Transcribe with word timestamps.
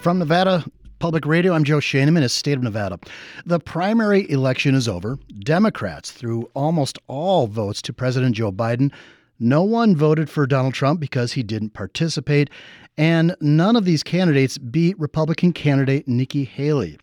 From 0.00 0.20
Nevada 0.20 0.64
Public 1.00 1.26
Radio, 1.26 1.52
I'm 1.52 1.64
Joe 1.64 1.80
in 1.92 2.14
the 2.14 2.28
State 2.28 2.56
of 2.56 2.62
Nevada. 2.62 3.00
The 3.44 3.58
primary 3.58 4.30
election 4.30 4.76
is 4.76 4.86
over. 4.86 5.18
Democrats 5.40 6.12
threw 6.12 6.48
almost 6.54 7.00
all 7.08 7.48
votes 7.48 7.82
to 7.82 7.92
President 7.92 8.36
Joe 8.36 8.52
Biden. 8.52 8.92
No 9.40 9.64
one 9.64 9.96
voted 9.96 10.30
for 10.30 10.46
Donald 10.46 10.74
Trump 10.74 11.00
because 11.00 11.32
he 11.32 11.42
didn't 11.42 11.70
participate, 11.70 12.48
and 12.96 13.34
none 13.40 13.74
of 13.74 13.84
these 13.84 14.04
candidates 14.04 14.56
beat 14.56 14.98
Republican 15.00 15.52
candidate 15.52 16.06
Nikki 16.06 16.44
Haley. 16.44 16.96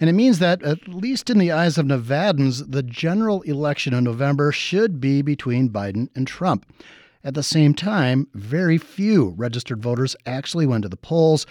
And 0.00 0.10
it 0.10 0.14
means 0.14 0.40
that, 0.40 0.64
at 0.64 0.88
least 0.88 1.30
in 1.30 1.38
the 1.38 1.52
eyes 1.52 1.78
of 1.78 1.86
Nevadans, 1.86 2.72
the 2.72 2.82
general 2.82 3.42
election 3.42 3.94
in 3.94 4.02
November 4.02 4.50
should 4.50 5.00
be 5.00 5.22
between 5.22 5.70
Biden 5.70 6.08
and 6.16 6.26
Trump. 6.26 6.66
At 7.22 7.34
the 7.34 7.44
same 7.44 7.72
time, 7.72 8.26
very 8.34 8.78
few 8.78 9.32
registered 9.36 9.80
voters 9.80 10.16
actually 10.26 10.66
went 10.66 10.82
to 10.82 10.88
the 10.88 10.96
polls, 10.96 11.46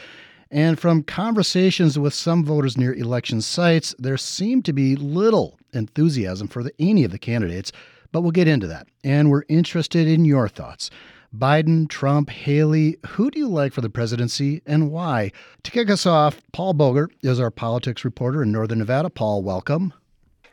and 0.52 0.78
from 0.78 1.04
conversations 1.04 1.98
with 1.98 2.14
some 2.14 2.44
voters 2.44 2.78
near 2.78 2.94
election 2.94 3.42
sites, 3.42 3.96
there 3.98 4.18
seemed 4.18 4.66
to 4.66 4.74
be 4.74 4.98
little 4.98 5.58
enthusiasm 5.74 6.50
for 6.50 6.62
the, 6.62 6.74
any 6.78 7.06
of 7.06 7.12
the 7.12 7.18
candidates, 7.18 7.72
but 8.12 8.22
we'll 8.22 8.32
get 8.32 8.50
into 8.50 8.68
that. 8.68 8.88
And 9.04 9.32
we're 9.32 9.46
interested 9.48 10.08
in 10.08 10.26
your 10.26 10.50
thoughts. 10.50 10.90
Biden, 11.34 11.88
Trump, 11.88 12.30
Haley, 12.30 12.98
who 13.08 13.32
do 13.32 13.40
you 13.40 13.48
like 13.48 13.72
for 13.72 13.80
the 13.80 13.90
presidency 13.90 14.62
and 14.66 14.92
why? 14.92 15.32
To 15.64 15.72
kick 15.72 15.90
us 15.90 16.06
off, 16.06 16.42
Paul 16.52 16.74
Boger 16.74 17.10
is 17.22 17.40
our 17.40 17.52
politics 17.52 18.04
reporter 18.04 18.44
in 18.44 18.52
Northern 18.52 18.80
Nevada. 18.80 19.10
Paul, 19.10 19.42
welcome. 19.42 19.94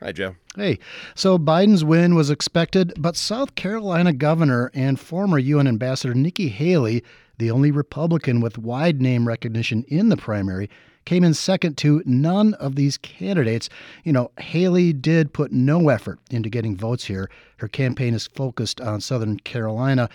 Hi, 0.01 0.13
Joe. 0.13 0.37
Hey, 0.55 0.79
so 1.17 1.37
Biden's 1.37 1.85
win 1.85 2.15
was 2.15 2.31
expected, 2.31 2.93
but 2.97 3.17
South 3.17 3.57
Carolina 3.57 4.13
Governor 4.13 4.71
and 4.73 5.01
former 5.01 5.39
UN 5.39 5.67
Ambassador 5.67 6.15
Nikki 6.15 6.49
Haley 6.49 7.03
the 7.39 7.51
only 7.51 7.71
Republican 7.71 8.41
with 8.41 8.59
wide 8.59 9.01
name 9.01 9.27
recognition 9.27 9.85
in 9.89 10.09
the 10.09 10.17
primary, 10.17 10.69
came 11.05 11.25
in 11.25 11.33
second 11.33 11.79
to 11.79 12.03
none 12.05 12.53
of 12.55 12.77
these 12.77 12.99
candidates. 12.99 13.71
You 14.05 14.13
know, 14.13 14.31
Haley 14.39 14.93
did 14.93 15.33
put 15.33 15.53
no 15.53 15.89
effort 15.89 16.19
into 16.31 16.51
getting 16.51 16.77
votes 16.77 17.05
here. 17.05 17.31
Her 17.57 17.69
campaign 17.69 18.13
is 18.13 18.27
focused 18.27 18.81
on 18.81 19.01
Southern 19.01 19.39
Carolina. 19.39 20.11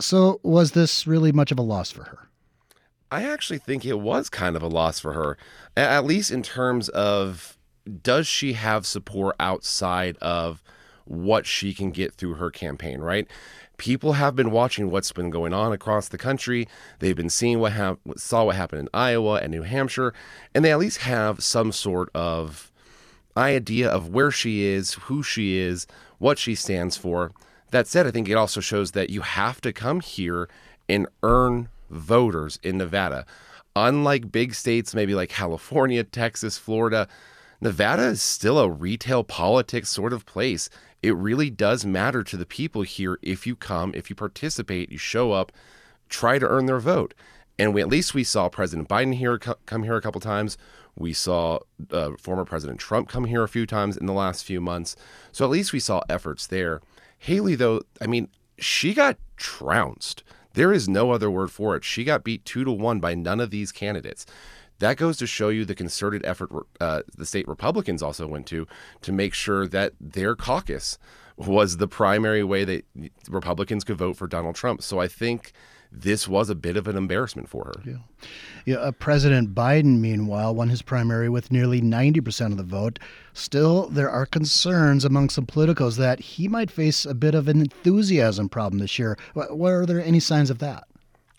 So, 0.00 0.38
was 0.44 0.72
this 0.72 1.08
really 1.08 1.32
much 1.32 1.50
of 1.50 1.58
a 1.58 1.62
loss 1.62 1.90
for 1.90 2.04
her? 2.04 2.28
I 3.10 3.24
actually 3.24 3.58
think 3.58 3.84
it 3.84 3.98
was 3.98 4.28
kind 4.28 4.54
of 4.54 4.62
a 4.62 4.68
loss 4.68 5.00
for 5.00 5.14
her, 5.14 5.36
at 5.76 6.04
least 6.04 6.30
in 6.30 6.42
terms 6.42 6.88
of 6.90 7.58
does 8.02 8.26
she 8.26 8.52
have 8.52 8.86
support 8.86 9.34
outside 9.40 10.16
of 10.18 10.62
what 11.04 11.46
she 11.46 11.72
can 11.72 11.90
get 11.90 12.14
through 12.14 12.34
her 12.34 12.50
campaign, 12.50 13.00
right? 13.00 13.26
People 13.78 14.14
have 14.14 14.36
been 14.36 14.50
watching 14.50 14.90
what's 14.90 15.12
been 15.12 15.30
going 15.30 15.54
on 15.54 15.72
across 15.72 16.08
the 16.08 16.18
country. 16.18 16.68
They've 16.98 17.16
been 17.16 17.30
seeing 17.30 17.60
what 17.60 17.72
ha- 17.72 17.96
saw 18.16 18.44
what 18.44 18.56
happened 18.56 18.82
in 18.82 18.88
Iowa 18.92 19.36
and 19.36 19.50
New 19.50 19.62
Hampshire, 19.62 20.12
and 20.54 20.64
they 20.64 20.72
at 20.72 20.78
least 20.78 20.98
have 20.98 21.42
some 21.42 21.72
sort 21.72 22.10
of 22.14 22.70
idea 23.36 23.88
of 23.88 24.08
where 24.08 24.30
she 24.30 24.64
is, 24.64 24.94
who 24.94 25.22
she 25.22 25.56
is, 25.56 25.86
what 26.18 26.38
she 26.38 26.54
stands 26.54 26.96
for. 26.96 27.32
That 27.70 27.86
said, 27.86 28.06
I 28.06 28.10
think 28.10 28.28
it 28.28 28.34
also 28.34 28.60
shows 28.60 28.92
that 28.92 29.10
you 29.10 29.20
have 29.20 29.60
to 29.62 29.72
come 29.72 30.00
here 30.00 30.48
and 30.88 31.06
earn 31.22 31.68
voters 31.88 32.58
in 32.62 32.78
Nevada. 32.78 33.24
Unlike 33.76 34.32
big 34.32 34.54
states, 34.54 34.94
maybe 34.94 35.14
like 35.14 35.28
California, 35.28 36.02
Texas, 36.02 36.58
Florida, 36.58 37.06
Nevada 37.60 38.04
is 38.04 38.22
still 38.22 38.58
a 38.58 38.70
retail 38.70 39.24
politics 39.24 39.88
sort 39.88 40.12
of 40.12 40.26
place 40.26 40.68
it 41.02 41.14
really 41.16 41.50
does 41.50 41.84
matter 41.84 42.22
to 42.24 42.36
the 42.36 42.46
people 42.46 42.82
here 42.82 43.18
if 43.22 43.46
you 43.46 43.54
come, 43.54 43.92
if 43.94 44.10
you 44.10 44.16
participate, 44.16 44.90
you 44.90 44.98
show 44.98 45.32
up, 45.32 45.52
try 46.08 46.38
to 46.38 46.48
earn 46.48 46.66
their 46.66 46.80
vote. 46.80 47.14
And 47.58 47.74
we, 47.74 47.80
at 47.80 47.88
least 47.88 48.14
we 48.14 48.24
saw 48.24 48.48
President 48.48 48.88
Biden 48.88 49.14
here 49.14 49.38
come 49.38 49.82
here 49.82 49.96
a 49.96 50.00
couple 50.00 50.20
times. 50.20 50.56
We 50.96 51.12
saw 51.12 51.60
uh, 51.90 52.10
former 52.18 52.44
President 52.44 52.80
Trump 52.80 53.08
come 53.08 53.24
here 53.24 53.42
a 53.42 53.48
few 53.48 53.66
times 53.66 53.96
in 53.96 54.06
the 54.06 54.12
last 54.12 54.44
few 54.44 54.60
months. 54.60 54.96
So 55.32 55.44
at 55.44 55.50
least 55.50 55.72
we 55.72 55.80
saw 55.80 56.02
efforts 56.08 56.46
there. 56.46 56.80
Haley, 57.18 57.54
though, 57.54 57.82
I 58.00 58.06
mean, 58.06 58.28
she 58.58 58.94
got 58.94 59.16
trounced. 59.36 60.22
There 60.54 60.72
is 60.72 60.88
no 60.88 61.12
other 61.12 61.30
word 61.30 61.50
for 61.50 61.76
it. 61.76 61.84
She 61.84 62.04
got 62.04 62.24
beat 62.24 62.44
two 62.44 62.64
to 62.64 62.72
one 62.72 62.98
by 62.98 63.14
none 63.14 63.40
of 63.40 63.50
these 63.50 63.70
candidates. 63.70 64.26
That 64.78 64.96
goes 64.96 65.16
to 65.18 65.26
show 65.26 65.48
you 65.48 65.64
the 65.64 65.74
concerted 65.74 66.24
effort 66.24 66.50
uh, 66.80 67.02
the 67.16 67.26
state 67.26 67.48
Republicans 67.48 68.02
also 68.02 68.26
went 68.26 68.46
to 68.48 68.66
to 69.02 69.12
make 69.12 69.34
sure 69.34 69.66
that 69.66 69.92
their 70.00 70.36
caucus 70.36 70.98
was 71.36 71.76
the 71.76 71.88
primary 71.88 72.42
way 72.42 72.64
that 72.64 72.84
Republicans 73.28 73.84
could 73.84 73.96
vote 73.96 74.16
for 74.16 74.26
Donald 74.26 74.56
Trump. 74.56 74.82
So 74.82 74.98
I 74.98 75.08
think 75.08 75.52
this 75.90 76.28
was 76.28 76.50
a 76.50 76.54
bit 76.54 76.76
of 76.76 76.86
an 76.86 76.96
embarrassment 76.96 77.48
for 77.48 77.64
her. 77.64 77.90
Yeah. 77.90 77.98
yeah 78.66 78.76
uh, 78.76 78.92
President 78.92 79.54
Biden, 79.54 80.00
meanwhile, 80.00 80.54
won 80.54 80.68
his 80.68 80.82
primary 80.82 81.28
with 81.28 81.50
nearly 81.50 81.80
90% 81.80 82.46
of 82.46 82.56
the 82.56 82.62
vote. 82.62 82.98
Still, 83.32 83.88
there 83.88 84.10
are 84.10 84.26
concerns 84.26 85.04
among 85.04 85.30
some 85.30 85.46
politicos 85.46 85.96
that 85.96 86.20
he 86.20 86.48
might 86.48 86.70
face 86.70 87.06
a 87.06 87.14
bit 87.14 87.34
of 87.34 87.48
an 87.48 87.60
enthusiasm 87.60 88.48
problem 88.48 88.80
this 88.80 88.98
year. 88.98 89.16
What, 89.34 89.72
are 89.72 89.86
there 89.86 90.04
any 90.04 90.20
signs 90.20 90.50
of 90.50 90.58
that? 90.58 90.87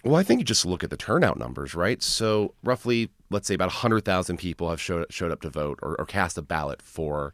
Well, 0.03 0.15
I 0.15 0.23
think 0.23 0.39
you 0.39 0.45
just 0.45 0.65
look 0.65 0.83
at 0.83 0.89
the 0.89 0.97
turnout 0.97 1.37
numbers, 1.37 1.75
right? 1.75 2.01
So, 2.01 2.53
roughly, 2.63 3.09
let's 3.29 3.47
say 3.47 3.53
about 3.53 3.67
100,000 3.67 4.37
people 4.37 4.69
have 4.69 4.79
showed, 4.79 5.11
showed 5.11 5.31
up 5.31 5.41
to 5.41 5.49
vote 5.49 5.79
or, 5.81 5.97
or 5.99 6.05
cast 6.05 6.37
a 6.37 6.41
ballot 6.41 6.81
for 6.81 7.33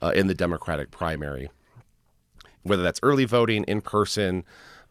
uh, 0.00 0.12
in 0.14 0.28
the 0.28 0.34
Democratic 0.34 0.92
primary, 0.92 1.50
whether 2.62 2.84
that's 2.84 3.00
early 3.02 3.24
voting, 3.24 3.64
in 3.64 3.80
person, 3.80 4.44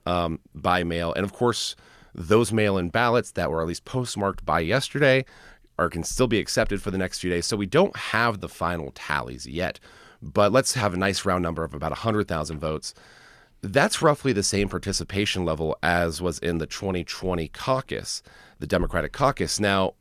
um, 0.06 0.40
by 0.54 0.84
mail. 0.84 1.14
And 1.14 1.24
of 1.24 1.32
course, 1.32 1.78
those 2.14 2.52
mail 2.52 2.78
in 2.78 2.90
ballots 2.90 3.32
that 3.32 3.50
were 3.50 3.62
at 3.62 3.68
least 3.68 3.86
postmarked 3.86 4.46
by 4.46 4.60
yesterday 4.60 5.24
are 5.80 5.90
can 5.90 6.04
still 6.04 6.28
be 6.28 6.40
accepted 6.40 6.82
for 6.82 6.92
the 6.92 6.98
next 6.98 7.20
few 7.20 7.30
days. 7.30 7.46
So, 7.46 7.56
we 7.56 7.68
don't 7.68 7.96
have 7.96 8.42
the 8.42 8.50
final 8.50 8.92
tallies 8.96 9.48
yet, 9.48 9.80
but 10.22 10.52
let's 10.52 10.74
have 10.74 10.94
a 10.94 10.98
nice 10.98 11.24
round 11.24 11.42
number 11.42 11.64
of 11.64 11.74
about 11.74 11.92
100,000 11.92 12.60
votes 12.60 12.94
that's 13.64 14.02
roughly 14.02 14.34
the 14.34 14.44
same 14.44 14.68
participation 14.68 15.46
level 15.46 15.78
as 15.82 16.22
was 16.22 16.38
in 16.40 16.58
the 16.58 16.68
2020 16.68 17.48
caucus, 17.48 18.22
the 18.60 18.68
Democratic 18.68 19.14
caucus. 19.14 19.60
Now, 19.60 19.94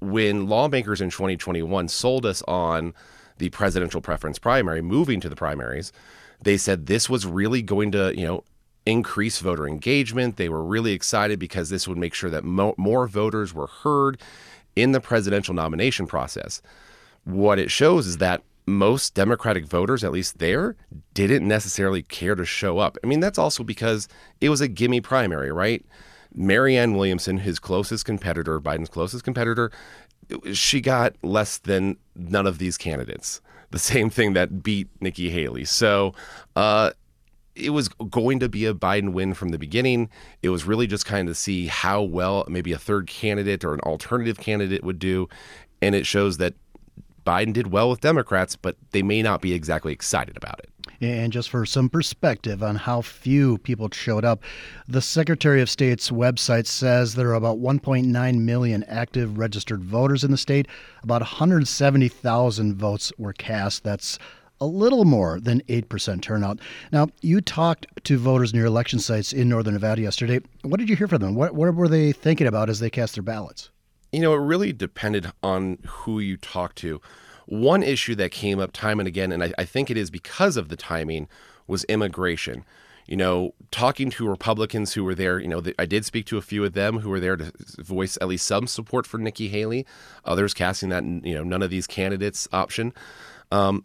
when 0.00 0.48
lawmakers 0.48 1.00
in 1.00 1.10
2021 1.10 1.88
sold 1.88 2.24
us 2.24 2.42
on 2.48 2.94
the 3.36 3.50
presidential 3.50 4.00
preference 4.00 4.38
primary, 4.38 4.80
moving 4.80 5.20
to 5.20 5.28
the 5.28 5.36
primaries, 5.36 5.92
they 6.42 6.56
said 6.56 6.86
this 6.86 7.10
was 7.10 7.26
really 7.26 7.60
going 7.60 7.92
to, 7.92 8.16
you 8.16 8.26
know, 8.26 8.44
increase 8.86 9.38
voter 9.40 9.68
engagement. 9.68 10.38
They 10.38 10.48
were 10.48 10.64
really 10.64 10.92
excited 10.92 11.38
because 11.38 11.68
this 11.68 11.86
would 11.86 11.98
make 11.98 12.14
sure 12.14 12.30
that 12.30 12.44
mo- 12.44 12.74
more 12.78 13.06
voters 13.06 13.52
were 13.52 13.68
heard 13.68 14.20
in 14.74 14.92
the 14.92 15.00
presidential 15.00 15.54
nomination 15.54 16.06
process. 16.06 16.62
What 17.24 17.58
it 17.58 17.70
shows 17.70 18.06
is 18.06 18.16
that 18.16 18.42
most 18.66 19.14
Democratic 19.14 19.66
voters, 19.66 20.04
at 20.04 20.12
least 20.12 20.38
there, 20.38 20.76
didn't 21.14 21.46
necessarily 21.46 22.02
care 22.02 22.34
to 22.34 22.44
show 22.44 22.78
up. 22.78 22.96
I 23.02 23.06
mean, 23.06 23.20
that's 23.20 23.38
also 23.38 23.64
because 23.64 24.08
it 24.40 24.48
was 24.48 24.60
a 24.60 24.68
gimme 24.68 25.00
primary, 25.00 25.50
right? 25.50 25.84
Marianne 26.34 26.94
Williamson, 26.94 27.38
his 27.38 27.58
closest 27.58 28.04
competitor, 28.04 28.60
Biden's 28.60 28.88
closest 28.88 29.24
competitor, 29.24 29.70
she 30.52 30.80
got 30.80 31.14
less 31.22 31.58
than 31.58 31.96
none 32.16 32.46
of 32.46 32.58
these 32.58 32.78
candidates. 32.78 33.40
The 33.70 33.78
same 33.92 34.10
thing 34.10 34.34
that 34.34 34.62
beat 34.62 34.88
Nikki 35.00 35.30
Haley. 35.30 35.64
So, 35.64 36.14
uh, 36.56 36.92
it 37.54 37.70
was 37.70 37.88
going 37.88 38.40
to 38.40 38.48
be 38.48 38.64
a 38.64 38.72
Biden 38.72 39.12
win 39.12 39.34
from 39.34 39.50
the 39.50 39.58
beginning. 39.58 40.08
It 40.42 40.48
was 40.48 40.64
really 40.64 40.86
just 40.86 41.04
kind 41.04 41.28
of 41.28 41.36
see 41.36 41.66
how 41.66 42.00
well 42.02 42.46
maybe 42.48 42.72
a 42.72 42.78
third 42.78 43.06
candidate 43.06 43.62
or 43.62 43.74
an 43.74 43.80
alternative 43.80 44.38
candidate 44.38 44.82
would 44.82 44.98
do. 44.98 45.28
And 45.82 45.94
it 45.94 46.06
shows 46.06 46.38
that 46.38 46.54
Biden 47.24 47.52
did 47.52 47.72
well 47.72 47.90
with 47.90 48.00
Democrats, 48.00 48.56
but 48.56 48.76
they 48.90 49.02
may 49.02 49.22
not 49.22 49.40
be 49.40 49.52
exactly 49.52 49.92
excited 49.92 50.36
about 50.36 50.58
it. 50.58 50.70
And 51.00 51.32
just 51.32 51.50
for 51.50 51.66
some 51.66 51.88
perspective 51.88 52.62
on 52.62 52.76
how 52.76 53.00
few 53.00 53.58
people 53.58 53.88
showed 53.92 54.24
up, 54.24 54.42
the 54.86 55.00
Secretary 55.00 55.60
of 55.60 55.70
State's 55.70 56.10
website 56.10 56.66
says 56.66 57.14
there 57.14 57.30
are 57.30 57.34
about 57.34 57.58
1.9 57.58 58.38
million 58.40 58.84
active 58.84 59.38
registered 59.38 59.82
voters 59.82 60.22
in 60.22 60.30
the 60.30 60.36
state. 60.36 60.68
About 61.02 61.22
170,000 61.22 62.74
votes 62.74 63.12
were 63.18 63.32
cast. 63.32 63.82
That's 63.82 64.18
a 64.60 64.66
little 64.66 65.04
more 65.04 65.40
than 65.40 65.60
8% 65.62 66.22
turnout. 66.22 66.60
Now, 66.92 67.08
you 67.20 67.40
talked 67.40 67.86
to 68.04 68.16
voters 68.16 68.54
near 68.54 68.66
election 68.66 69.00
sites 69.00 69.32
in 69.32 69.48
Northern 69.48 69.74
Nevada 69.74 70.02
yesterday. 70.02 70.40
What 70.62 70.78
did 70.78 70.88
you 70.88 70.94
hear 70.94 71.08
from 71.08 71.20
them? 71.20 71.34
What, 71.34 71.56
what 71.56 71.74
were 71.74 71.88
they 71.88 72.12
thinking 72.12 72.46
about 72.46 72.70
as 72.70 72.78
they 72.78 72.88
cast 72.88 73.14
their 73.14 73.24
ballots? 73.24 73.71
You 74.12 74.20
know, 74.20 74.34
it 74.34 74.38
really 74.38 74.72
depended 74.72 75.32
on 75.42 75.78
who 75.86 76.20
you 76.20 76.36
talked 76.36 76.76
to. 76.78 77.00
One 77.46 77.82
issue 77.82 78.14
that 78.16 78.30
came 78.30 78.60
up 78.60 78.72
time 78.72 79.00
and 79.00 79.08
again, 79.08 79.32
and 79.32 79.42
I, 79.42 79.52
I 79.58 79.64
think 79.64 79.90
it 79.90 79.96
is 79.96 80.10
because 80.10 80.56
of 80.56 80.68
the 80.68 80.76
timing, 80.76 81.28
was 81.66 81.84
immigration 81.84 82.64
you 83.06 83.16
know, 83.16 83.54
talking 83.70 84.10
to 84.10 84.28
Republicans 84.28 84.94
who 84.94 85.04
were 85.04 85.14
there, 85.14 85.38
you 85.40 85.48
know, 85.48 85.62
I 85.78 85.86
did 85.86 86.04
speak 86.04 86.26
to 86.26 86.38
a 86.38 86.42
few 86.42 86.64
of 86.64 86.72
them 86.72 87.00
who 87.00 87.10
were 87.10 87.20
there 87.20 87.36
to 87.36 87.52
voice 87.78 88.16
at 88.20 88.28
least 88.28 88.46
some 88.46 88.66
support 88.66 89.06
for 89.06 89.18
Nikki 89.18 89.48
Haley. 89.48 89.86
Others 90.24 90.54
casting 90.54 90.88
that, 90.90 91.04
you 91.04 91.34
know, 91.34 91.42
none 91.42 91.62
of 91.62 91.70
these 91.70 91.86
candidates 91.86 92.46
option. 92.52 92.92
Um, 93.50 93.84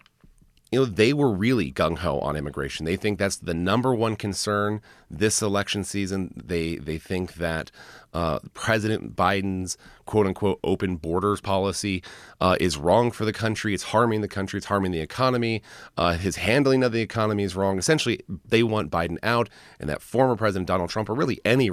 you 0.72 0.80
know, 0.80 0.86
they 0.86 1.14
were 1.14 1.32
really 1.32 1.72
gung 1.72 2.00
ho 2.00 2.20
on 2.20 2.36
immigration. 2.36 2.86
They 2.86 2.98
think 2.98 3.18
that's 3.18 3.38
the 3.38 3.54
number 3.54 3.96
one 3.96 4.16
concern 4.18 4.82
this 5.10 5.42
election 5.42 5.84
season. 5.84 6.34
They 6.46 6.76
they 6.76 6.98
think 6.98 7.36
that 7.36 7.72
uh, 8.14 8.40
President 8.54 9.16
Biden's 9.16 9.78
quote 10.06 10.28
unquote 10.28 10.60
open 10.64 10.98
borders 10.98 11.40
policy 11.40 12.04
uh, 12.42 12.58
is 12.60 12.78
wrong 12.78 13.12
for 13.12 13.24
the 13.24 13.32
country. 13.32 13.74
It's 13.74 13.84
harming 13.84 14.22
the 14.22 14.28
country. 14.28 14.58
It's 14.58 14.66
harming 14.66 14.92
the 14.92 15.00
economy. 15.00 15.62
Uh, 15.96 16.14
his 16.14 16.36
handling 16.36 16.84
of 16.84 16.92
the 16.92 17.02
economy 17.02 17.44
is 17.44 17.56
wrong. 17.56 17.78
Essentially, 17.78 18.20
they 18.46 18.64
want 18.64 18.92
Biden 18.92 19.18
out, 19.24 19.50
and 19.80 19.90
that 19.90 20.02
former 20.02 20.36
President 20.36 20.68
Donald 20.68 20.90
Trump, 20.90 21.10
or 21.10 21.14
really 21.14 21.40
any 21.46 21.70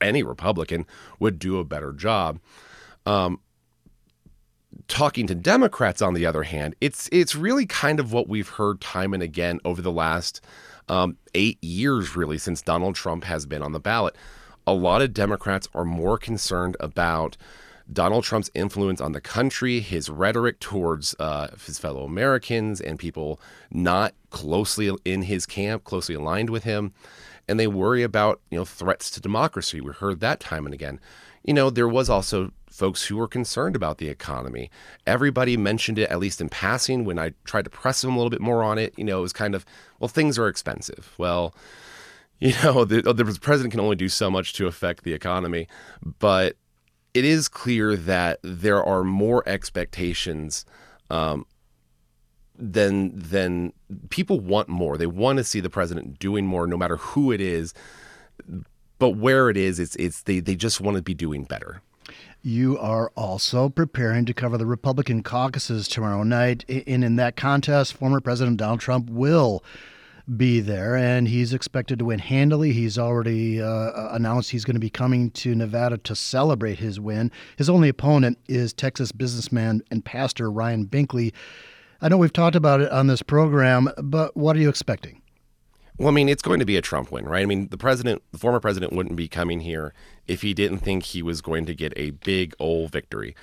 any 0.00 0.22
Republican, 0.22 0.86
would 1.18 1.40
do 1.40 1.58
a 1.58 1.64
better 1.64 1.92
job. 1.92 2.38
Um, 3.04 3.40
talking 4.90 5.26
to 5.28 5.34
Democrats, 5.34 6.02
on 6.02 6.12
the 6.12 6.26
other 6.26 6.42
hand, 6.42 6.74
it's 6.80 7.08
it's 7.12 7.34
really 7.34 7.64
kind 7.64 7.98
of 8.00 8.12
what 8.12 8.28
we've 8.28 8.48
heard 8.48 8.80
time 8.80 9.14
and 9.14 9.22
again 9.22 9.60
over 9.64 9.80
the 9.80 9.92
last 9.92 10.42
um, 10.88 11.16
eight 11.34 11.62
years, 11.62 12.16
really, 12.16 12.36
since 12.36 12.60
Donald 12.60 12.96
Trump 12.96 13.24
has 13.24 13.46
been 13.46 13.62
on 13.62 13.72
the 13.72 13.80
ballot. 13.80 14.16
A 14.66 14.74
lot 14.74 15.00
of 15.00 15.14
Democrats 15.14 15.68
are 15.74 15.84
more 15.84 16.18
concerned 16.18 16.76
about 16.80 17.36
Donald 17.92 18.24
Trump's 18.24 18.50
influence 18.54 19.00
on 19.00 19.12
the 19.12 19.20
country, 19.20 19.80
his 19.80 20.08
rhetoric 20.08 20.60
towards 20.60 21.14
uh, 21.18 21.48
his 21.64 21.78
fellow 21.78 22.04
Americans 22.04 22.80
and 22.80 22.98
people 22.98 23.40
not 23.70 24.14
closely 24.30 24.90
in 25.04 25.22
his 25.22 25.46
camp, 25.46 25.84
closely 25.84 26.14
aligned 26.14 26.50
with 26.50 26.64
him, 26.64 26.92
and 27.48 27.58
they 27.58 27.66
worry 27.66 28.02
about 28.02 28.40
you 28.50 28.58
know 28.58 28.64
threats 28.64 29.10
to 29.10 29.20
democracy. 29.20 29.80
We 29.80 29.92
heard 29.92 30.20
that 30.20 30.40
time 30.40 30.66
and 30.66 30.74
again. 30.74 31.00
You 31.42 31.54
know, 31.54 31.70
there 31.70 31.88
was 31.88 32.10
also 32.10 32.52
folks 32.70 33.04
who 33.04 33.16
were 33.16 33.28
concerned 33.28 33.74
about 33.74 33.98
the 33.98 34.08
economy. 34.08 34.70
Everybody 35.06 35.56
mentioned 35.56 35.98
it, 35.98 36.10
at 36.10 36.18
least 36.18 36.40
in 36.40 36.48
passing. 36.48 37.04
When 37.04 37.18
I 37.18 37.32
tried 37.44 37.64
to 37.64 37.70
press 37.70 38.02
them 38.02 38.12
a 38.12 38.16
little 38.16 38.30
bit 38.30 38.40
more 38.40 38.62
on 38.62 38.78
it, 38.78 38.94
you 38.96 39.04
know, 39.04 39.18
it 39.18 39.22
was 39.22 39.32
kind 39.32 39.54
of, 39.54 39.64
well, 39.98 40.08
things 40.08 40.38
are 40.38 40.48
expensive. 40.48 41.14
Well, 41.18 41.54
you 42.40 42.54
know, 42.62 42.84
the, 42.84 43.02
the 43.02 43.38
president 43.40 43.72
can 43.72 43.80
only 43.80 43.96
do 43.96 44.08
so 44.08 44.30
much 44.30 44.54
to 44.54 44.66
affect 44.66 45.04
the 45.04 45.12
economy. 45.12 45.68
But 46.18 46.56
it 47.14 47.24
is 47.24 47.48
clear 47.48 47.96
that 47.96 48.38
there 48.42 48.82
are 48.82 49.02
more 49.04 49.42
expectations 49.46 50.64
um, 51.10 51.46
than 52.56 53.12
than 53.18 53.72
people 54.10 54.40
want 54.40 54.68
more. 54.68 54.96
They 54.96 55.06
want 55.06 55.38
to 55.38 55.44
see 55.44 55.60
the 55.60 55.70
president 55.70 56.18
doing 56.18 56.46
more, 56.46 56.66
no 56.66 56.76
matter 56.76 56.96
who 56.96 57.32
it 57.32 57.40
is. 57.40 57.74
But 58.98 59.10
where 59.10 59.48
it 59.48 59.56
is, 59.56 59.80
it's 59.80 59.96
it's 59.96 60.22
they 60.22 60.40
they 60.40 60.54
just 60.54 60.80
want 60.80 60.96
to 60.96 61.02
be 61.02 61.14
doing 61.14 61.44
better. 61.44 61.82
You 62.42 62.78
are 62.78 63.12
also 63.16 63.68
preparing 63.68 64.24
to 64.24 64.34
cover 64.34 64.56
the 64.56 64.66
Republican 64.66 65.22
caucuses 65.22 65.88
tomorrow 65.88 66.22
night. 66.22 66.64
And 66.68 67.04
in 67.04 67.16
that 67.16 67.36
contest, 67.36 67.94
former 67.94 68.20
President 68.20 68.56
Donald 68.56 68.80
Trump 68.80 69.10
will 69.10 69.62
be 70.36 70.60
there, 70.60 70.96
and 70.96 71.28
he's 71.28 71.52
expected 71.52 71.98
to 71.98 72.04
win 72.04 72.18
handily. 72.18 72.72
He's 72.72 72.98
already 72.98 73.60
uh, 73.60 74.14
announced 74.14 74.50
he's 74.50 74.64
going 74.64 74.74
to 74.74 74.80
be 74.80 74.90
coming 74.90 75.30
to 75.32 75.54
Nevada 75.54 75.98
to 75.98 76.14
celebrate 76.14 76.78
his 76.78 77.00
win. 77.00 77.30
His 77.56 77.68
only 77.68 77.88
opponent 77.88 78.38
is 78.48 78.72
Texas 78.72 79.12
businessman 79.12 79.82
and 79.90 80.04
pastor 80.04 80.50
Ryan 80.50 80.86
Binkley. 80.86 81.32
I 82.00 82.08
know 82.08 82.16
we've 82.16 82.32
talked 82.32 82.56
about 82.56 82.80
it 82.80 82.90
on 82.90 83.08
this 83.08 83.22
program, 83.22 83.90
but 84.02 84.36
what 84.36 84.56
are 84.56 84.60
you 84.60 84.68
expecting? 84.68 85.20
Well, 85.98 86.08
I 86.08 86.12
mean, 86.12 86.30
it's 86.30 86.42
going 86.42 86.60
to 86.60 86.66
be 86.66 86.78
a 86.78 86.82
Trump 86.82 87.12
win, 87.12 87.26
right? 87.26 87.42
I 87.42 87.46
mean, 87.46 87.68
the 87.68 87.76
president, 87.76 88.22
the 88.32 88.38
former 88.38 88.58
president, 88.58 88.94
wouldn't 88.94 89.16
be 89.16 89.28
coming 89.28 89.60
here 89.60 89.92
if 90.26 90.40
he 90.40 90.54
didn't 90.54 90.78
think 90.78 91.02
he 91.04 91.22
was 91.22 91.42
going 91.42 91.66
to 91.66 91.74
get 91.74 91.92
a 91.94 92.10
big 92.10 92.54
old 92.58 92.90
victory. 92.90 93.34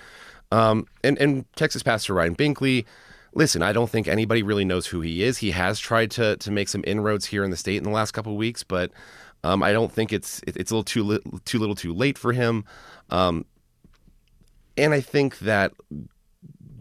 Um, 0.52 0.88
and 1.04 1.20
and 1.20 1.46
Texas 1.56 1.84
Pastor 1.84 2.16
Ryan 2.16 2.36
Binkley, 2.36 2.86
listen, 3.38 3.62
I 3.62 3.72
don't 3.72 3.90
think 3.90 4.08
anybody 4.08 4.42
really 4.42 4.66
knows 4.66 4.88
who 4.88 5.02
he 5.02 5.22
is. 5.22 5.38
He 5.38 5.52
has 5.52 5.80
tried 5.80 6.10
to 6.12 6.36
to 6.38 6.52
make 6.52 6.68
some 6.68 6.84
inroads 6.88 7.28
here 7.28 7.44
in 7.44 7.52
the 7.52 7.58
state 7.58 7.78
in 7.78 7.84
the 7.84 7.92
last 7.92 8.12
couple 8.12 8.32
of 8.32 8.38
weeks, 8.38 8.64
but 8.64 8.92
um, 9.44 9.62
I 9.62 9.72
don't 9.72 9.92
think 9.92 10.12
it's 10.12 10.42
it's 10.48 10.72
a 10.72 10.74
little 10.74 10.84
too 10.84 11.04
li- 11.04 11.40
too 11.46 11.60
little 11.60 11.76
too 11.76 11.94
late 11.94 12.18
for 12.18 12.34
him. 12.34 12.66
Um, 13.12 13.46
and 14.76 14.94
I 14.94 15.02
think 15.02 15.40
that 15.40 15.72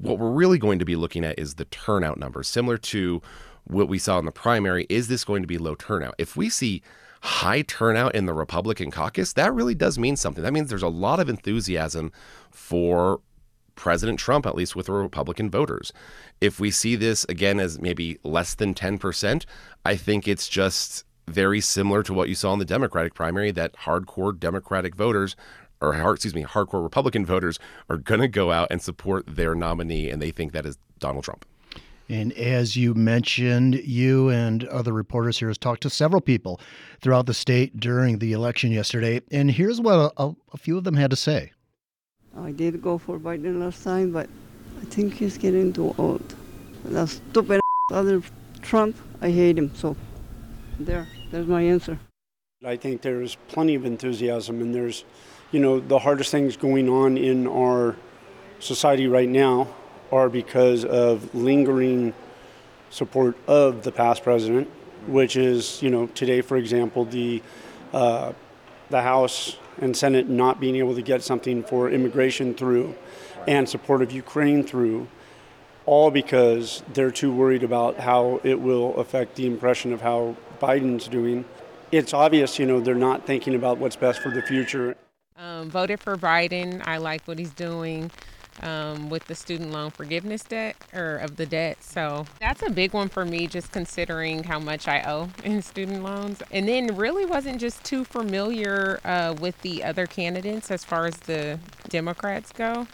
what 0.00 0.18
we're 0.18 0.30
really 0.30 0.58
going 0.58 0.78
to 0.78 0.84
be 0.86 0.96
looking 0.96 1.24
at 1.24 1.38
is 1.38 1.54
the 1.54 1.66
turnout 1.66 2.18
numbers, 2.18 2.48
similar 2.48 2.78
to 2.78 3.20
what 3.64 3.88
we 3.88 3.98
saw 3.98 4.18
in 4.18 4.24
the 4.24 4.32
primary. 4.32 4.86
Is 4.88 5.08
this 5.08 5.24
going 5.24 5.42
to 5.42 5.46
be 5.46 5.58
low 5.58 5.74
turnout? 5.74 6.14
If 6.16 6.36
we 6.36 6.48
see 6.48 6.82
high 7.20 7.62
turnout 7.62 8.14
in 8.14 8.24
the 8.24 8.34
Republican 8.34 8.90
caucus, 8.90 9.34
that 9.34 9.52
really 9.52 9.74
does 9.74 9.98
mean 9.98 10.16
something. 10.16 10.42
That 10.42 10.54
means 10.54 10.70
there's 10.70 10.82
a 10.82 10.88
lot 10.88 11.20
of 11.20 11.28
enthusiasm 11.28 12.12
for 12.50 13.20
President 13.76 14.19
Trump, 14.19 14.46
at 14.46 14.55
least 14.55 14.75
with 14.75 14.88
Republican 14.88 15.50
voters. 15.50 15.93
If 16.40 16.58
we 16.58 16.70
see 16.70 16.96
this 16.96 17.25
again 17.28 17.61
as 17.61 17.81
maybe 17.81 18.19
less 18.25 18.55
than 18.55 18.75
10%, 18.75 19.44
I 19.84 19.96
think 19.96 20.26
it's 20.26 20.49
just 20.49 21.05
very 21.28 21.61
similar 21.61 22.02
to 22.02 22.12
what 22.12 22.28
you 22.28 22.34
saw 22.34 22.52
in 22.52 22.58
the 22.58 22.64
Democratic 22.64 23.14
primary 23.14 23.50
that 23.52 23.75
hardcore 23.76 24.38
Democratic 24.38 24.94
voters 24.94 25.37
or 25.81 25.94
excuse 26.12 26.34
me, 26.34 26.43
hardcore 26.43 26.82
Republican 26.82 27.26
voters 27.26 27.58
are 27.90 27.99
going 27.99 28.20
to 28.20 28.28
go 28.28 28.50
out 28.50 28.69
and 28.70 28.81
support 28.81 29.25
their 29.26 29.55
nominee 29.55 30.11
and 30.11 30.23
they 30.23 30.31
think 30.31 30.52
that 30.52 30.64
is 30.64 30.78
Donald 30.99 31.25
Trump. 31.25 31.44
And 32.08 32.32
as 32.34 32.76
you 32.76 32.94
mentioned, 32.94 33.75
you 33.75 34.28
and 34.28 34.64
other 34.69 34.93
reporters 34.93 35.38
here 35.38 35.49
has 35.49 35.58
talked 35.58 35.82
to 35.82 35.90
several 35.90 36.20
people 36.20 36.61
throughout 37.00 37.26
the 37.26 37.34
state 37.34 37.78
during 37.81 38.20
the 38.20 38.32
election 38.32 38.70
yesterday. 38.70 39.20
And 39.32 39.50
here's 39.50 39.81
what 39.81 40.12
a, 40.17 40.32
a 40.52 40.56
few 40.56 40.78
of 40.78 40.84
them 40.84 40.94
had 40.94 41.11
to 41.11 41.17
say. 41.17 41.52
I 42.38 42.52
did 42.52 42.82
go 42.82 42.98
for 42.98 43.18
Biden 43.18 43.60
last 43.60 43.82
time, 43.82 44.12
but 44.12 44.28
I 44.80 44.84
think 44.84 45.14
he's 45.14 45.38
getting 45.38 45.72
too 45.72 45.94
old. 45.96 46.34
That 46.84 47.08
stupid 47.08 47.60
other 47.92 48.22
Trump, 48.62 48.96
I 49.20 49.30
hate 49.30 49.58
him. 49.58 49.74
So 49.74 49.96
there, 50.78 51.06
there's 51.30 51.46
my 51.46 51.62
answer. 51.62 51.98
I 52.64 52.76
think 52.76 53.02
there's 53.02 53.36
plenty 53.48 53.74
of 53.74 53.84
enthusiasm, 53.84 54.60
and 54.60 54.74
there's, 54.74 55.04
you 55.52 55.60
know, 55.60 55.80
the 55.80 55.98
hardest 55.98 56.30
things 56.30 56.56
going 56.56 56.88
on 56.88 57.16
in 57.16 57.46
our 57.46 57.96
society 58.58 59.06
right 59.06 59.28
now 59.28 59.68
are 60.12 60.28
because 60.28 60.84
of 60.84 61.34
lingering 61.34 62.12
support 62.90 63.36
of 63.46 63.82
the 63.82 63.92
past 63.92 64.22
president, 64.22 64.68
which 65.06 65.36
is, 65.36 65.82
you 65.82 65.90
know, 65.90 66.06
today, 66.08 66.40
for 66.40 66.56
example, 66.56 67.04
the 67.04 67.42
uh, 67.92 68.32
the 68.90 69.00
House 69.00 69.56
and 69.78 69.96
Senate 69.96 70.28
not 70.28 70.61
being 70.61 70.76
able 70.76 70.94
to 70.94 71.02
get 71.02 71.23
something 71.23 71.62
for 71.62 71.90
immigration 71.90 72.55
through 72.55 72.94
and 73.46 73.69
support 73.69 74.02
of 74.02 74.12
Ukraine 74.12 74.64
through, 74.64 75.08
all 75.84 76.11
because 76.11 76.82
they're 76.93 77.11
too 77.11 77.32
worried 77.32 77.62
about 77.62 77.99
how 77.99 78.40
it 78.43 78.61
will 78.61 78.96
affect 78.96 79.37
the 79.37 79.46
impression 79.46 79.93
of 79.93 80.00
how 80.00 80.37
Biden's 80.61 81.06
doing. 81.08 81.44
It's 81.93 82.12
obvious, 82.12 82.58
you 82.58 82.67
know, 82.67 82.81
they're 82.81 82.94
not 82.94 83.26
thinking 83.26 83.55
about 83.55 83.78
what's 83.78 83.96
best 83.96 84.20
for 84.20 84.31
the 84.31 84.43
future. 84.43 84.96
Um, 85.37 85.70
voted 85.70 86.00
for 86.00 86.17
Biden. 86.17 86.82
I 86.87 86.96
like 86.96 87.26
what 87.26 87.38
he's 87.38 87.52
doing 87.52 88.11
um, 88.62 89.08
with 89.08 89.24
the 89.26 89.34
student 89.34 89.70
loan 89.70 89.90
forgiveness 89.90 90.42
debt 90.42 90.76
or 90.92 91.16
of 91.16 91.36
the 91.36 91.46
debt. 91.46 91.82
So 91.82 92.26
that's 92.40 92.62
a 92.62 92.70
big 92.70 92.92
one 92.92 93.08
for 93.08 93.25
me, 93.25 93.46
just 93.46 93.72
considering 93.72 94.44
how 94.44 94.58
much 94.58 94.88
I 94.88 95.02
owe 95.02 95.30
in 95.44 95.62
student 95.62 96.02
loans. 96.02 96.42
And 96.50 96.68
then 96.68 96.96
really 96.96 97.25
wasn't 97.25 97.60
just 97.60 97.84
too 97.84 98.04
familiar 98.04 99.00
uh, 99.04 99.34
with 99.38 99.60
the 99.62 99.84
other 99.84 100.06
candidates 100.06 100.70
as 100.70 100.84
far 100.84 101.06
as 101.06 101.16
the 101.16 101.58
Democrats 101.88 102.52
go. 102.52 102.86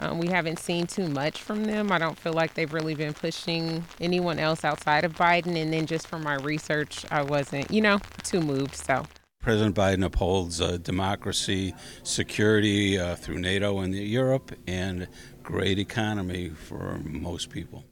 Um, 0.00 0.18
we 0.18 0.28
haven't 0.28 0.60
seen 0.60 0.86
too 0.86 1.08
much 1.08 1.42
from 1.42 1.64
them. 1.64 1.90
I 1.90 1.98
don't 1.98 2.16
feel 2.16 2.32
like 2.32 2.54
they've 2.54 2.72
really 2.72 2.94
been 2.94 3.14
pushing 3.14 3.84
anyone 4.00 4.38
else 4.38 4.64
outside 4.64 5.04
of 5.04 5.14
Biden. 5.14 5.60
And 5.60 5.72
then 5.72 5.86
just 5.86 6.06
from 6.06 6.22
my 6.22 6.34
research, 6.36 7.04
I 7.10 7.22
wasn't, 7.22 7.70
you 7.72 7.80
know, 7.80 7.98
too 8.22 8.40
moved. 8.40 8.76
So 8.76 9.04
President 9.48 9.74
Biden 9.74 10.04
upholds 10.04 10.60
uh, 10.60 10.76
democracy, 10.76 11.74
security 12.02 12.98
uh, 12.98 13.16
through 13.16 13.38
NATO 13.38 13.78
and 13.78 13.94
Europe, 13.94 14.52
and 14.66 15.08
great 15.42 15.78
economy 15.78 16.50
for 16.50 17.00
most 17.02 17.48
people. 17.48 17.82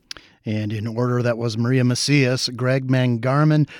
And 0.44 0.70
in 0.70 0.86
order, 0.86 1.22
that 1.22 1.38
was 1.38 1.56
Maria 1.56 1.82
Macias, 1.82 2.50
Greg 2.50 2.88
Mangarman, 2.88 3.70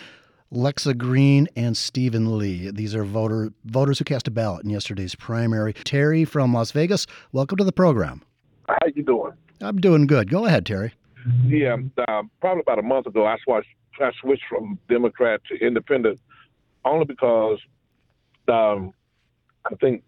Lexa 0.50 0.96
Green, 0.96 1.48
and 1.54 1.76
Stephen 1.76 2.38
Lee. 2.38 2.70
These 2.70 2.94
are 2.94 3.04
voter 3.04 3.52
voters 3.66 3.98
who 3.98 4.06
cast 4.06 4.26
a 4.26 4.30
ballot 4.30 4.64
in 4.64 4.70
yesterday's 4.70 5.14
primary. 5.14 5.74
Terry 5.74 6.24
from 6.24 6.54
Las 6.54 6.70
Vegas, 6.70 7.06
welcome 7.32 7.58
to 7.58 7.64
the 7.64 7.72
program. 7.72 8.22
How 8.70 8.78
you 8.94 9.02
doing? 9.02 9.32
I'm 9.60 9.76
doing 9.76 10.06
good. 10.06 10.30
Go 10.30 10.46
ahead, 10.46 10.64
Terry. 10.64 10.94
Yeah, 11.44 11.76
uh, 12.08 12.22
probably 12.40 12.62
about 12.62 12.78
a 12.78 12.82
month 12.82 13.04
ago, 13.04 13.26
I 13.26 13.36
switched, 13.44 13.68
I 14.00 14.12
switched 14.22 14.44
from 14.48 14.78
Democrat 14.88 15.42
to 15.50 15.56
Independent 15.62 16.18
only 16.86 17.04
because 17.04 17.58
um, 18.48 18.92
I 19.70 19.74
think 19.76 20.02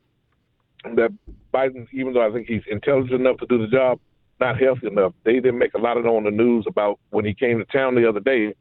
that 0.84 1.12
Biden, 1.52 1.86
even 1.92 2.12
though 2.12 2.26
I 2.26 2.32
think 2.32 2.46
he's 2.46 2.62
intelligent 2.70 3.20
enough 3.20 3.38
to 3.38 3.46
do 3.46 3.58
the 3.58 3.66
job, 3.66 3.98
not 4.40 4.60
healthy 4.60 4.86
enough. 4.86 5.12
They 5.24 5.34
didn't 5.34 5.58
make 5.58 5.74
a 5.74 5.78
lot 5.78 5.96
of 5.96 6.04
it 6.04 6.08
on 6.08 6.24
the 6.24 6.30
news 6.30 6.64
about 6.68 6.98
when 7.10 7.24
he 7.24 7.34
came 7.34 7.58
to 7.58 7.64
town 7.64 7.94
the 7.94 8.08
other 8.08 8.20
day. 8.20 8.54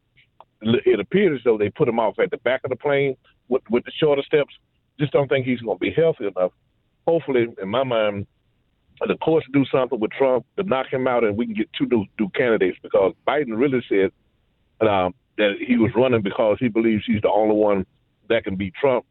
It 0.62 1.00
appeared 1.00 1.36
as 1.36 1.42
though 1.46 1.58
they 1.58 1.70
put 1.70 1.88
him 1.88 2.00
off 2.00 2.18
at 2.20 2.32
the 2.32 2.38
back 2.38 2.62
of 2.64 2.72
the 2.72 2.76
plane 2.76 3.16
with, 3.48 3.62
with 3.70 3.86
the 3.86 3.92
shorter 4.00 4.24
steps. 4.24 4.54
Just 5.00 5.14
don't 5.14 5.28
think 5.28 5.46
he's 5.46 5.62
going 5.62 5.78
to 5.78 5.80
be 5.80 5.92
healthy 5.92 6.26
enough. 6.26 6.52
Hopefully, 7.08 7.48
in 7.62 7.70
my 7.70 7.84
mind, 7.84 8.26
the 9.08 9.16
courts 9.18 9.46
do 9.54 9.64
something 9.72 10.00
with 10.00 10.12
Trump 10.12 10.46
to 10.58 10.64
knock 10.64 10.88
him 10.92 11.08
out, 11.08 11.24
and 11.24 11.38
we 11.38 11.46
can 11.46 11.54
get 11.54 11.70
two 11.78 11.86
new, 11.86 12.06
new 12.20 12.30
candidates 12.30 12.80
because 12.82 13.14
Biden 13.28 13.56
really 13.56 13.84
said 13.88 14.12
um, 14.88 15.14
that 15.38 15.54
he 15.66 15.78
was 15.78 15.92
running 15.96 16.24
because 16.24 16.58
he 16.60 16.68
believes 16.68 17.04
he's 17.06 17.22
the 17.22 17.30
only 17.30 17.56
one 17.56 17.86
that 18.30 18.44
can 18.44 18.56
be 18.56 18.72
Trump. 18.80 19.06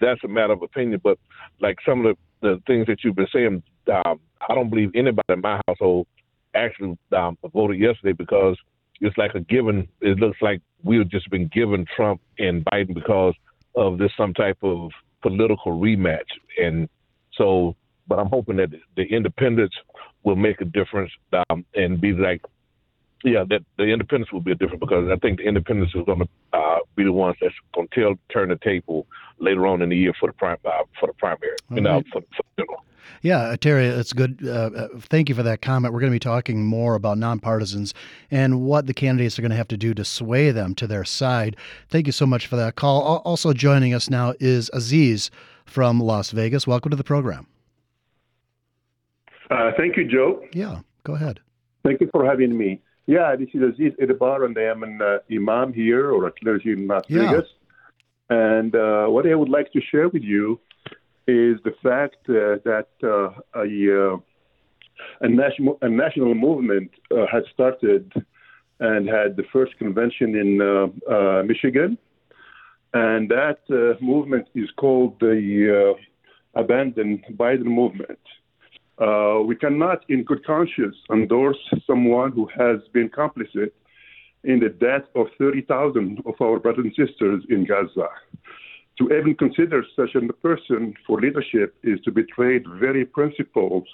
That's 0.00 0.22
a 0.24 0.28
matter 0.28 0.52
of 0.52 0.62
opinion, 0.62 1.00
but 1.02 1.18
like 1.60 1.78
some 1.86 2.04
of 2.04 2.16
the, 2.42 2.48
the 2.48 2.62
things 2.66 2.86
that 2.86 2.98
you've 3.02 3.16
been 3.16 3.26
saying, 3.32 3.62
um, 3.92 4.20
I 4.48 4.54
don't 4.54 4.70
believe 4.70 4.90
anybody 4.94 5.24
in 5.30 5.40
my 5.40 5.60
household 5.66 6.06
actually 6.54 6.98
um, 7.16 7.38
voted 7.52 7.80
yesterday 7.80 8.12
because 8.12 8.56
it's 9.00 9.16
like 9.16 9.34
a 9.34 9.40
given. 9.40 9.88
It 10.00 10.18
looks 10.18 10.38
like 10.42 10.60
we've 10.82 11.08
just 11.10 11.30
been 11.30 11.48
given 11.48 11.86
Trump 11.96 12.20
and 12.38 12.64
Biden 12.66 12.94
because 12.94 13.34
of 13.74 13.98
this 13.98 14.10
some 14.16 14.34
type 14.34 14.58
of 14.62 14.90
political 15.22 15.78
rematch, 15.78 16.28
and 16.60 16.88
so. 17.34 17.76
But 18.06 18.18
I'm 18.18 18.28
hoping 18.28 18.56
that 18.56 18.70
the 18.96 19.02
independents 19.02 19.76
will 20.22 20.36
make 20.36 20.62
a 20.62 20.64
difference 20.64 21.12
um, 21.50 21.66
and 21.74 22.00
be 22.00 22.12
like 22.12 22.40
yeah, 23.24 23.44
that 23.48 23.64
the 23.76 23.84
independents 23.84 24.32
will 24.32 24.40
be 24.40 24.54
different 24.54 24.80
because 24.80 25.10
I 25.10 25.16
think 25.16 25.38
the 25.38 25.44
independents 25.44 25.94
are 25.94 26.04
going 26.04 26.20
to 26.20 26.28
uh, 26.52 26.78
be 26.96 27.04
the 27.04 27.12
ones 27.12 27.36
that's 27.40 27.54
going 27.74 27.88
to 27.94 28.18
turn 28.32 28.48
the 28.48 28.56
table 28.56 29.06
later 29.38 29.66
on 29.66 29.82
in 29.82 29.88
the 29.88 29.96
year 29.96 30.12
for 30.18 30.28
the 30.28 30.32
prime 30.32 30.58
uh, 30.64 30.84
for 30.98 31.06
the 31.06 31.12
primary, 31.14 31.56
you 31.70 31.80
know, 31.80 32.02
for, 32.12 32.20
for 32.20 32.42
the 32.56 32.62
general. 32.62 32.84
Yeah, 33.22 33.56
Terry, 33.60 33.86
it's 33.86 34.12
good. 34.12 34.38
Uh, 34.44 34.70
uh, 34.76 34.88
thank 35.00 35.28
you 35.28 35.34
for 35.34 35.42
that 35.42 35.62
comment. 35.62 35.92
We're 35.92 36.00
going 36.00 36.12
to 36.12 36.14
be 36.14 36.20
talking 36.20 36.64
more 36.64 36.94
about 36.94 37.16
nonpartisans 37.16 37.92
and 38.30 38.60
what 38.62 38.86
the 38.86 38.94
candidates 38.94 39.38
are 39.38 39.42
going 39.42 39.50
to 39.50 39.56
have 39.56 39.68
to 39.68 39.76
do 39.76 39.94
to 39.94 40.04
sway 40.04 40.50
them 40.50 40.74
to 40.76 40.86
their 40.86 41.04
side. 41.04 41.56
Thank 41.88 42.06
you 42.06 42.12
so 42.12 42.26
much 42.26 42.46
for 42.46 42.56
that 42.56 42.76
call. 42.76 43.22
Also 43.24 43.52
joining 43.52 43.94
us 43.94 44.08
now 44.08 44.34
is 44.38 44.70
Aziz 44.72 45.30
from 45.64 46.00
Las 46.00 46.30
Vegas. 46.30 46.66
Welcome 46.66 46.90
to 46.90 46.96
the 46.96 47.04
program. 47.04 47.46
Uh, 49.50 49.72
thank 49.76 49.96
you, 49.96 50.04
Joe. 50.06 50.44
Yeah, 50.52 50.80
go 51.04 51.14
ahead. 51.14 51.40
Thank 51.84 52.00
you 52.00 52.08
for 52.12 52.24
having 52.24 52.56
me. 52.56 52.80
Yeah, 53.08 53.36
this 53.36 53.48
is 53.54 53.62
Aziz 53.62 53.94
Idbar, 54.02 54.44
and 54.44 54.54
I 54.58 54.64
am 54.64 54.82
an 54.82 55.00
uh, 55.00 55.20
imam 55.32 55.72
here 55.72 56.10
or 56.10 56.26
a 56.26 56.30
clergy 56.30 56.72
in 56.72 56.86
Las 56.86 57.04
yeah. 57.08 57.30
Vegas. 57.30 57.48
And 58.28 58.76
uh, 58.76 59.06
what 59.06 59.26
I 59.26 59.34
would 59.34 59.48
like 59.48 59.72
to 59.72 59.80
share 59.80 60.10
with 60.10 60.22
you 60.22 60.60
is 61.26 61.56
the 61.64 61.72
fact 61.82 62.18
uh, 62.28 62.60
that 62.66 62.88
uh, 63.02 63.30
a, 63.58 63.64
uh, 64.12 64.18
a, 65.22 65.28
national, 65.30 65.78
a 65.80 65.88
national 65.88 66.34
movement 66.34 66.90
uh, 67.10 67.24
has 67.32 67.44
started 67.54 68.12
and 68.80 69.08
had 69.08 69.36
the 69.36 69.44
first 69.54 69.78
convention 69.78 70.36
in 70.36 70.58
Michigan. 71.46 71.96
And 72.92 73.30
that 73.30 73.60
movement 74.02 74.48
is 74.54 74.68
called 74.76 75.18
the 75.20 75.96
Abandon 76.54 77.24
Biden 77.32 77.70
Movement. 77.80 78.20
Uh, 79.00 79.40
we 79.44 79.54
cannot, 79.54 80.04
in 80.08 80.24
good 80.24 80.44
conscience, 80.44 80.96
endorse 81.12 81.58
someone 81.86 82.32
who 82.32 82.48
has 82.56 82.80
been 82.92 83.08
complicit 83.08 83.70
in 84.44 84.58
the 84.58 84.68
death 84.68 85.04
of 85.14 85.26
30,000 85.38 86.22
of 86.26 86.34
our 86.40 86.58
brothers 86.58 86.84
and 86.84 87.08
sisters 87.08 87.44
in 87.48 87.64
Gaza. 87.64 88.08
To 88.98 89.04
even 89.16 89.36
consider 89.36 89.84
such 89.94 90.16
a 90.16 90.32
person 90.32 90.94
for 91.06 91.20
leadership 91.20 91.76
is 91.84 92.00
to 92.00 92.10
betray 92.10 92.58
the 92.58 92.76
very 92.80 93.04
principles 93.04 93.84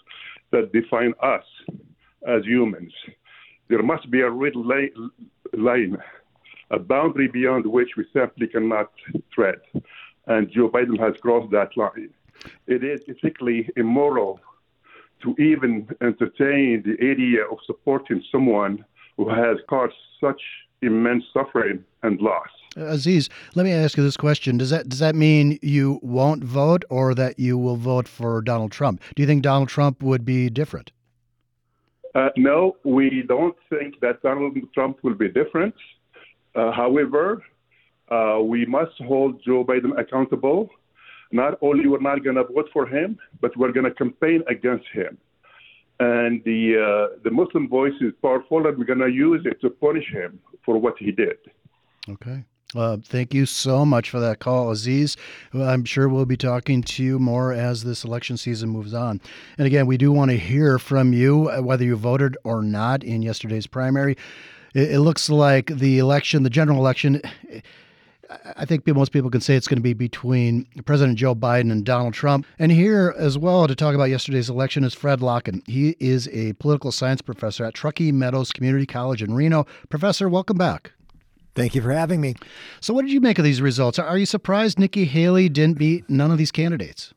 that 0.50 0.73
define 0.73 1.12
us 1.23 1.44
as 2.26 2.42
humans. 2.44 2.92
There 3.68 3.82
must 3.82 4.11
be 4.11 4.23
a 4.23 4.30
red 4.30 4.54
line, 4.56 5.96
a 6.70 6.78
boundary 6.78 7.28
beyond 7.28 7.66
which 7.66 7.90
we 7.99 8.06
simply 8.14 8.46
cannot 8.46 8.90
tread. 9.34 9.61
And 10.26 10.50
Joe 10.50 10.70
Biden 10.70 10.99
has 10.99 11.14
crossed 11.20 11.50
that 11.52 11.76
line. 11.76 12.11
It 12.66 12.82
is 12.82 13.00
ethically 13.08 13.68
immoral 13.76 14.40
to 15.24 15.34
even 15.42 15.88
entertain 16.00 16.82
the 16.84 16.96
idea 17.00 17.44
of 17.50 17.58
supporting 17.66 18.22
someone 18.30 18.84
who 19.16 19.28
has 19.28 19.56
caused 19.68 19.94
such 20.20 20.40
immense 20.82 21.24
suffering 21.32 21.82
and 22.02 22.20
loss. 22.20 22.48
Aziz, 22.76 23.28
let 23.54 23.64
me 23.64 23.72
ask 23.72 23.96
you 23.96 24.02
this 24.02 24.16
question: 24.16 24.58
Does 24.58 24.70
that 24.70 24.88
does 24.88 24.98
that 24.98 25.14
mean 25.14 25.58
you 25.62 26.00
won't 26.02 26.42
vote, 26.42 26.84
or 26.90 27.14
that 27.14 27.38
you 27.38 27.56
will 27.56 27.76
vote 27.76 28.08
for 28.08 28.42
Donald 28.42 28.72
Trump? 28.72 29.00
Do 29.14 29.22
you 29.22 29.26
think 29.26 29.42
Donald 29.42 29.68
Trump 29.68 30.02
would 30.02 30.24
be 30.24 30.50
different? 30.50 30.90
Uh, 32.14 32.28
no, 32.36 32.76
we 32.84 33.24
don't 33.26 33.56
think 33.70 34.00
that 34.00 34.22
Donald 34.22 34.56
Trump 34.72 34.98
will 35.02 35.14
be 35.14 35.28
different. 35.28 35.74
Uh, 36.54 36.70
however, 36.70 37.42
uh, 38.08 38.38
we 38.40 38.66
must 38.66 38.92
hold 39.00 39.42
Joe 39.44 39.64
Biden 39.64 39.98
accountable 39.98 40.70
not 41.34 41.58
only 41.60 41.86
we're 41.88 42.00
not 42.00 42.22
going 42.24 42.36
to 42.36 42.44
vote 42.44 42.70
for 42.72 42.86
him, 42.86 43.18
but 43.40 43.54
we're 43.56 43.72
going 43.72 43.84
to 43.84 43.94
campaign 43.94 44.42
against 44.48 44.86
him. 44.92 45.18
And 46.00 46.42
the 46.44 46.62
uh, 46.88 47.18
the 47.22 47.30
Muslim 47.30 47.68
voice 47.68 47.94
is 48.00 48.12
powerful, 48.22 48.66
and 48.66 48.76
we're 48.78 48.84
going 48.84 48.98
to 49.00 49.10
use 49.10 49.42
it 49.44 49.60
to 49.60 49.70
punish 49.70 50.08
him 50.10 50.40
for 50.64 50.78
what 50.78 50.94
he 50.98 51.12
did. 51.12 51.38
Okay. 52.08 52.44
Uh, 52.74 52.96
thank 53.04 53.32
you 53.32 53.46
so 53.46 53.84
much 53.84 54.10
for 54.10 54.18
that 54.18 54.40
call, 54.40 54.70
Aziz. 54.70 55.16
I'm 55.52 55.84
sure 55.84 56.08
we'll 56.08 56.26
be 56.26 56.36
talking 56.36 56.82
to 56.82 57.04
you 57.04 57.20
more 57.20 57.52
as 57.52 57.84
this 57.84 58.02
election 58.02 58.36
season 58.36 58.68
moves 58.68 58.92
on. 58.92 59.20
And 59.58 59.66
again, 59.66 59.86
we 59.86 59.96
do 59.96 60.10
want 60.10 60.32
to 60.32 60.36
hear 60.36 60.80
from 60.80 61.12
you, 61.12 61.48
uh, 61.48 61.62
whether 61.62 61.84
you 61.84 61.94
voted 61.94 62.36
or 62.42 62.62
not 62.62 63.04
in 63.04 63.22
yesterday's 63.22 63.68
primary. 63.68 64.16
It, 64.74 64.90
it 64.92 65.00
looks 65.00 65.30
like 65.30 65.66
the 65.66 66.00
election, 66.00 66.42
the 66.42 66.50
general 66.50 66.78
election, 66.78 67.22
I 68.56 68.64
think 68.64 68.86
most 68.86 69.12
people 69.12 69.30
can 69.30 69.40
say 69.40 69.56
it's 69.56 69.68
going 69.68 69.78
to 69.78 69.82
be 69.82 69.92
between 69.92 70.66
President 70.84 71.18
Joe 71.18 71.34
Biden 71.34 71.70
and 71.72 71.84
Donald 71.84 72.14
Trump. 72.14 72.46
And 72.58 72.72
here 72.72 73.14
as 73.18 73.36
well 73.38 73.66
to 73.66 73.74
talk 73.74 73.94
about 73.94 74.04
yesterday's 74.04 74.48
election 74.48 74.84
is 74.84 74.94
Fred 74.94 75.20
Lokken. 75.20 75.66
He 75.68 75.96
is 76.00 76.28
a 76.28 76.52
political 76.54 76.92
science 76.92 77.22
professor 77.22 77.64
at 77.64 77.74
Truckee 77.74 78.12
Meadows 78.12 78.52
Community 78.52 78.86
College 78.86 79.22
in 79.22 79.34
Reno. 79.34 79.66
Professor, 79.88 80.28
welcome 80.28 80.56
back. 80.56 80.92
Thank 81.54 81.74
you 81.74 81.82
for 81.82 81.92
having 81.92 82.20
me. 82.20 82.34
So, 82.80 82.92
what 82.92 83.02
did 83.02 83.12
you 83.12 83.20
make 83.20 83.38
of 83.38 83.44
these 83.44 83.62
results? 83.62 83.98
Are 83.98 84.18
you 84.18 84.26
surprised 84.26 84.78
Nikki 84.78 85.04
Haley 85.04 85.48
didn't 85.48 85.78
beat 85.78 86.08
none 86.10 86.30
of 86.30 86.38
these 86.38 86.50
candidates? 86.50 87.14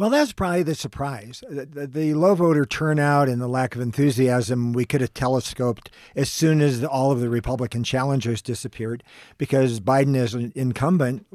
Well, 0.00 0.08
that's 0.08 0.32
probably 0.32 0.62
the 0.62 0.74
surprise. 0.74 1.44
Uh, 1.46 1.66
the, 1.70 1.86
the, 1.86 2.14
low 2.14 2.34
voter 2.34 2.64
turnout 2.64 3.28
and 3.28 3.38
the 3.38 3.46
lack 3.46 3.74
of 3.74 3.82
enthusiasm 3.82 4.72
we 4.72 4.86
could 4.86 5.02
have 5.02 5.12
telescoped 5.12 5.90
as 6.16 6.32
soon 6.32 6.62
as 6.62 6.82
all 6.82 7.12
of 7.12 7.20
the 7.20 7.28
Republican 7.28 7.84
challengers 7.84 8.40
disappeared 8.40 9.04
because 9.36 9.78
Biden 9.78 10.16
is 10.16 10.32
an 10.32 10.54
incumbent. 10.56 11.26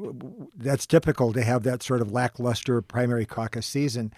That's 0.56 0.84
typical 0.84 1.32
to 1.32 1.44
have 1.44 1.62
that 1.62 1.84
sort 1.84 2.00
of 2.00 2.10
lackluster 2.10 2.82
primary 2.82 3.24
caucus 3.24 3.68
season. 3.68 4.12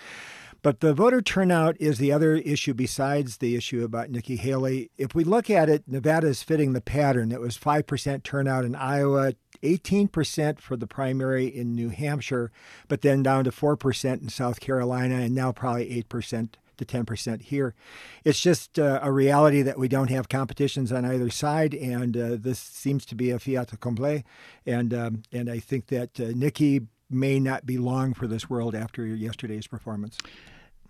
But 0.63 0.81
the 0.81 0.93
voter 0.93 1.23
turnout 1.23 1.77
is 1.81 1.99
the 1.99 2.13
other 2.13 2.35
issue 2.35 2.75
besides 2.75 3.37
the 3.37 3.55
issue 3.55 3.85
about 3.85 4.11
Nikki 4.11 4.37
Haley. 4.37 4.91
If 4.97 5.15
we 5.15 5.23
look 5.23 5.49
at 5.49 5.69
it, 5.69 5.85
Nevada 5.87 6.27
is 6.27 6.43
fitting 6.43 6.73
the 6.73 6.81
pattern. 6.81 7.31
It 7.31 7.41
was 7.41 7.57
5% 7.57 8.23
turnout 8.25 8.65
in 8.65 8.75
Iowa, 8.75 9.35
18% 9.63 10.61
for 10.61 10.77
the 10.77 10.87
primary 10.87 11.47
in 11.47 11.75
New 11.75 11.91
Hampshire, 11.91 12.51
but 12.89 13.03
then 13.03 13.23
down 13.23 13.45
to 13.45 13.51
4% 13.51 14.21
in 14.21 14.29
South 14.29 14.59
Carolina, 14.61 15.17
and 15.17 15.35
now 15.35 15.53
probably 15.53 16.03
8% 16.03 16.55
to 16.79 16.85
10% 16.85 17.43
here. 17.43 17.75
It's 18.25 18.41
just 18.41 18.79
uh, 18.79 19.01
a 19.03 19.13
reality 19.13 19.63
that 19.63 19.79
we 19.79 19.89
don't 19.89 20.11
have 20.11 20.29
competitions 20.29 20.93
on 20.93 21.05
either 21.05 21.31
side, 21.31 21.75
and 21.75 22.17
uh, 22.17 22.37
this 22.39 22.59
seems 22.59 23.05
to 23.07 23.15
be 23.15 23.31
a 23.31 23.39
fiat 23.39 23.73
accompli. 23.73 24.25
And, 24.65 24.95
um, 24.95 25.23
and 25.33 25.51
I 25.51 25.59
think 25.59 25.89
that 25.89 26.19
uh, 26.19 26.29
Nikki 26.35 26.83
may 27.11 27.41
not 27.41 27.67
be 27.67 27.79
long 27.79 28.15
for 28.15 28.27
this 28.27 28.49
world 28.51 28.75
after 28.75 29.07
yesterday's 29.07 29.67
performance. 29.67 30.19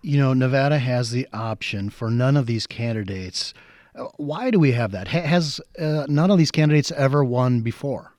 You 0.01 0.17
know, 0.17 0.33
Nevada 0.33 0.79
has 0.79 1.11
the 1.11 1.27
option 1.33 1.89
for 1.89 2.09
none 2.09 2.37
of 2.37 2.45
these 2.45 2.65
candidates. 2.67 3.53
Uh, 3.95 4.05
why 4.17 4.51
do 4.51 4.59
we 4.59 4.71
have 4.71 4.91
that? 4.91 5.07
Has 5.09 5.59
uh, 5.77 6.05
none 6.07 6.31
of 6.31 6.37
these 6.37 6.51
candidates 6.51 6.91
ever 6.91 7.23
won 7.23 7.61
before? 7.61 8.13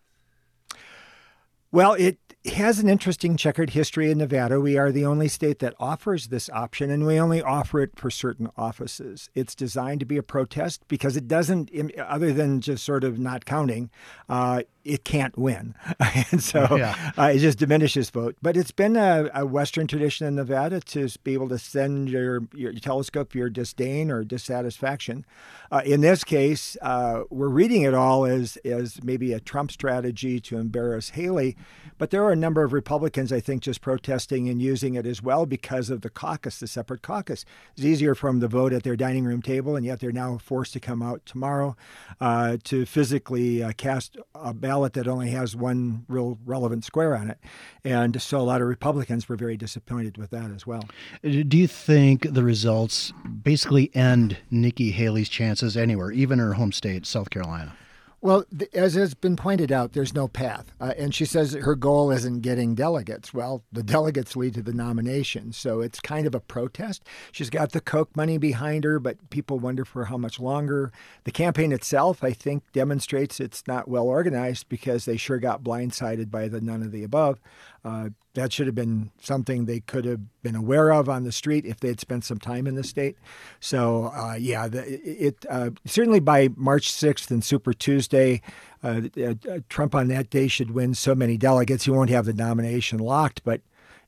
Well, 1.73 1.92
it 1.92 2.19
has 2.47 2.78
an 2.80 2.88
interesting 2.88 3.37
checkered 3.37 3.71
history 3.71 4.11
in 4.11 4.19
Nevada. 4.19 4.61
We 4.61 4.78
are 4.78 4.90
the 4.90 5.04
only 5.04 5.28
state 5.28 5.59
that 5.59 5.75
offers 5.78 6.28
this 6.28 6.49
option, 6.50 6.90
and 6.90 7.07
we 7.07 7.21
only 7.21 7.42
offer 7.42 7.80
it 7.80 7.92
for 7.97 8.11
certain 8.11 8.50
offices. 8.57 9.28
It's 9.35 9.54
designed 9.54 10.00
to 10.00 10.07
be 10.07 10.16
a 10.16 10.23
protest 10.23 10.83
because 10.88 11.16
it 11.16 11.28
doesn't, 11.28 11.71
other 11.99 12.33
than 12.33 12.61
just 12.61 12.83
sort 12.83 13.04
of 13.04 13.19
not 13.19 13.45
counting, 13.45 13.90
uh, 14.28 14.62
it 14.84 15.04
can't 15.04 15.37
win. 15.37 15.75
and 16.30 16.42
so 16.42 16.76
yeah. 16.76 17.12
uh, 17.18 17.32
it 17.34 17.38
just 17.38 17.58
diminishes 17.58 18.10
vote. 18.10 18.37
But 18.40 18.56
it's 18.56 18.70
been 18.70 18.96
a, 18.96 19.30
a, 19.34 19.46
Western 19.46 19.87
tradition 19.87 20.26
in 20.26 20.37
Nevada 20.37 20.80
to 20.80 21.08
be 21.22 21.34
able 21.34 21.49
to 21.50 21.58
send 21.58 22.08
your, 22.08 22.42
your 22.54 22.72
telescope 22.72 23.34
your 23.34 23.50
disdain 23.50 24.10
or 24.10 24.25
dissatisfaction. 24.25 25.26
Uh, 25.70 25.82
in 25.84 26.00
this 26.00 26.25
case, 26.25 26.76
uh, 26.82 27.22
we're 27.30 27.49
reading 27.49 27.82
it 27.82 27.94
all 27.94 28.25
as, 28.25 28.56
as 28.58 29.02
maybe 29.04 29.32
a 29.32 29.40
Trump 29.40 29.70
strategy 29.70 30.40
to 30.40 30.56
embarrass 30.56 31.10
Haley. 31.10 31.56
But 31.99 32.10
there 32.10 32.25
are 32.25 32.32
a 32.32 32.37
number 32.37 32.64
of 32.64 32.72
Republicans, 32.72 33.30
I 33.32 33.40
think, 33.40 33.62
just 33.62 33.82
protesting 33.82 34.49
and 34.49 34.62
using 34.62 34.94
it 34.94 35.06
as 35.06 35.22
well 35.22 35.44
because 35.44 35.90
of 35.90 36.00
the 36.00 36.08
caucus, 36.08 36.58
the 36.58 36.66
separate 36.66 37.02
caucus. 37.02 37.44
It's 37.76 37.84
easier 37.84 38.14
for 38.14 38.30
them 38.30 38.40
to 38.40 38.49
vote 38.49 38.72
at 38.72 38.84
their 38.84 38.96
dining 38.96 39.25
room 39.25 39.42
table, 39.42 39.76
and 39.76 39.84
yet 39.84 40.00
they're 40.00 40.10
now 40.10 40.38
forced 40.38 40.72
to 40.72 40.80
come 40.80 41.02
out 41.02 41.26
tomorrow 41.26 41.76
uh, 42.18 42.56
to 42.64 42.87
physically 42.87 43.62
uh, 43.62 43.72
cast 43.76 44.16
a 44.34 44.54
ballot 44.54 44.69
that 44.78 45.08
only 45.08 45.30
has 45.30 45.56
one 45.56 46.04
real 46.08 46.38
relevant 46.44 46.84
square 46.84 47.16
on 47.16 47.30
it. 47.30 47.38
And 47.84 48.20
so 48.20 48.38
a 48.38 48.42
lot 48.42 48.60
of 48.60 48.68
Republicans 48.68 49.28
were 49.28 49.36
very 49.36 49.56
disappointed 49.56 50.16
with 50.18 50.30
that 50.30 50.50
as 50.50 50.66
well. 50.66 50.84
Do 51.22 51.56
you 51.56 51.66
think 51.66 52.32
the 52.32 52.42
results 52.42 53.12
basically 53.42 53.90
end 53.94 54.38
Nikki 54.50 54.90
Haley's 54.92 55.28
chances 55.28 55.76
anywhere, 55.76 56.10
even 56.10 56.38
her 56.38 56.54
home 56.54 56.72
state, 56.72 57.06
South 57.06 57.30
Carolina? 57.30 57.74
Well, 58.22 58.44
as 58.74 58.94
has 58.94 59.14
been 59.14 59.36
pointed 59.36 59.72
out, 59.72 59.94
there's 59.94 60.12
no 60.12 60.28
path. 60.28 60.72
Uh, 60.78 60.92
and 60.98 61.14
she 61.14 61.24
says 61.24 61.54
her 61.54 61.74
goal 61.74 62.10
isn't 62.10 62.40
getting 62.40 62.74
delegates. 62.74 63.32
Well, 63.32 63.64
the 63.72 63.82
delegates 63.82 64.36
lead 64.36 64.52
to 64.54 64.62
the 64.62 64.74
nomination. 64.74 65.52
So 65.54 65.80
it's 65.80 66.00
kind 66.00 66.26
of 66.26 66.34
a 66.34 66.40
protest. 66.40 67.02
She's 67.32 67.48
got 67.48 67.72
the 67.72 67.80
Koch 67.80 68.14
money 68.14 68.36
behind 68.36 68.84
her, 68.84 68.98
but 68.98 69.30
people 69.30 69.58
wonder 69.58 69.86
for 69.86 70.04
how 70.06 70.18
much 70.18 70.38
longer. 70.38 70.92
The 71.24 71.30
campaign 71.30 71.72
itself, 71.72 72.22
I 72.22 72.32
think, 72.32 72.62
demonstrates 72.72 73.40
it's 73.40 73.66
not 73.66 73.88
well 73.88 74.04
organized 74.04 74.68
because 74.68 75.06
they 75.06 75.16
sure 75.16 75.38
got 75.38 75.62
blindsided 75.62 76.30
by 76.30 76.48
the 76.48 76.60
none 76.60 76.82
of 76.82 76.92
the 76.92 77.04
above. 77.04 77.40
Uh, 77.84 78.10
that 78.34 78.52
should 78.52 78.66
have 78.66 78.75
been 78.75 79.10
something 79.20 79.64
they 79.64 79.80
could 79.80 80.04
have 80.04 80.20
been 80.42 80.54
aware 80.54 80.92
of 80.92 81.08
on 81.08 81.25
the 81.25 81.32
street 81.32 81.64
if 81.64 81.80
they 81.80 81.88
had 81.88 81.99
spent 81.99 82.25
some 82.25 82.38
time 82.38 82.66
in 82.66 82.75
the 82.75 82.84
state. 82.84 83.16
So, 83.58 84.12
uh, 84.14 84.37
yeah, 84.38 84.68
the, 84.68 84.84
it 84.87 85.44
uh, 85.49 85.70
certainly 85.84 86.20
by 86.20 86.50
March 86.56 86.92
6th 86.92 87.30
and 87.30 87.42
Super 87.42 87.72
Tuesday, 87.72 88.42
uh, 88.84 89.02
uh, 89.22 89.34
Trump 89.68 89.94
on 89.94 90.08
that 90.08 90.30
day 90.30 90.46
should 90.46 90.72
win 90.72 90.94
so 90.94 91.14
many 91.14 91.37
delegates. 91.37 91.84
He 91.84 91.90
won't 91.90 92.10
have 92.10 92.26
the 92.26 92.34
nomination 92.34 92.99
locked, 92.99 93.42
but 93.44 93.62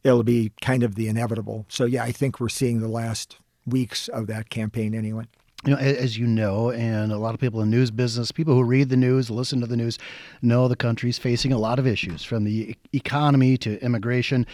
it'll 0.05 0.23
be 0.23 0.52
kind 0.61 0.83
of 0.83 0.95
the 0.95 1.09
inevitable. 1.09 1.67
So, 1.69 1.85
yeah, 1.85 2.05
I 2.05 2.12
think 2.12 2.38
we're 2.38 2.49
seeing 2.49 2.81
the 2.81 2.88
last 2.88 3.38
weeks 3.67 4.09
of 4.09 4.26
that 4.26 4.50
campaign 4.50 4.95
anyway 4.95 5.26
you 5.64 5.73
know, 5.73 5.78
as 5.78 6.19
you 6.19 6.26
know, 6.26 6.71
and 6.71 7.12
a 7.12 7.19
lot 7.19 7.35
of 7.35 7.40
people 7.40 7.61
in 7.61 7.71
news 7.71 7.90
business, 7.90 8.33
people 8.33 8.54
who 8.54 8.64
read 8.64 8.88
the 8.88 8.97
news, 8.97 9.31
listen 9.31 9.61
to 9.61 9.66
the 9.66 9.76
news, 9.76 9.99
know 10.42 10.66
the 10.66 10.76
country's 10.76 11.19
facing 11.19 11.52
a 11.52 11.59
lot 11.59 11.78
of 11.78 11.87
issues 11.87 12.25
from 12.25 12.45
the 12.45 12.76
economy 12.92 13.57
to 13.59 13.81
immigration. 13.83 14.45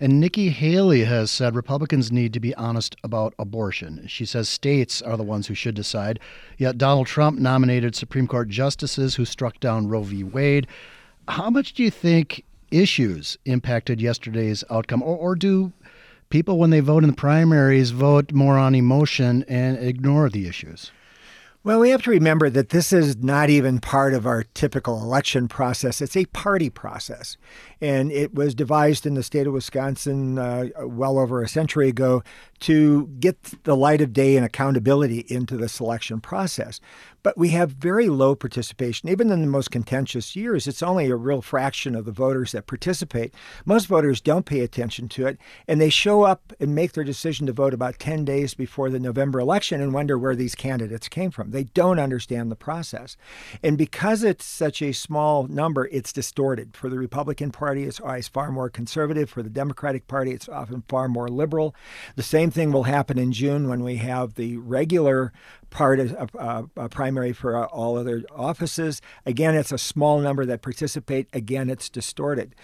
And 0.00 0.20
Nikki 0.20 0.50
Haley 0.50 1.04
has 1.04 1.30
said 1.30 1.56
Republicans 1.56 2.12
need 2.12 2.32
to 2.34 2.40
be 2.40 2.54
honest 2.54 2.96
about 3.02 3.34
abortion. 3.38 4.04
She 4.06 4.26
says 4.26 4.48
states 4.48 5.00
are 5.00 5.16
the 5.16 5.24
ones 5.24 5.46
who 5.46 5.54
should 5.54 5.74
decide. 5.74 6.20
Yet 6.58 6.78
Donald 6.78 7.06
Trump 7.06 7.38
nominated 7.38 7.96
Supreme 7.96 8.28
Court 8.28 8.48
justices 8.48 9.16
who 9.16 9.24
struck 9.24 9.58
down 9.58 9.88
Roe 9.88 10.02
v. 10.02 10.22
Wade. 10.22 10.66
How 11.26 11.50
much 11.50 11.72
do 11.72 11.82
you 11.82 11.90
think 11.90 12.44
issues 12.70 13.38
impacted 13.44 14.00
yesterday's 14.00 14.62
outcome, 14.70 15.02
or, 15.02 15.16
or 15.16 15.34
do 15.34 15.72
people, 16.30 16.58
when 16.58 16.70
they 16.70 16.80
vote 16.80 17.04
in 17.04 17.10
the 17.10 17.16
primaries, 17.16 17.90
vote 17.90 18.32
more 18.32 18.58
on 18.58 18.74
emotion 18.74 19.44
and 19.48 19.78
ignore 19.78 20.28
the 20.28 20.46
issues. 20.46 20.90
Well, 21.64 21.80
we 21.80 21.90
have 21.90 22.02
to 22.04 22.10
remember 22.10 22.48
that 22.50 22.68
this 22.68 22.92
is 22.92 23.16
not 23.16 23.50
even 23.50 23.80
part 23.80 24.14
of 24.14 24.26
our 24.26 24.44
typical 24.54 25.02
election 25.02 25.48
process. 25.48 26.00
It's 26.00 26.16
a 26.16 26.24
party 26.26 26.70
process. 26.70 27.36
And 27.80 28.12
it 28.12 28.32
was 28.32 28.54
devised 28.54 29.04
in 29.04 29.14
the 29.14 29.24
state 29.24 29.46
of 29.46 29.52
Wisconsin 29.52 30.38
uh, 30.38 30.68
well 30.78 31.18
over 31.18 31.42
a 31.42 31.48
century 31.48 31.88
ago 31.88 32.22
to 32.60 33.08
get 33.18 33.64
the 33.64 33.76
light 33.76 34.00
of 34.00 34.12
day 34.12 34.36
and 34.36 34.46
accountability 34.46 35.26
into 35.28 35.56
the 35.56 35.68
selection 35.68 36.20
process. 36.20 36.80
But 37.22 37.36
we 37.36 37.50
have 37.50 37.70
very 37.70 38.08
low 38.08 38.34
participation. 38.34 39.08
Even 39.08 39.30
in 39.30 39.40
the 39.40 39.46
most 39.46 39.70
contentious 39.70 40.36
years, 40.36 40.66
it's 40.66 40.82
only 40.82 41.10
a 41.10 41.16
real 41.16 41.42
fraction 41.42 41.94
of 41.94 42.04
the 42.04 42.12
voters 42.12 42.52
that 42.52 42.66
participate. 42.66 43.34
Most 43.64 43.86
voters 43.86 44.20
don't 44.20 44.46
pay 44.46 44.60
attention 44.60 45.08
to 45.10 45.26
it, 45.26 45.38
and 45.66 45.80
they 45.80 45.90
show 45.90 46.22
up 46.22 46.52
and 46.60 46.74
make 46.74 46.92
their 46.92 47.04
decision 47.04 47.46
to 47.46 47.52
vote 47.52 47.74
about 47.74 47.98
10 47.98 48.24
days 48.24 48.54
before 48.54 48.90
the 48.90 49.00
November 49.00 49.40
election 49.40 49.80
and 49.80 49.92
wonder 49.92 50.18
where 50.18 50.36
these 50.36 50.54
candidates 50.54 51.08
came 51.08 51.30
from. 51.30 51.50
They 51.50 51.64
don't 51.64 51.98
understand 51.98 52.50
the 52.50 52.56
process. 52.56 53.16
And 53.62 53.76
because 53.76 54.22
it's 54.22 54.44
such 54.44 54.80
a 54.82 54.92
small 54.92 55.46
number, 55.46 55.88
it's 55.92 56.12
distorted. 56.12 56.76
For 56.76 56.88
the 56.88 56.98
Republican 56.98 57.50
Party, 57.50 57.84
it's 57.84 58.00
oh, 58.00 58.06
always 58.06 58.28
far 58.28 58.50
more 58.50 58.70
conservative. 58.70 59.30
For 59.30 59.42
the 59.42 59.50
Democratic 59.50 60.06
Party, 60.06 60.32
it's 60.32 60.48
often 60.48 60.82
far 60.88 61.08
more 61.08 61.28
liberal. 61.28 61.74
The 62.16 62.22
same 62.22 62.50
thing 62.50 62.72
will 62.72 62.84
happen 62.84 63.18
in 63.18 63.32
June 63.32 63.68
when 63.68 63.82
we 63.82 63.96
have 63.96 64.34
the 64.34 64.56
regular 64.58 65.32
part 65.70 66.00
of 66.00 66.30
uh, 66.38 66.62
a 66.76 66.88
primary 66.88 67.32
for 67.32 67.66
all 67.66 67.96
other 67.96 68.22
offices. 68.34 69.00
Again, 69.26 69.54
it's 69.54 69.72
a 69.72 69.78
small 69.78 70.20
number 70.20 70.44
that 70.46 70.62
participate. 70.62 71.28
Again, 71.32 71.70
it's 71.70 71.88
distorted. 71.88 72.54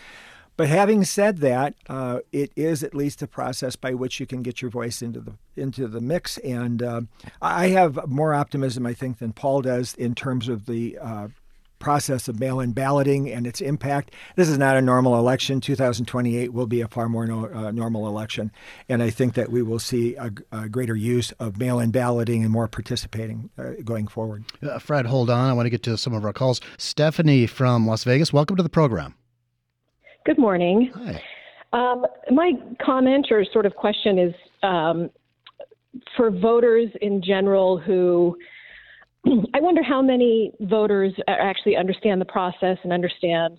But 0.57 0.69
having 0.69 1.05
said 1.05 1.39
that, 1.39 1.75
uh, 1.89 2.21
it 2.31 2.53
is 2.55 2.85
at 2.85 2.95
least 2.95 3.23
a 3.23 3.27
process 3.27 3.75
by 3.75 3.93
which 3.95 4.21
you 4.21 4.27
can 4.27 4.43
get 4.43 4.63
your 4.63 4.71
voice 4.71 5.03
into 5.03 5.21
the 5.21 5.33
into 5.57 5.89
the 5.89 6.01
mix. 6.01 6.39
And 6.39 6.83
uh, 6.83 7.01
I 7.43 7.69
have 7.69 8.09
more 8.09 8.35
optimism, 8.35 8.87
I 8.87 8.95
think, 8.95 9.19
than 9.19 9.33
Paul 9.33 9.63
does 9.63 9.95
in 9.95 10.15
terms 10.15 10.49
of 10.49 10.67
the 10.67 10.97
uh, 11.01 11.29
process 11.85 12.29
of 12.29 12.41
mail 12.41 12.61
in 12.61 12.73
balloting 12.73 13.31
and 13.31 13.47
its 13.47 13.61
impact. 13.61 14.11
This 14.37 14.49
is 14.49 14.57
not 14.57 14.75
a 14.75 14.81
normal 14.81 15.19
election. 15.19 15.61
2028 15.61 16.51
will 16.51 16.67
be 16.67 16.81
a 16.81 16.89
far 16.89 17.11
more 17.11 17.27
no, 17.27 17.47
uh, 17.53 17.71
normal 17.73 18.09
election. 18.09 18.51
And 18.89 19.03
I 19.03 19.11
think 19.11 19.35
that 19.35 19.51
we 19.51 19.63
will 19.63 19.79
see 19.79 20.15
a, 20.15 20.31
a 20.51 20.71
greater 20.71 20.97
use 20.97 21.33
of 21.33 21.59
mail 21.59 21.79
in 21.79 21.91
balloting 21.91 22.43
and 22.43 22.51
more 22.51 22.69
participating 22.69 23.51
uh, 23.59 23.73
going 23.85 24.09
forward. 24.09 24.45
Uh, 24.63 24.79
Fred, 24.79 25.05
hold 25.05 25.29
on. 25.29 25.51
I 25.51 25.53
want 25.53 25.67
to 25.67 25.71
get 25.71 25.83
to 25.83 25.99
some 25.99 26.15
of 26.15 26.25
our 26.25 26.33
calls. 26.33 26.63
Stephanie 26.79 27.47
from 27.47 27.87
Las 27.87 28.03
Vegas, 28.05 28.33
welcome 28.33 28.57
to 28.57 28.63
the 28.63 28.71
program. 28.71 29.15
Good 30.25 30.39
morning. 30.39 30.91
Hi. 30.95 31.23
Um, 31.75 32.07
my 32.31 32.53
comment 32.83 33.27
or 33.31 33.45
sort 33.53 33.67
of 33.67 33.75
question 33.75 34.19
is 34.19 34.35
um, 34.63 35.11
for 36.17 36.31
voters 36.31 36.89
in 37.03 37.23
general 37.23 37.77
who 37.79 38.39
I 39.27 39.61
wonder 39.61 39.83
how 39.83 40.03
many 40.03 40.53
voters 40.61 41.13
actually 41.29 41.77
understand 41.77 42.21
the 42.21 42.27
process 42.27 42.77
and 42.83 42.93
understand 42.93 43.59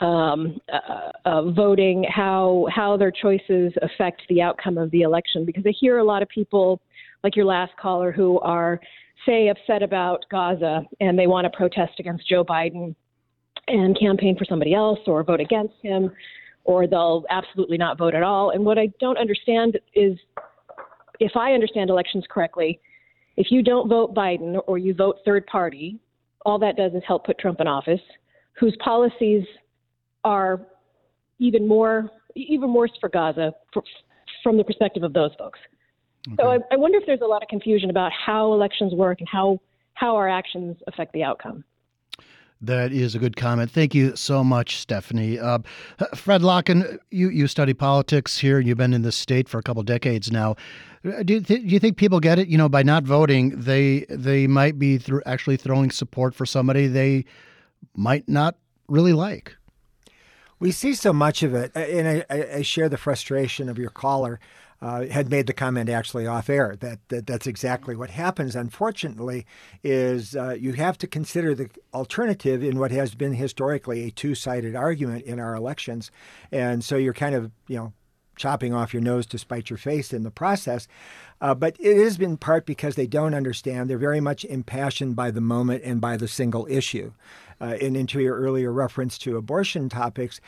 um, 0.00 0.60
uh, 0.72 1.10
uh, 1.24 1.50
voting, 1.50 2.04
how 2.08 2.68
how 2.72 2.96
their 2.96 3.10
choices 3.10 3.72
affect 3.82 4.22
the 4.28 4.40
outcome 4.40 4.78
of 4.78 4.90
the 4.92 5.02
election. 5.02 5.44
Because 5.44 5.64
I 5.66 5.72
hear 5.78 5.98
a 5.98 6.04
lot 6.04 6.22
of 6.22 6.28
people, 6.28 6.80
like 7.24 7.34
your 7.34 7.44
last 7.44 7.72
caller, 7.80 8.12
who 8.12 8.38
are 8.40 8.80
say 9.26 9.48
upset 9.48 9.82
about 9.82 10.24
Gaza 10.30 10.82
and 11.00 11.18
they 11.18 11.26
want 11.26 11.44
to 11.50 11.56
protest 11.56 11.94
against 11.98 12.28
Joe 12.28 12.44
Biden 12.44 12.94
and 13.66 13.98
campaign 13.98 14.38
for 14.38 14.44
somebody 14.44 14.74
else 14.74 15.00
or 15.06 15.22
vote 15.24 15.40
against 15.40 15.74
him, 15.82 16.12
or 16.64 16.86
they'll 16.86 17.24
absolutely 17.28 17.76
not 17.76 17.98
vote 17.98 18.14
at 18.14 18.22
all. 18.22 18.50
And 18.50 18.64
what 18.64 18.78
I 18.78 18.90
don't 19.00 19.18
understand 19.18 19.78
is, 19.94 20.16
if 21.18 21.32
I 21.36 21.52
understand 21.52 21.90
elections 21.90 22.24
correctly 22.30 22.80
if 23.38 23.52
you 23.52 23.62
don't 23.62 23.88
vote 23.88 24.14
Biden 24.14 24.60
or 24.66 24.78
you 24.78 24.92
vote 24.92 25.18
third 25.24 25.46
party, 25.46 26.00
all 26.44 26.58
that 26.58 26.76
does 26.76 26.92
is 26.92 27.02
help 27.06 27.24
put 27.24 27.38
Trump 27.38 27.60
in 27.60 27.68
office, 27.68 28.00
whose 28.58 28.76
policies 28.82 29.44
are 30.24 30.66
even 31.38 31.66
more 31.66 32.10
even 32.34 32.74
worse 32.74 32.90
for 33.00 33.08
Gaza 33.08 33.52
for, 33.72 33.82
from 34.42 34.56
the 34.56 34.64
perspective 34.64 35.04
of 35.04 35.12
those 35.12 35.30
folks. 35.38 35.60
Okay. 36.26 36.36
So 36.40 36.48
I, 36.48 36.58
I 36.72 36.76
wonder 36.76 36.98
if 36.98 37.04
there's 37.06 37.20
a 37.22 37.26
lot 37.26 37.42
of 37.42 37.48
confusion 37.48 37.90
about 37.90 38.10
how 38.12 38.52
elections 38.52 38.92
work 38.92 39.20
and 39.20 39.28
how 39.28 39.60
how 39.94 40.16
our 40.16 40.28
actions 40.28 40.76
affect 40.88 41.12
the 41.12 41.22
outcome. 41.22 41.62
That 42.60 42.92
is 42.92 43.14
a 43.14 43.20
good 43.20 43.36
comment. 43.36 43.70
Thank 43.70 43.94
you 43.94 44.16
so 44.16 44.42
much, 44.42 44.78
Stephanie. 44.78 45.38
Uh, 45.38 45.58
Fred 46.14 46.42
Lokken, 46.42 46.98
you, 47.10 47.28
you 47.28 47.46
study 47.46 47.72
politics 47.72 48.38
here, 48.38 48.58
you've 48.58 48.78
been 48.78 48.92
in 48.92 49.02
this 49.02 49.14
state 49.14 49.48
for 49.48 49.58
a 49.58 49.62
couple 49.62 49.82
decades 49.84 50.32
now. 50.32 50.56
Do 51.04 51.34
you, 51.34 51.40
th- 51.40 51.62
do 51.62 51.68
you 51.68 51.78
think 51.78 51.96
people 51.96 52.18
get 52.18 52.40
it? 52.40 52.48
You 52.48 52.58
know, 52.58 52.68
by 52.68 52.82
not 52.82 53.04
voting, 53.04 53.50
they 53.60 54.04
they 54.10 54.48
might 54.48 54.80
be 54.80 54.98
th- 54.98 55.20
actually 55.26 55.56
throwing 55.56 55.92
support 55.92 56.34
for 56.34 56.44
somebody 56.44 56.88
they 56.88 57.24
might 57.94 58.28
not 58.28 58.56
really 58.88 59.12
like. 59.12 59.56
We 60.58 60.72
see 60.72 60.94
so 60.94 61.12
much 61.12 61.44
of 61.44 61.54
it, 61.54 61.70
and 61.76 62.24
I, 62.28 62.56
I 62.56 62.62
share 62.62 62.88
the 62.88 62.96
frustration 62.96 63.68
of 63.68 63.78
your 63.78 63.90
caller 63.90 64.40
uh, 64.80 65.06
had 65.06 65.30
made 65.30 65.46
the 65.46 65.52
comment 65.52 65.88
actually 65.88 66.26
off 66.26 66.48
air 66.48 66.76
that, 66.80 67.00
that 67.08 67.26
that's 67.26 67.46
exactly 67.46 67.96
what 67.96 68.10
happens. 68.10 68.54
Unfortunately, 68.54 69.44
is 69.82 70.36
uh, 70.36 70.56
you 70.58 70.72
have 70.74 70.96
to 70.98 71.06
consider 71.06 71.54
the 71.54 71.68
alternative 71.92 72.62
in 72.62 72.78
what 72.78 72.90
has 72.90 73.14
been 73.14 73.34
historically 73.34 74.04
a 74.06 74.10
two-sided 74.10 74.76
argument 74.76 75.24
in 75.24 75.40
our 75.40 75.54
elections, 75.54 76.10
and 76.52 76.84
so 76.84 76.96
you're 76.96 77.12
kind 77.12 77.34
of 77.34 77.50
you 77.66 77.76
know 77.76 77.92
chopping 78.36 78.72
off 78.72 78.94
your 78.94 79.02
nose 79.02 79.26
to 79.26 79.36
spite 79.36 79.68
your 79.68 79.76
face 79.76 80.12
in 80.12 80.22
the 80.22 80.30
process. 80.30 80.88
Uh, 81.40 81.54
but 81.54 81.76
it 81.78 81.96
has 81.96 82.16
been 82.16 82.36
part 82.36 82.64
because 82.64 82.94
they 82.94 83.06
don't 83.06 83.34
understand. 83.34 83.90
They're 83.90 83.98
very 83.98 84.20
much 84.20 84.44
impassioned 84.44 85.16
by 85.16 85.30
the 85.30 85.40
moment 85.40 85.82
and 85.84 86.00
by 86.00 86.16
the 86.16 86.28
single 86.28 86.66
issue. 86.70 87.12
Uh, 87.60 87.76
and 87.80 87.96
into 87.96 88.20
your 88.20 88.36
earlier 88.36 88.72
reference 88.72 89.18
to 89.18 89.36
abortion 89.36 89.88
topics, 89.88 90.40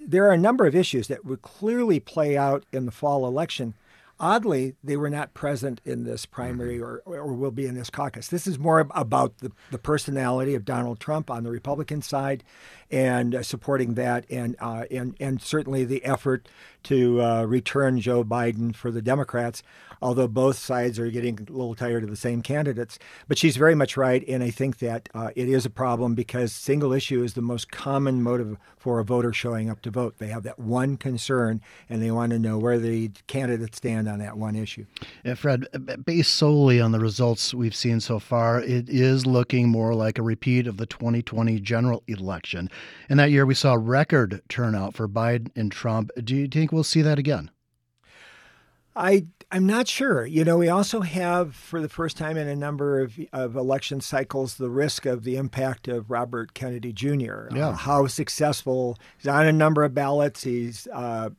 there 0.00 0.26
are 0.28 0.32
a 0.32 0.38
number 0.38 0.66
of 0.66 0.74
issues 0.74 1.08
that 1.08 1.24
would 1.24 1.42
clearly 1.42 2.00
play 2.00 2.36
out 2.36 2.64
in 2.72 2.86
the 2.86 2.92
fall 2.92 3.26
election. 3.26 3.74
Oddly, 4.20 4.74
they 4.82 4.96
were 4.96 5.10
not 5.10 5.32
present 5.32 5.80
in 5.84 6.02
this 6.02 6.26
primary 6.26 6.80
or, 6.80 7.02
or 7.04 7.32
will 7.34 7.52
be 7.52 7.66
in 7.66 7.76
this 7.76 7.88
caucus. 7.88 8.26
This 8.26 8.48
is 8.48 8.58
more 8.58 8.80
about 8.80 9.38
the, 9.38 9.52
the 9.70 9.78
personality 9.78 10.56
of 10.56 10.64
Donald 10.64 10.98
Trump 10.98 11.30
on 11.30 11.44
the 11.44 11.52
Republican 11.52 12.02
side 12.02 12.42
and 12.90 13.32
uh, 13.32 13.42
supporting 13.44 13.94
that, 13.94 14.24
and, 14.28 14.56
uh, 14.58 14.86
and, 14.90 15.14
and 15.20 15.40
certainly 15.40 15.84
the 15.84 16.04
effort 16.04 16.48
to 16.84 17.22
uh, 17.22 17.44
return 17.44 18.00
Joe 18.00 18.24
Biden 18.24 18.74
for 18.74 18.90
the 18.90 19.02
Democrats. 19.02 19.62
Although 20.00 20.28
both 20.28 20.58
sides 20.58 20.98
are 20.98 21.10
getting 21.10 21.38
a 21.38 21.52
little 21.52 21.74
tired 21.74 22.04
of 22.04 22.10
the 22.10 22.16
same 22.16 22.42
candidates. 22.42 22.98
But 23.26 23.38
she's 23.38 23.56
very 23.56 23.74
much 23.74 23.96
right, 23.96 24.24
and 24.28 24.42
I 24.42 24.50
think 24.50 24.78
that 24.78 25.08
uh, 25.14 25.30
it 25.34 25.48
is 25.48 25.66
a 25.66 25.70
problem 25.70 26.14
because 26.14 26.52
single 26.52 26.92
issue 26.92 27.22
is 27.22 27.34
the 27.34 27.42
most 27.42 27.70
common 27.70 28.22
motive 28.22 28.56
for 28.76 29.00
a 29.00 29.04
voter 29.04 29.32
showing 29.32 29.68
up 29.68 29.82
to 29.82 29.90
vote. 29.90 30.14
They 30.18 30.28
have 30.28 30.44
that 30.44 30.58
one 30.58 30.96
concern, 30.96 31.60
and 31.88 32.02
they 32.02 32.10
want 32.10 32.30
to 32.32 32.38
know 32.38 32.58
where 32.58 32.78
the 32.78 33.10
candidates 33.26 33.78
stand 33.78 34.08
on 34.08 34.18
that 34.20 34.36
one 34.36 34.56
issue. 34.56 34.86
Yeah, 35.24 35.34
Fred, 35.34 35.66
based 36.04 36.34
solely 36.34 36.80
on 36.80 36.92
the 36.92 37.00
results 37.00 37.52
we've 37.52 37.74
seen 37.74 38.00
so 38.00 38.18
far, 38.18 38.60
it 38.60 38.88
is 38.88 39.26
looking 39.26 39.68
more 39.68 39.94
like 39.94 40.18
a 40.18 40.22
repeat 40.22 40.66
of 40.66 40.76
the 40.76 40.86
2020 40.86 41.60
general 41.60 42.02
election. 42.06 42.70
And 43.08 43.18
that 43.18 43.30
year 43.30 43.46
we 43.46 43.54
saw 43.54 43.74
record 43.74 44.42
turnout 44.48 44.94
for 44.94 45.08
Biden 45.08 45.50
and 45.56 45.70
Trump. 45.72 46.10
Do 46.22 46.36
you 46.36 46.48
think 46.48 46.72
we'll 46.72 46.84
see 46.84 47.02
that 47.02 47.18
again? 47.18 47.50
I 48.96 49.26
I'm 49.50 49.66
not 49.66 49.88
sure. 49.88 50.26
You 50.26 50.44
know, 50.44 50.58
we 50.58 50.68
also 50.68 51.00
have, 51.00 51.54
for 51.54 51.80
the 51.80 51.88
first 51.88 52.18
time 52.18 52.36
in 52.36 52.48
a 52.48 52.56
number 52.56 53.00
of, 53.00 53.18
of 53.32 53.56
election 53.56 54.00
cycles, 54.00 54.56
the 54.56 54.68
risk 54.68 55.06
of 55.06 55.24
the 55.24 55.36
impact 55.36 55.88
of 55.88 56.10
Robert 56.10 56.52
Kennedy 56.52 56.92
Jr. 56.92 57.48
Yeah. 57.54 57.68
Uh, 57.68 57.72
how 57.72 58.06
successful 58.08 58.98
he's 59.16 59.28
on 59.28 59.46
a 59.46 59.52
number 59.52 59.84
of 59.84 59.94
ballots. 59.94 60.42
He's 60.42 60.86
uh, 60.92 61.30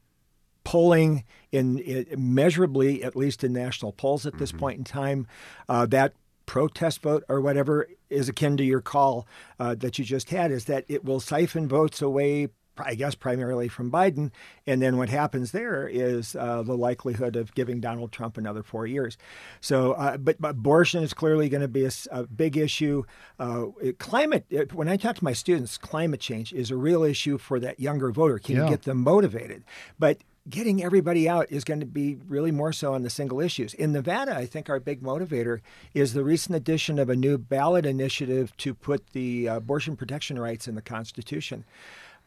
polling 0.63 1.23
in, 1.51 1.77
in, 1.79 2.07
measurably, 2.17 3.03
at 3.03 3.15
least 3.15 3.43
in 3.43 3.53
national 3.53 3.93
polls 3.93 4.25
at 4.25 4.39
this 4.39 4.49
mm-hmm. 4.49 4.59
point 4.59 4.77
in 4.79 4.83
time. 4.85 5.27
Uh, 5.67 5.85
that 5.87 6.13
protest 6.47 7.03
vote 7.03 7.23
or 7.29 7.41
whatever 7.41 7.87
is 8.09 8.27
akin 8.27 8.57
to 8.57 8.63
your 8.63 8.81
call 8.81 9.27
uh, 9.59 9.75
that 9.75 9.99
you 9.99 10.05
just 10.05 10.31
had. 10.31 10.51
Is 10.51 10.65
that 10.65 10.83
it 10.87 11.05
will 11.05 11.19
siphon 11.19 11.67
votes 11.67 12.01
away 12.01 12.47
I 12.85 12.95
guess 12.95 13.15
primarily 13.15 13.67
from 13.67 13.91
Biden. 13.91 14.31
And 14.65 14.81
then 14.81 14.97
what 14.97 15.09
happens 15.09 15.51
there 15.51 15.87
is 15.87 16.35
uh, 16.35 16.63
the 16.63 16.77
likelihood 16.77 17.35
of 17.35 17.53
giving 17.55 17.79
Donald 17.79 18.11
Trump 18.11 18.37
another 18.37 18.63
four 18.63 18.85
years. 18.87 19.17
So, 19.61 19.93
uh, 19.93 20.17
but, 20.17 20.39
but, 20.39 20.51
abortion 20.51 21.03
is 21.03 21.13
clearly 21.13 21.49
going 21.49 21.61
to 21.61 21.67
be 21.67 21.85
a, 21.85 21.91
a, 22.11 22.23
big 22.23 22.57
issue. 22.57 23.03
Uh, 23.39 23.67
climate, 23.97 24.45
when 24.73 24.87
I 24.87 24.97
talk 24.97 25.15
to 25.17 25.23
my 25.23 25.33
students, 25.33 25.77
climate 25.77 26.19
change 26.19 26.53
is 26.53 26.69
a 26.71 26.75
real 26.75 27.03
issue 27.03 27.37
for 27.37 27.59
that 27.59 27.79
younger 27.79 28.11
voter. 28.11 28.39
Can 28.39 28.55
yeah. 28.55 28.65
you 28.65 28.69
get 28.69 28.83
them 28.83 28.97
motivated? 28.97 29.63
But 29.97 30.19
getting 30.49 30.83
everybody 30.83 31.29
out 31.29 31.47
is 31.49 31.63
going 31.63 31.79
to 31.79 31.85
be 31.85 32.17
really 32.27 32.51
more 32.51 32.73
so 32.73 32.93
on 32.93 33.03
the 33.03 33.09
single 33.09 33.39
issues. 33.39 33.73
In 33.73 33.91
Nevada, 33.91 34.35
I 34.35 34.45
think 34.45 34.69
our 34.69 34.79
big 34.79 35.01
motivator 35.01 35.59
is 35.93 36.13
the 36.13 36.23
recent 36.23 36.55
addition 36.55 36.97
of 36.97 37.09
a 37.09 37.15
new 37.15 37.37
ballot 37.37 37.85
initiative 37.85 38.55
to 38.57 38.73
put 38.73 39.11
the 39.11 39.47
abortion 39.47 39.95
protection 39.95 40.39
rights 40.39 40.67
in 40.67 40.75
the 40.75 40.81
Constitution. 40.81 41.65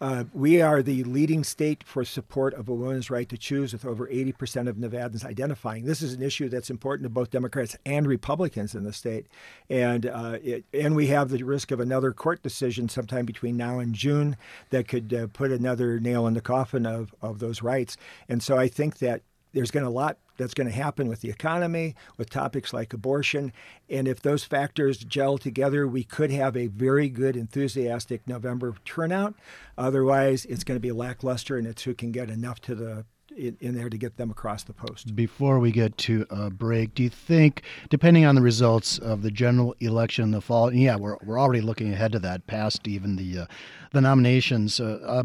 Uh, 0.03 0.25
we 0.35 0.61
are 0.61 0.83
the 0.83 1.05
leading 1.05 1.45
state 1.45 1.85
for 1.85 2.05
support 2.05 2.53
of 2.55 2.69
a 2.69 2.75
woman's 2.75 3.09
right 3.09 3.29
to 3.29 3.39
choose, 3.39 3.73
with 3.73 3.85
over 3.85 4.09
80% 4.09 4.69
of 4.69 4.75
Nevadans 4.75 5.25
identifying. 5.25 5.85
This 5.85 6.03
is 6.03 6.13
an 6.13 6.23
issue 6.23 6.49
that's 6.49 6.71
important 6.71 7.05
to 7.05 7.09
both 7.09 7.31
Democrats 7.31 7.77
and 7.87 8.09
Republicans 8.09 8.75
in 8.75 8.83
the 8.83 8.93
state, 8.93 9.29
and 9.71 10.07
uh, 10.07 10.39
it, 10.43 10.65
and 10.75 10.97
we 10.97 11.07
have 11.07 11.29
the 11.29 11.45
risk 11.45 11.71
of 11.71 11.79
another 11.79 12.11
court 12.13 12.43
decision 12.43 12.89
sometime 12.89 13.25
between 13.25 13.57
now 13.57 13.79
and 13.79 13.95
June 13.95 14.37
that 14.71 14.89
could 14.89 15.15
uh, 15.15 15.29
put 15.29 15.53
another 15.53 16.01
nail 16.01 16.27
in 16.27 16.35
the 16.35 16.41
coffin 16.41 16.85
of 16.85 17.15
of 17.23 17.39
those 17.39 17.63
rights. 17.63 17.97
And 18.29 18.43
so 18.43 18.57
I 18.57 18.67
think 18.67 18.99
that 18.99 19.23
there's 19.53 19.71
going 19.71 19.85
to 19.85 19.89
a 19.89 19.91
lot 19.91 20.19
that's 20.37 20.55
going 20.55 20.69
to 20.69 20.73
happen 20.73 21.09
with 21.09 21.21
the 21.21 21.31
economy, 21.31 21.95
with 22.17 22.31
topics 22.31 22.73
like 22.73 22.93
abortion. 22.93 23.53
And 23.89 24.09
if 24.09 24.21
those 24.21 24.45
factors 24.45 24.99
gel 24.99 25.39
together, 25.39 25.87
we 25.87 26.05
could 26.05 26.31
have 26.31 26.57
a 26.57 26.67
very 26.67 27.09
good, 27.09 27.37
enthusiastic 27.37 28.27
November 28.27 28.75
turnout. 28.85 29.35
Otherwise, 29.77 30.45
it's 30.47 30.65
going 30.65 30.77
to 30.77 30.81
be 30.81 30.93
lackluster, 30.93 31.57
and 31.57 31.67
it's 31.67 31.83
who 31.83 31.95
can 31.95 32.13
get 32.13 32.31
enough 32.31 32.61
to 32.63 32.75
the 32.75 33.05
in, 33.37 33.75
there 33.75 33.89
to 33.89 33.99
get 33.99 34.17
them 34.17 34.31
across 34.31 34.63
the 34.65 34.73
post. 34.73 35.15
Before 35.15 35.59
we 35.59 35.71
get 35.71 35.97
to 35.99 36.27
a 36.31 36.51
break, 36.51 36.95
do 36.95 37.03
you 37.03 37.09
think, 37.09 37.63
depending 37.89 38.25
on 38.25 38.35
the 38.35 38.43
results 38.43 38.99
of 38.99 39.23
the 39.23 39.31
general 39.31 39.75
election 39.81 40.25
in 40.25 40.31
the 40.33 40.41
fall, 40.41 40.73
yeah, 40.73 40.97
we're, 40.97 41.17
we're 41.25 41.41
already 41.41 41.61
looking 41.61 41.93
ahead 41.93 42.13
to 42.13 42.19
that, 42.21 42.47
past 42.47 42.87
even 42.87 43.17
the 43.17 43.41
uh, 43.41 43.47
the 43.93 44.01
nominations. 44.01 44.81
Uh, 44.81 44.99
uh, 45.07 45.23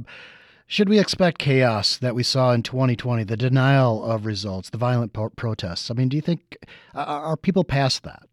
should 0.67 0.89
we 0.89 0.99
expect 0.99 1.39
chaos 1.39 1.97
that 1.97 2.13
we 2.13 2.23
saw 2.23 2.51
in 2.51 2.61
2020, 2.61 3.23
the 3.23 3.37
denial 3.37 4.03
of 4.03 4.25
results, 4.25 4.69
the 4.69 4.77
violent 4.77 5.13
protests? 5.13 5.89
I 5.89 5.93
mean, 5.93 6.09
do 6.09 6.17
you 6.17 6.21
think 6.21 6.57
are 6.93 7.37
people 7.37 7.63
past 7.63 8.03
that? 8.03 8.23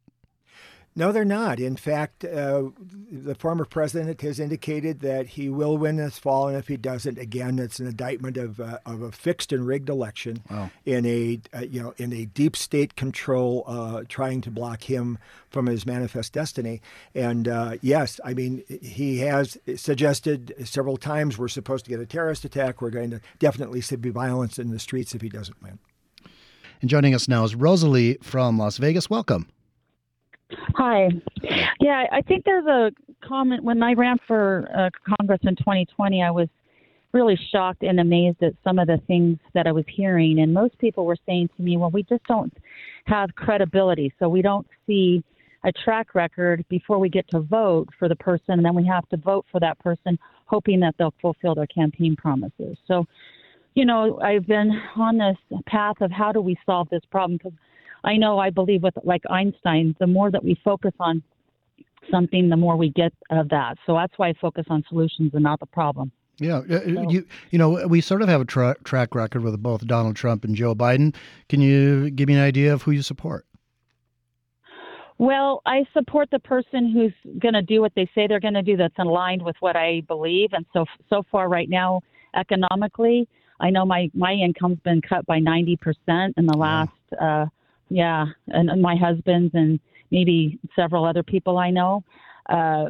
No, 0.97 1.11
they're 1.11 1.25
not. 1.25 1.59
In 1.59 1.75
fact, 1.75 2.25
uh, 2.25 2.71
the 3.11 3.35
former 3.35 3.65
president 3.65 4.21
has 4.21 4.39
indicated 4.39 5.01
that 5.01 5.27
he 5.27 5.49
will 5.49 5.77
win 5.77 5.97
this 5.97 6.19
fall, 6.19 6.47
and 6.47 6.57
if 6.57 6.69
he 6.69 6.77
doesn't, 6.77 7.19
again, 7.19 7.59
it's 7.59 7.81
an 7.81 7.89
indictment 7.89 8.37
of, 8.37 8.61
uh, 8.61 8.79
of 8.87 9.03
a 9.03 9.11
fixed 9.11 9.53
and 9.53 9.67
rigged 9.67 9.89
election 9.89 10.45
wow. 10.49 10.71
in 10.87 11.05
a 11.05 11.41
uh, 11.53 11.63
you 11.63 11.83
know 11.83 11.95
in 11.97 12.13
a 12.13 12.27
deep 12.27 12.55
state 12.55 12.95
control, 12.95 13.65
uh, 13.67 14.05
trying 14.09 14.41
to 14.43 14.53
block 14.53 14.85
him 14.85 15.19
from 15.51 15.67
his 15.67 15.85
manifest 15.85 16.33
destiny. 16.33 16.81
And 17.13 17.49
uh, 17.49 17.77
yes, 17.81 18.21
I 18.25 18.35
mean 18.35 18.63
he 18.81 19.19
has 19.19 19.59
suggested 19.75 20.55
several 20.65 20.97
times 20.97 21.37
we're 21.37 21.49
supposed 21.49 21.85
to 21.87 21.91
get 21.91 21.99
a 21.99 22.07
terrorist 22.07 22.45
attack. 22.45 22.81
We're 22.81 22.91
going 22.91 23.11
to 23.11 23.21
definitely 23.41 23.81
see 23.81 23.97
violence 23.97 24.59
in 24.59 24.71
the 24.71 24.79
streets 24.79 25.15
if 25.15 25.23
he 25.23 25.29
doesn't 25.29 25.61
win. 25.63 25.79
And 26.81 26.91
joining 26.91 27.15
us 27.15 27.29
now 27.29 27.45
is 27.45 27.55
Rosalie 27.55 28.19
from 28.23 28.59
Las 28.59 28.77
Vegas. 28.77 29.09
Welcome. 29.09 29.49
Hi. 30.77 31.09
Yeah, 31.81 32.05
I 32.11 32.21
think 32.23 32.45
there's 32.45 32.67
a 32.67 32.91
comment 33.27 33.63
when 33.63 33.83
I 33.83 33.93
ran 33.95 34.19
for 34.27 34.69
uh, 34.77 34.91
Congress 35.19 35.41
in 35.43 35.57
2020. 35.57 36.23
I 36.23 36.31
was 36.31 36.49
really 37.13 37.39
shocked 37.53 37.83
and 37.83 38.01
amazed 38.01 38.43
at 38.43 38.55
some 38.65 38.79
of 38.79 38.89
the 38.89 38.99
things 39.07 39.39
that 39.55 39.67
I 39.67 39.73
was 39.73 39.85
hearing, 39.89 40.41
and 40.41 40.53
most 40.53 40.77
people 40.79 41.07
were 41.07 41.17
saying 41.27 41.49
to 41.57 41.63
me, 41.63 41.77
"Well, 41.77 41.91
we 41.91 42.03
just 42.03 42.25
don't 42.25 42.53
have 43.07 43.35
credibility, 43.37 44.13
so 44.19 44.29
we 44.29 44.43
don't 44.43 44.67
see 44.87 45.23
a 45.65 45.73
track 45.73 46.15
record 46.15 46.65
before 46.69 46.99
we 46.99 47.09
get 47.09 47.27
to 47.31 47.41
vote 47.41 47.89
for 47.99 48.09
the 48.09 48.17
person, 48.17 48.55
and 48.55 48.65
then 48.65 48.75
we 48.75 48.85
have 48.87 49.09
to 49.11 49.17
vote 49.17 49.47
for 49.51 49.61
that 49.61 49.79
person, 49.79 50.19
hoping 50.47 50.81
that 50.81 50.97
they'll 50.99 51.15
fulfill 51.23 51.55
their 51.55 51.69
campaign 51.69 52.17
promises." 52.17 52.77
So, 52.87 53.07
you 53.75 53.85
know, 53.85 54.21
I've 54.21 54.47
been 54.47 54.73
on 54.97 55.19
this 55.19 55.39
path 55.67 56.01
of 56.01 56.11
how 56.11 56.33
do 56.33 56.41
we 56.41 56.57
solve 56.67 56.89
this 56.91 57.05
problem 57.11 57.39
because 57.39 57.59
I 58.05 58.17
know 58.17 58.39
I 58.39 58.51
believe 58.51 58.83
with 58.83 58.95
like 59.03 59.23
Einstein, 59.31 59.97
the 59.99 60.07
more 60.07 60.31
that 60.31 60.45
we 60.45 60.59
focus 60.63 60.93
on 61.01 61.23
something, 62.11 62.49
the 62.49 62.57
more 62.57 62.77
we 62.77 62.91
get 62.91 63.13
of 63.31 63.49
that. 63.49 63.79
So 63.87 63.95
that's 63.95 64.13
why 64.17 64.29
I 64.29 64.35
focus 64.41 64.67
on 64.69 64.85
solutions 64.89 65.33
and 65.35 65.43
not 65.43 65.61
the 65.61 65.67
problem. 65.67 66.13
Yeah, 66.39 66.63
so, 66.69 67.11
you 67.11 67.25
you 67.51 67.59
know 67.59 67.87
we 67.87 68.01
sort 68.01 68.21
of 68.21 68.29
have 68.29 68.41
a 68.41 68.45
tra- 68.45 68.77
track 68.83 69.15
record 69.15 69.43
with 69.43 69.63
both 69.63 69.87
Donald 69.87 70.17
Trump 70.17 70.45
and 70.45 70.57
Joe 70.57 70.75
Biden. 70.75 71.15
Can 71.49 71.61
you 71.61 72.11
give 72.11 72.27
me 72.29 72.35
an 72.35 72.41
idea 72.41 72.75
of 72.75 72.83
who 72.83 72.91
you 72.91 73.03
support? 73.03 73.47
Well, 75.19 75.63
I 75.65 75.85
support 75.93 76.31
the 76.33 76.41
person 76.41 76.91
who's 76.91 77.13
going 77.39 77.55
to 77.55 77.63
do 77.63 77.81
what 77.81 77.93
they 77.95 78.11
say 78.17 78.27
they're 78.27 78.41
going 78.41 78.55
to 78.55 78.63
do. 78.63 78.77
That's 78.77 78.99
aligned 78.99 79.43
with 79.43 79.55
what 79.61 79.77
I 79.77 80.03
believe. 80.09 80.51
And 80.53 80.67
so 80.73 80.87
so 81.09 81.23
far, 81.31 81.49
right 81.49 81.71
now, 81.71 82.01
economically, 82.35 83.29
I 83.61 83.71
know 83.71 83.85
my 83.85 84.11
my 84.13 84.33
income's 84.33 84.81
been 84.81 85.03
cut 85.03 85.25
by 85.27 85.39
ninety 85.39 85.77
percent 85.77 86.35
in 86.37 86.47
the 86.47 86.57
last. 86.57 86.91
Uh, 87.21 87.47
yeah, 87.89 88.27
and, 88.49 88.71
and 88.71 88.83
my 88.83 88.97
husband's 88.97 89.55
and 89.55 89.79
maybe 90.11 90.59
several 90.77 91.05
other 91.05 91.23
people 91.23 91.59
I 91.59 91.71
know. 91.71 92.05
Uh, 92.49 92.87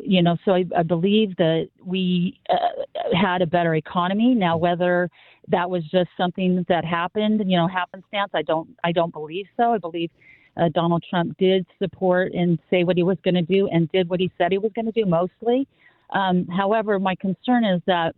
you 0.00 0.22
know, 0.22 0.36
so 0.44 0.52
I, 0.52 0.64
I 0.76 0.82
believe 0.82 1.36
that 1.36 1.68
we 1.84 2.40
uh, 2.48 3.14
had 3.14 3.42
a 3.42 3.46
better 3.46 3.74
economy. 3.74 4.34
Now, 4.34 4.56
whether 4.56 5.10
that 5.48 5.68
was 5.68 5.84
just 5.90 6.08
something 6.16 6.64
that 6.68 6.84
happened, 6.84 7.42
you 7.46 7.58
know, 7.58 7.68
happenstance, 7.68 8.30
I 8.34 8.42
don't, 8.42 8.68
I 8.84 8.92
don't 8.92 9.12
believe 9.12 9.46
so. 9.56 9.74
I 9.74 9.78
believe 9.78 10.10
uh, 10.56 10.70
Donald 10.70 11.04
Trump 11.08 11.36
did 11.38 11.66
support 11.78 12.32
and 12.32 12.58
say 12.70 12.84
what 12.84 12.96
he 12.96 13.02
was 13.02 13.18
going 13.22 13.34
to 13.34 13.42
do 13.42 13.68
and 13.68 13.90
did 13.92 14.08
what 14.08 14.18
he 14.18 14.30
said 14.38 14.50
he 14.50 14.58
was 14.58 14.72
going 14.74 14.86
to 14.86 14.92
do 14.92 15.04
mostly. 15.04 15.68
Um, 16.10 16.46
however, 16.46 16.98
my 16.98 17.14
concern 17.16 17.64
is 17.64 17.82
that, 17.86 18.14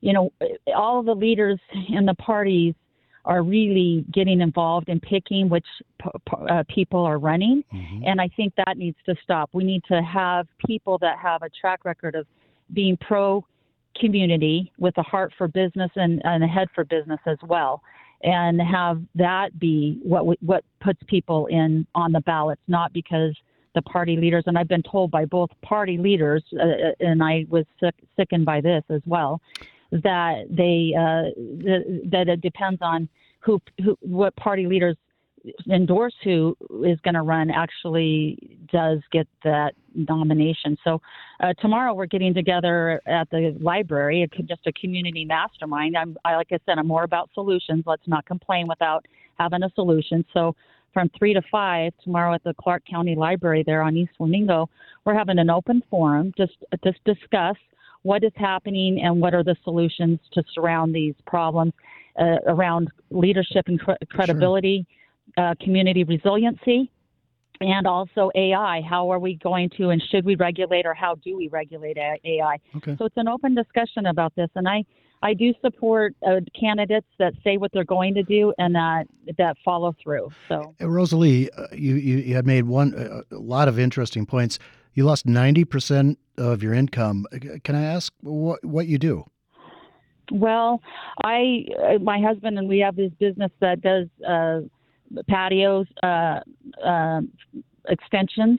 you 0.00 0.12
know, 0.12 0.32
all 0.74 1.02
the 1.02 1.14
leaders 1.14 1.60
in 1.88 2.06
the 2.06 2.14
parties 2.14 2.74
are 3.24 3.42
really 3.42 4.04
getting 4.12 4.40
involved 4.40 4.88
in 4.88 5.00
picking 5.00 5.48
which 5.48 5.66
uh, 6.50 6.62
people 6.68 7.00
are 7.00 7.18
running. 7.18 7.64
Mm-hmm. 7.72 8.02
And 8.06 8.20
I 8.20 8.28
think 8.36 8.52
that 8.56 8.76
needs 8.76 8.98
to 9.06 9.14
stop. 9.22 9.50
We 9.52 9.64
need 9.64 9.82
to 9.88 10.02
have 10.02 10.46
people 10.66 10.98
that 10.98 11.18
have 11.18 11.42
a 11.42 11.48
track 11.48 11.84
record 11.84 12.14
of 12.14 12.26
being 12.72 12.96
pro 13.00 13.44
community 13.98 14.72
with 14.78 14.96
a 14.98 15.02
heart 15.02 15.32
for 15.38 15.48
business 15.48 15.90
and, 15.94 16.20
and 16.24 16.42
a 16.42 16.46
head 16.46 16.68
for 16.74 16.84
business 16.84 17.20
as 17.26 17.38
well. 17.44 17.82
And 18.22 18.60
have 18.60 19.02
that 19.14 19.58
be 19.58 20.00
what 20.02 20.26
we, 20.26 20.36
what 20.40 20.64
puts 20.80 20.98
people 21.06 21.46
in 21.46 21.86
on 21.94 22.12
the 22.12 22.20
ballots, 22.20 22.62
not 22.68 22.92
because 22.92 23.34
the 23.74 23.82
party 23.82 24.16
leaders. 24.16 24.44
And 24.46 24.56
I've 24.56 24.68
been 24.68 24.82
told 24.82 25.10
by 25.10 25.24
both 25.24 25.50
party 25.62 25.98
leaders, 25.98 26.42
uh, 26.58 26.62
uh 26.62 26.92
and 27.00 27.22
I 27.22 27.44
was 27.48 27.64
sick, 27.80 27.94
sickened 28.16 28.44
by 28.44 28.60
this 28.60 28.82
as 28.88 29.02
well, 29.04 29.40
that 29.92 30.44
they 30.50 30.94
uh, 30.96 31.30
that 32.10 32.28
it 32.28 32.40
depends 32.40 32.80
on 32.82 33.08
who, 33.40 33.60
who 33.82 33.96
what 34.00 34.34
party 34.36 34.66
leaders 34.66 34.96
endorse 35.70 36.14
who 36.22 36.56
is 36.84 36.98
going 37.00 37.14
to 37.14 37.22
run 37.22 37.50
actually 37.50 38.58
does 38.72 39.00
get 39.12 39.28
that 39.44 39.74
nomination. 39.94 40.76
So 40.82 41.00
uh, 41.40 41.52
tomorrow 41.60 41.92
we're 41.92 42.06
getting 42.06 42.32
together 42.32 43.00
at 43.06 43.28
the 43.30 43.56
library, 43.60 44.28
just 44.46 44.66
a 44.66 44.72
community 44.72 45.24
mastermind. 45.24 45.96
I'm, 45.96 46.16
I, 46.24 46.36
like 46.36 46.48
I 46.50 46.58
said, 46.64 46.78
I'm 46.78 46.86
more 46.86 47.04
about 47.04 47.30
solutions. 47.34 47.84
Let's 47.86 48.06
not 48.06 48.24
complain 48.24 48.66
without 48.68 49.06
having 49.38 49.62
a 49.62 49.70
solution. 49.74 50.24
So 50.32 50.54
from 50.92 51.10
three 51.18 51.34
to 51.34 51.42
five 51.50 51.92
tomorrow 52.02 52.34
at 52.34 52.44
the 52.44 52.54
Clark 52.54 52.84
County 52.88 53.14
Library 53.14 53.64
there 53.64 53.82
on 53.82 53.96
East 53.96 54.12
Flamingo, 54.16 54.70
we're 55.04 55.14
having 55.14 55.38
an 55.38 55.50
open 55.50 55.82
forum 55.90 56.32
just 56.38 56.52
to 56.82 56.94
discuss 57.04 57.56
what 58.04 58.22
is 58.22 58.32
happening 58.36 59.00
and 59.02 59.20
what 59.20 59.34
are 59.34 59.42
the 59.42 59.56
solutions 59.64 60.20
to 60.32 60.44
surround 60.54 60.94
these 60.94 61.14
problems 61.26 61.72
uh, 62.18 62.36
around 62.46 62.88
leadership 63.10 63.64
and 63.66 63.80
credibility, 64.10 64.86
sure. 65.36 65.50
uh, 65.50 65.54
community 65.60 66.04
resiliency, 66.04 66.90
and 67.60 67.86
also 67.86 68.30
AI. 68.34 68.82
How 68.88 69.10
are 69.10 69.18
we 69.18 69.36
going 69.36 69.70
to 69.78 69.88
and 69.88 70.02
should 70.10 70.24
we 70.24 70.34
regulate 70.36 70.84
or 70.86 70.94
how 70.94 71.14
do 71.16 71.34
we 71.36 71.48
regulate 71.48 71.96
AI? 71.96 72.58
Okay. 72.76 72.94
So 72.98 73.06
it's 73.06 73.16
an 73.16 73.26
open 73.26 73.54
discussion 73.54 74.06
about 74.06 74.34
this, 74.36 74.50
and 74.54 74.68
I 74.68 74.84
I 75.22 75.32
do 75.32 75.54
support 75.62 76.14
uh, 76.26 76.40
candidates 76.58 77.06
that 77.18 77.32
say 77.42 77.56
what 77.56 77.72
they're 77.72 77.84
going 77.84 78.12
to 78.14 78.22
do 78.22 78.52
and 78.58 78.74
that 78.74 79.06
that 79.38 79.56
follow 79.64 79.94
through. 80.02 80.30
So 80.48 80.74
Rosalie, 80.78 81.50
uh, 81.52 81.68
you, 81.72 81.94
you 81.94 82.18
you 82.18 82.34
had 82.34 82.46
made 82.46 82.64
one 82.64 82.94
uh, 82.94 83.22
a 83.30 83.40
lot 83.40 83.68
of 83.68 83.78
interesting 83.78 84.26
points. 84.26 84.58
You 84.94 85.04
lost 85.04 85.26
ninety 85.26 85.64
percent 85.64 86.18
of 86.38 86.62
your 86.62 86.72
income. 86.72 87.26
Can 87.64 87.74
I 87.74 87.84
ask 87.84 88.12
what 88.20 88.64
what 88.64 88.86
you 88.86 88.98
do? 88.98 89.24
Well, 90.30 90.80
I 91.22 91.66
my 92.00 92.20
husband 92.20 92.58
and 92.58 92.68
we 92.68 92.78
have 92.78 92.96
this 92.96 93.12
business 93.18 93.50
that 93.60 93.82
does 93.82 94.06
uh, 94.26 94.60
patios 95.28 95.86
uh, 96.02 96.40
uh, 96.84 97.20
extensions, 97.88 98.58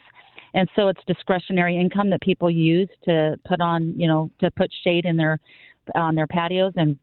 and 0.53 0.69
so 0.75 0.89
it's 0.89 1.01
discretionary 1.07 1.77
income 1.77 2.09
that 2.11 2.21
people 2.21 2.51
use 2.51 2.89
to 3.05 3.39
put 3.47 3.61
on, 3.61 3.97
you 3.97 4.07
know, 4.07 4.29
to 4.41 4.51
put 4.51 4.69
shade 4.83 5.05
in 5.05 5.17
their 5.17 5.39
on 5.95 6.15
their 6.15 6.27
patios, 6.27 6.73
and 6.75 6.99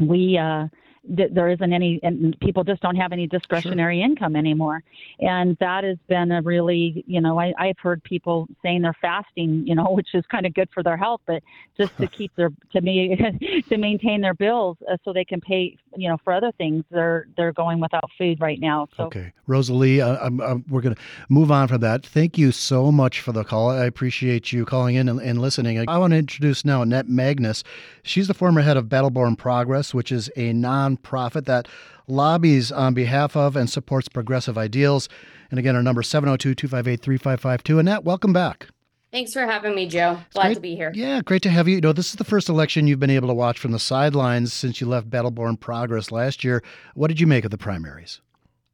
we 0.00 0.38
uh, 0.38 0.66
there 1.04 1.48
isn't 1.48 1.72
any, 1.72 1.98
and 2.02 2.38
people 2.40 2.62
just 2.62 2.80
don't 2.80 2.96
have 2.96 3.12
any 3.12 3.26
discretionary 3.26 3.98
sure. 3.98 4.04
income 4.04 4.36
anymore. 4.36 4.82
And 5.20 5.56
that 5.58 5.82
has 5.84 5.98
been 6.08 6.30
a 6.30 6.42
really, 6.42 7.04
you 7.06 7.20
know, 7.20 7.40
I, 7.40 7.52
I've 7.58 7.78
heard 7.78 8.02
people 8.04 8.46
saying 8.62 8.82
they're 8.82 8.96
fasting, 9.00 9.66
you 9.66 9.74
know, 9.74 9.84
which 9.90 10.08
is 10.14 10.24
kind 10.30 10.46
of 10.46 10.54
good 10.54 10.68
for 10.72 10.82
their 10.82 10.96
health, 10.96 11.20
but 11.26 11.42
just 11.76 11.96
to 11.98 12.06
keep 12.18 12.34
their, 12.36 12.50
to 12.72 12.80
me, 12.80 13.64
to 13.68 13.78
maintain 13.78 14.20
their 14.20 14.34
bills 14.34 14.76
uh, 14.90 14.96
so 15.04 15.12
they 15.12 15.24
can 15.24 15.40
pay, 15.40 15.76
you 15.96 16.08
know, 16.08 16.18
for 16.22 16.32
other 16.32 16.52
things. 16.52 16.84
They're 16.90 17.26
they're 17.36 17.52
going 17.52 17.80
without 17.80 18.08
food 18.16 18.40
right 18.40 18.60
now. 18.60 18.88
So. 18.96 19.04
Okay, 19.04 19.32
Rosalie, 19.46 20.00
uh, 20.00 20.18
I'm, 20.24 20.40
I'm, 20.40 20.64
we're 20.68 20.80
going 20.80 20.94
to 20.94 21.00
move 21.28 21.50
on 21.50 21.68
from 21.68 21.80
that. 21.80 22.06
Thank 22.06 22.38
you 22.38 22.52
so 22.52 22.92
much 22.92 23.20
for 23.20 23.32
the 23.32 23.44
call. 23.44 23.70
I 23.70 23.84
appreciate 23.84 24.52
you 24.52 24.64
calling 24.64 24.94
in 24.94 25.08
and, 25.08 25.20
and 25.20 25.40
listening. 25.40 25.84
I 25.88 25.98
want 25.98 26.12
to 26.12 26.18
introduce 26.18 26.64
now 26.64 26.82
Annette 26.82 27.08
Magnus. 27.08 27.64
She's 28.02 28.28
the 28.28 28.34
former 28.34 28.62
head 28.62 28.76
of 28.76 28.88
Battle 28.88 29.10
Born 29.10 29.36
Progress, 29.36 29.92
which 29.92 30.12
is 30.12 30.30
a 30.36 30.52
nonprofit 30.96 31.44
that 31.46 31.68
lobbies 32.06 32.72
on 32.72 32.94
behalf 32.94 33.36
of 33.36 33.56
and 33.56 33.68
supports 33.68 34.08
progressive 34.08 34.58
ideals. 34.58 35.08
And 35.50 35.58
again, 35.58 35.76
our 35.76 35.82
number 35.82 36.02
702 36.02 36.54
258 36.54 37.02
3552. 37.02 37.78
Annette, 37.78 38.04
welcome 38.04 38.32
back. 38.32 38.68
Thanks 39.12 39.34
for 39.34 39.42
having 39.42 39.74
me, 39.74 39.86
Joe. 39.86 40.18
Glad 40.32 40.44
great, 40.44 40.54
to 40.54 40.60
be 40.60 40.74
here. 40.74 40.90
Yeah, 40.94 41.20
great 41.20 41.42
to 41.42 41.50
have 41.50 41.68
you. 41.68 41.74
You 41.74 41.80
know, 41.82 41.92
this 41.92 42.08
is 42.08 42.16
the 42.16 42.24
first 42.24 42.48
election 42.48 42.86
you've 42.86 42.98
been 42.98 43.10
able 43.10 43.28
to 43.28 43.34
watch 43.34 43.58
from 43.58 43.72
the 43.72 43.78
sidelines 43.78 44.54
since 44.54 44.80
you 44.80 44.86
left 44.86 45.10
Battle 45.10 45.30
Born 45.30 45.58
Progress 45.58 46.10
last 46.10 46.42
year. 46.42 46.62
What 46.94 47.08
did 47.08 47.20
you 47.20 47.26
make 47.26 47.44
of 47.44 47.50
the 47.50 47.58
primaries? 47.58 48.22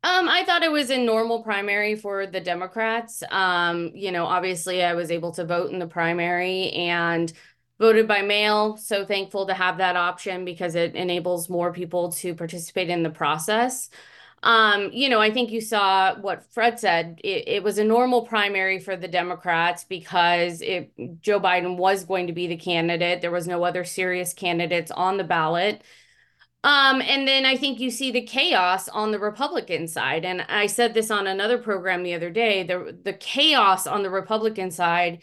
Um, 0.04 0.28
I 0.28 0.44
thought 0.44 0.62
it 0.62 0.70
was 0.70 0.90
a 0.90 0.96
normal 0.96 1.42
primary 1.42 1.96
for 1.96 2.24
the 2.24 2.40
Democrats. 2.40 3.24
Um, 3.32 3.90
you 3.94 4.12
know, 4.12 4.26
obviously 4.26 4.84
I 4.84 4.94
was 4.94 5.10
able 5.10 5.32
to 5.32 5.44
vote 5.44 5.72
in 5.72 5.80
the 5.80 5.88
primary 5.88 6.70
and 6.70 7.32
voted 7.78 8.08
by 8.08 8.22
mail. 8.22 8.76
So 8.76 9.04
thankful 9.04 9.46
to 9.46 9.54
have 9.54 9.78
that 9.78 9.96
option 9.96 10.44
because 10.44 10.74
it 10.74 10.94
enables 10.94 11.48
more 11.48 11.72
people 11.72 12.12
to 12.12 12.34
participate 12.34 12.90
in 12.90 13.02
the 13.02 13.10
process. 13.10 13.90
Um, 14.42 14.90
you 14.92 15.08
know, 15.08 15.20
I 15.20 15.32
think 15.32 15.50
you 15.50 15.60
saw 15.60 16.14
what 16.20 16.44
Fred 16.52 16.78
said. 16.78 17.20
It, 17.24 17.48
it, 17.48 17.62
was 17.64 17.78
a 17.78 17.84
normal 17.84 18.22
primary 18.22 18.78
for 18.78 18.94
the 18.94 19.08
Democrats 19.08 19.82
because 19.82 20.60
it, 20.60 20.92
Joe 21.20 21.40
Biden 21.40 21.76
was 21.76 22.04
going 22.04 22.28
to 22.28 22.32
be 22.32 22.46
the 22.46 22.56
candidate. 22.56 23.20
There 23.20 23.32
was 23.32 23.48
no 23.48 23.64
other 23.64 23.82
serious 23.82 24.32
candidates 24.32 24.92
on 24.92 25.16
the 25.16 25.24
ballot. 25.24 25.82
Um, 26.62 27.00
and 27.02 27.26
then 27.26 27.46
I 27.46 27.56
think 27.56 27.80
you 27.80 27.90
see 27.90 28.10
the 28.12 28.22
chaos 28.22 28.88
on 28.88 29.10
the 29.10 29.18
Republican 29.18 29.88
side. 29.88 30.24
And 30.24 30.42
I 30.42 30.66
said 30.66 30.94
this 30.94 31.10
on 31.10 31.26
another 31.26 31.58
program 31.58 32.02
the 32.02 32.14
other 32.14 32.30
day. 32.30 32.62
The 32.64 32.96
the 33.02 33.12
chaos 33.12 33.86
on 33.86 34.02
the 34.02 34.10
Republican 34.10 34.70
side 34.70 35.22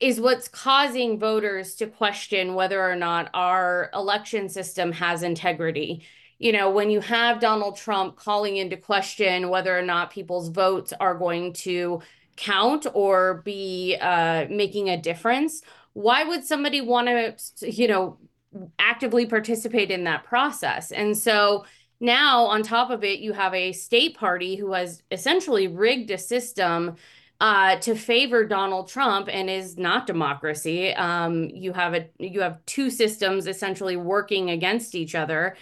is 0.00 0.20
what's 0.20 0.48
causing 0.48 1.18
voters 1.18 1.76
to 1.76 1.86
question 1.86 2.54
whether 2.54 2.82
or 2.82 2.96
not 2.96 3.30
our 3.32 3.90
election 3.94 4.48
system 4.48 4.92
has 4.92 5.22
integrity 5.22 6.04
you 6.38 6.52
know, 6.52 6.70
when 6.70 6.90
you 6.90 7.00
have 7.00 7.40
Donald 7.40 7.76
Trump 7.76 8.16
calling 8.16 8.56
into 8.56 8.76
question 8.76 9.48
whether 9.48 9.76
or 9.76 9.82
not 9.82 10.10
people's 10.10 10.48
votes 10.48 10.92
are 10.98 11.14
going 11.14 11.52
to 11.54 12.02
count 12.36 12.86
or 12.92 13.42
be 13.44 13.96
uh, 14.00 14.46
making 14.50 14.88
a 14.88 15.00
difference, 15.00 15.62
why 15.92 16.24
would 16.24 16.44
somebody 16.44 16.80
want 16.80 17.08
to, 17.08 17.70
you 17.70 17.86
know, 17.86 18.18
actively 18.78 19.26
participate 19.26 19.90
in 19.90 20.04
that 20.04 20.24
process? 20.24 20.90
And 20.90 21.16
so 21.16 21.64
now, 22.00 22.42
on 22.42 22.62
top 22.62 22.90
of 22.90 23.04
it, 23.04 23.20
you 23.20 23.32
have 23.32 23.54
a 23.54 23.72
state 23.72 24.16
party 24.16 24.56
who 24.56 24.72
has 24.72 25.02
essentially 25.10 25.68
rigged 25.68 26.10
a 26.10 26.18
system 26.18 26.96
uh, 27.40 27.76
to 27.76 27.94
favor 27.94 28.44
Donald 28.44 28.88
Trump 28.88 29.28
and 29.30 29.50
is 29.50 29.76
not 29.76 30.06
democracy. 30.06 30.94
Um, 30.94 31.50
you 31.52 31.72
have 31.72 31.94
a 31.94 32.08
you 32.18 32.40
have 32.40 32.64
two 32.66 32.90
systems 32.90 33.46
essentially 33.46 33.96
working 33.96 34.50
against 34.50 34.94
each 34.94 35.14
other. 35.14 35.56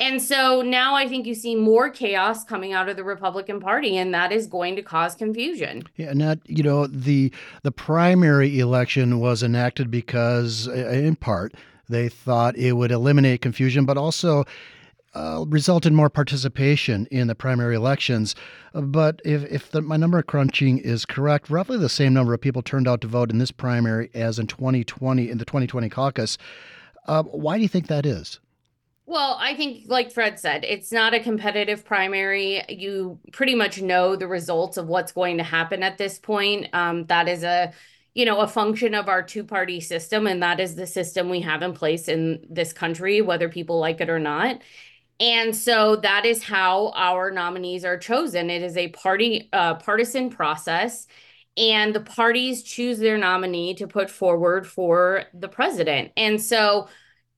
And 0.00 0.20
so 0.20 0.60
now 0.60 0.96
I 0.96 1.06
think 1.06 1.24
you 1.24 1.34
see 1.34 1.54
more 1.54 1.88
chaos 1.88 2.44
coming 2.44 2.72
out 2.72 2.88
of 2.88 2.96
the 2.96 3.04
Republican 3.04 3.60
Party, 3.60 3.96
and 3.96 4.12
that 4.12 4.32
is 4.32 4.48
going 4.48 4.74
to 4.74 4.82
cause 4.82 5.14
confusion. 5.14 5.84
Yeah, 5.96 6.10
and 6.10 6.20
that 6.20 6.40
you 6.46 6.62
know 6.62 6.86
the 6.88 7.32
the 7.62 7.72
primary 7.72 8.58
election 8.58 9.20
was 9.20 9.42
enacted 9.42 9.90
because, 9.90 10.66
in 10.66 11.14
part, 11.16 11.54
they 11.88 12.08
thought 12.08 12.56
it 12.56 12.72
would 12.72 12.90
eliminate 12.90 13.40
confusion, 13.40 13.84
but 13.84 13.96
also 13.96 14.44
uh, 15.14 15.44
result 15.48 15.86
in 15.86 15.94
more 15.94 16.10
participation 16.10 17.06
in 17.10 17.26
the 17.26 17.34
primary 17.34 17.74
elections. 17.74 18.34
But 18.72 19.20
if, 19.24 19.44
if 19.44 19.70
the, 19.70 19.80
my 19.80 19.96
number 19.96 20.22
crunching 20.22 20.78
is 20.78 21.04
correct, 21.06 21.50
roughly 21.50 21.78
the 21.78 21.88
same 21.88 22.12
number 22.12 22.34
of 22.34 22.40
people 22.40 22.62
turned 22.62 22.88
out 22.88 23.00
to 23.02 23.06
vote 23.06 23.30
in 23.30 23.38
this 23.38 23.52
primary 23.52 24.10
as 24.14 24.38
in 24.38 24.46
2020 24.46 25.30
in 25.30 25.38
the 25.38 25.44
2020 25.44 25.88
caucus. 25.88 26.38
Uh, 27.06 27.22
why 27.22 27.56
do 27.56 27.62
you 27.62 27.68
think 27.68 27.86
that 27.86 28.06
is? 28.06 28.40
Well, 29.06 29.36
I 29.38 29.54
think, 29.54 29.84
like 29.86 30.10
Fred 30.10 30.38
said, 30.38 30.64
it's 30.64 30.90
not 30.90 31.12
a 31.12 31.20
competitive 31.20 31.84
primary. 31.84 32.62
You 32.70 33.18
pretty 33.32 33.54
much 33.54 33.82
know 33.82 34.16
the 34.16 34.26
results 34.26 34.78
of 34.78 34.88
what's 34.88 35.12
going 35.12 35.36
to 35.36 35.44
happen 35.44 35.82
at 35.82 35.98
this 35.98 36.18
point. 36.18 36.68
Um, 36.72 37.04
that 37.06 37.28
is 37.28 37.44
a, 37.44 37.72
you 38.14 38.24
know, 38.24 38.40
a 38.40 38.48
function 38.48 38.94
of 38.94 39.10
our 39.10 39.22
two-party 39.22 39.80
system, 39.80 40.26
and 40.26 40.42
that 40.42 40.58
is 40.58 40.74
the 40.74 40.86
system 40.86 41.28
we 41.28 41.40
have 41.42 41.60
in 41.60 41.74
place 41.74 42.08
in 42.08 42.46
this 42.48 42.72
country, 42.72 43.20
whether 43.20 43.50
people 43.50 43.78
like 43.78 44.00
it 44.00 44.08
or 44.08 44.18
not. 44.18 44.62
And 45.20 45.54
so 45.54 45.96
that 45.96 46.24
is 46.24 46.42
how 46.42 46.92
our 46.94 47.30
nominees 47.30 47.84
are 47.84 47.98
chosen. 47.98 48.50
It 48.50 48.62
is 48.62 48.76
a 48.76 48.88
party 48.88 49.48
uh, 49.52 49.74
partisan 49.74 50.28
process, 50.30 51.06
and 51.56 51.94
the 51.94 52.00
parties 52.00 52.62
choose 52.62 52.98
their 52.98 53.16
nominee 53.16 53.74
to 53.74 53.86
put 53.86 54.10
forward 54.10 54.66
for 54.66 55.24
the 55.32 55.48
president. 55.48 56.12
And 56.16 56.42
so 56.42 56.88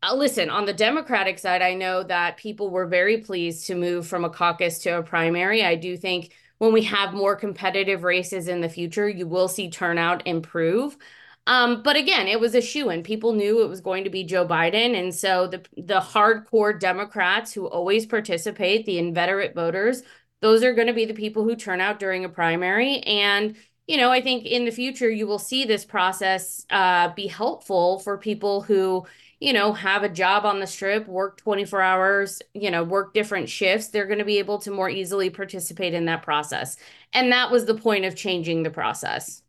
uh, 0.03 0.15
listen, 0.15 0.51
on 0.51 0.67
the 0.67 0.73
Democratic 0.73 1.39
side, 1.39 1.63
I 1.63 1.75
know 1.75 2.03
that 2.05 2.37
people 2.37 2.71
were 2.71 2.87
very 2.87 3.19
pleased 3.19 3.67
to 3.67 3.75
move 3.75 4.07
from 4.07 4.25
a 4.25 4.31
caucus 4.31 4.79
to 4.81 4.99
a 4.99 5.03
primary. 5.03 5.65
I 5.65 5.75
do 5.75 5.97
think 5.97 6.33
when 6.59 6.73
we 6.73 6.83
have 6.85 7.13
more 7.15 7.35
competitive 7.35 8.05
races 8.05 8.49
in 8.49 8.61
the 8.61 8.69
future, 8.69 9.09
you 9.09 9.27
will 9.27 9.49
see 9.49 9.71
turnout 9.71 10.27
improve. 10.27 10.97
Um, 11.47 11.83
but 11.83 11.97
again, 11.97 12.27
it 12.27 12.41
was 12.41 12.55
a 12.55 12.61
shoe 12.61 12.91
in. 12.91 13.03
People 13.03 13.33
knew 13.33 13.63
it 13.63 13.69
was 13.69 13.81
going 13.81 14.05
to 14.05 14.11
be 14.11 14.25
Joe 14.25 14.47
Biden. 14.47 14.99
And 14.99 15.15
so 15.15 15.47
the 15.47 15.65
the 15.77 16.01
hardcore 16.01 16.79
Democrats 16.79 17.53
who 17.53 17.67
always 17.67 18.05
participate, 18.07 18.85
the 18.85 18.99
inveterate 18.99 19.55
voters, 19.55 20.03
those 20.41 20.63
are 20.65 20.75
going 20.75 20.89
to 20.89 20.93
be 20.93 21.05
the 21.05 21.15
people 21.15 21.45
who 21.45 21.57
turn 21.57 21.81
out 21.81 21.99
during 22.01 22.25
a 22.25 22.29
primary. 22.29 22.99
And, 23.01 23.57
you 23.87 23.97
know, 23.97 24.11
I 24.11 24.21
think 24.21 24.45
in 24.45 24.65
the 24.65 24.71
future 24.73 25.09
you 25.11 25.27
will 25.27 25.39
see 25.39 25.65
this 25.65 25.85
process 25.85 26.67
uh, 26.71 27.13
be 27.15 27.27
helpful 27.29 28.01
for 28.01 28.19
people 28.19 28.61
who, 28.63 29.07
you 29.41 29.53
know, 29.53 29.73
have 29.73 30.03
a 30.03 30.09
job 30.09 30.45
on 30.45 30.61
the 30.61 30.67
strip, 30.67 31.07
work 31.07 31.39
24 31.39 31.81
hours, 31.81 32.43
you 32.55 32.71
know, 32.71 32.83
work 32.85 33.15
different 33.15 33.49
shifts, 33.49 33.89
they're 33.89 34.07
going 34.07 34.19
to 34.19 34.25
be 34.25 34.39
able 34.39 34.59
to 34.59 34.71
more 34.71 34.91
easily 34.91 35.31
participate 35.31 35.95
in 35.95 36.07
that 36.07 36.23
process. 36.23 36.77
And 37.13 37.31
that 37.33 37.51
was 37.51 37.65
the 37.67 37.75
point 37.75 38.05
of 38.05 38.17
changing 38.17 38.63
the 38.63 38.71
process. 38.71 39.43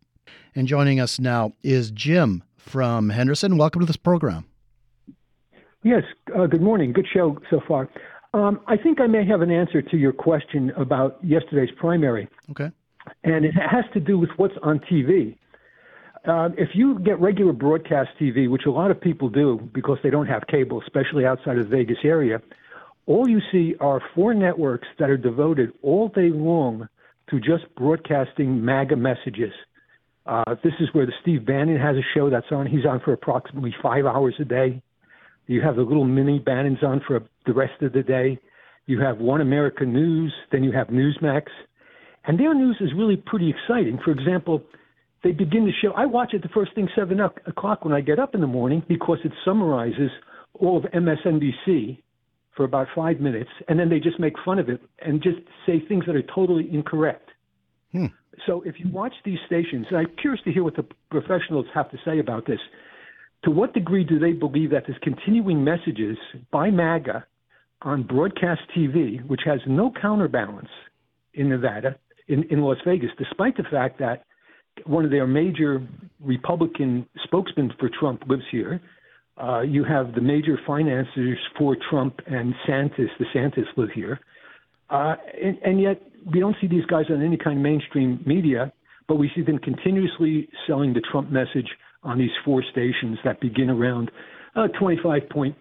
And 0.57 0.67
joining 0.67 0.99
us 0.99 1.19
now 1.19 1.53
is 1.61 1.91
Jim 1.91 2.43
from 2.57 3.09
Henderson. 3.09 3.57
Welcome 3.57 3.81
to 3.81 3.85
this 3.85 3.95
program. 3.95 4.43
Yes, 5.83 6.01
uh, 6.35 6.47
good 6.47 6.63
morning. 6.63 6.93
Good 6.93 7.05
show 7.13 7.37
so 7.51 7.61
far. 7.67 7.87
Um, 8.33 8.59
I 8.65 8.75
think 8.75 8.99
I 8.99 9.05
may 9.05 9.23
have 9.23 9.41
an 9.41 9.51
answer 9.51 9.83
to 9.83 9.97
your 9.97 10.11
question 10.11 10.71
about 10.71 11.19
yesterday's 11.23 11.69
primary. 11.77 12.27
Okay. 12.49 12.71
And 13.23 13.45
it 13.45 13.51
has 13.51 13.85
to 13.93 13.99
do 13.99 14.17
with 14.17 14.31
what's 14.37 14.55
on 14.63 14.79
TV. 14.91 15.37
Uh, 16.27 16.49
if 16.57 16.69
you 16.73 16.97
get 17.01 17.19
regular 17.19 17.53
broadcast 17.53 18.09
TV, 18.19 18.49
which 18.49 18.65
a 18.65 18.71
lot 18.71 18.89
of 18.89 18.99
people 18.99 19.29
do 19.29 19.59
because 19.75 19.99
they 20.01 20.09
don't 20.09 20.25
have 20.25 20.41
cable, 20.47 20.81
especially 20.81 21.23
outside 21.23 21.59
of 21.59 21.69
the 21.69 21.77
Vegas 21.77 21.99
area, 22.03 22.41
all 23.05 23.29
you 23.29 23.41
see 23.51 23.75
are 23.79 24.01
four 24.15 24.33
networks 24.33 24.87
that 24.97 25.11
are 25.11 25.17
devoted 25.17 25.71
all 25.83 26.07
day 26.07 26.31
long 26.31 26.89
to 27.29 27.39
just 27.39 27.65
broadcasting 27.75 28.65
MAGA 28.65 28.95
messages. 28.95 29.53
Uh, 30.27 30.55
this 30.63 30.73
is 30.79 30.89
where 30.91 31.05
the 31.05 31.13
Steve 31.21 31.45
Bannon 31.45 31.79
has 31.79 31.95
a 31.95 32.05
show 32.13 32.29
that's 32.29 32.51
on. 32.51 32.67
He's 32.67 32.85
on 32.85 32.99
for 32.99 33.13
approximately 33.13 33.73
five 33.81 34.05
hours 34.05 34.35
a 34.39 34.45
day. 34.45 34.81
You 35.47 35.61
have 35.61 35.77
the 35.77 35.83
little 35.83 36.03
mini 36.03 36.39
Bannons 36.39 36.83
on 36.83 37.01
for 37.07 37.21
the 37.45 37.53
rest 37.53 37.81
of 37.81 37.93
the 37.93 38.03
day. 38.03 38.37
You 38.87 38.99
have 38.99 39.19
One 39.19 39.41
America 39.41 39.85
News, 39.85 40.33
then 40.51 40.63
you 40.63 40.73
have 40.73 40.87
Newsmax. 40.87 41.43
And 42.25 42.37
their 42.37 42.53
news 42.53 42.77
is 42.81 42.89
really 42.95 43.15
pretty 43.15 43.49
exciting. 43.49 43.99
For 44.03 44.11
example, 44.11 44.61
they 45.23 45.31
begin 45.31 45.65
the 45.65 45.71
show. 45.81 45.93
I 45.93 46.05
watch 46.05 46.33
it 46.33 46.41
the 46.41 46.49
first 46.49 46.75
thing, 46.75 46.89
7 46.93 47.17
o'clock 47.19 47.85
when 47.85 47.93
I 47.93 48.01
get 48.01 48.19
up 48.19 48.35
in 48.35 48.41
the 48.41 48.47
morning 48.47 48.83
because 48.87 49.19
it 49.23 49.31
summarizes 49.45 50.11
all 50.53 50.77
of 50.77 50.83
MSNBC 50.91 52.01
for 52.55 52.65
about 52.65 52.87
five 52.93 53.21
minutes. 53.21 53.49
And 53.69 53.79
then 53.79 53.89
they 53.89 53.99
just 53.99 54.19
make 54.19 54.33
fun 54.43 54.59
of 54.59 54.67
it 54.67 54.81
and 54.99 55.23
just 55.23 55.37
say 55.65 55.81
things 55.87 56.05
that 56.05 56.15
are 56.15 56.23
totally 56.35 56.67
incorrect. 56.71 57.26
Hmm. 57.97 58.05
So 58.45 58.61
if 58.65 58.75
you 58.79 58.89
watch 58.91 59.13
these 59.25 59.39
stations, 59.45 59.87
and 59.89 59.97
I'm 59.97 60.15
curious 60.21 60.43
to 60.43 60.51
hear 60.51 60.63
what 60.63 60.75
the 60.75 60.85
professionals 61.09 61.65
have 61.73 61.89
to 61.91 61.97
say 62.05 62.19
about 62.19 62.45
this. 62.45 62.59
To 63.43 63.51
what 63.51 63.73
degree 63.73 64.03
do 64.03 64.19
they 64.19 64.33
believe 64.33 64.71
that 64.71 64.83
there's 64.87 64.99
continuing 65.01 65.63
messages 65.63 66.17
by 66.51 66.69
MAGA 66.69 67.25
on 67.81 68.03
broadcast 68.03 68.61
TV, 68.75 69.25
which 69.27 69.41
has 69.45 69.59
no 69.67 69.91
counterbalance 70.01 70.69
in 71.33 71.49
Nevada, 71.49 71.97
in, 72.27 72.43
in 72.49 72.61
Las 72.61 72.77
Vegas, 72.85 73.11
despite 73.17 73.55
the 73.55 73.63
fact 73.63 73.99
that 73.99 74.23
one 74.85 75.05
of 75.05 75.11
their 75.11 75.27
major 75.27 75.85
Republican 76.19 77.07
spokesmen 77.23 77.73
for 77.79 77.89
Trump 77.99 78.23
lives 78.27 78.43
here. 78.51 78.81
Uh, 79.37 79.61
you 79.61 79.83
have 79.83 80.15
the 80.15 80.21
major 80.21 80.59
financiers 80.65 81.37
for 81.57 81.77
Trump 81.89 82.19
and 82.25 82.53
Santis, 82.67 83.09
the 83.19 83.25
Santis 83.35 83.65
live 83.75 83.91
here. 83.93 84.19
Uh, 84.89 85.15
and, 85.43 85.57
and 85.63 85.81
yet 85.81 86.01
we 86.25 86.39
don't 86.39 86.55
see 86.59 86.67
these 86.67 86.85
guys 86.85 87.05
on 87.09 87.23
any 87.23 87.37
kind 87.37 87.57
of 87.57 87.63
mainstream 87.63 88.23
media, 88.25 88.71
but 89.07 89.15
we 89.15 89.31
see 89.35 89.41
them 89.41 89.59
continuously 89.59 90.49
selling 90.65 90.93
the 90.93 91.01
Trump 91.01 91.31
message 91.31 91.69
on 92.03 92.17
these 92.17 92.31
four 92.43 92.63
stations 92.71 93.17
that 93.23 93.39
begin 93.39 93.69
around 93.69 94.11
uh, 94.55 94.67
25.3 94.79 95.55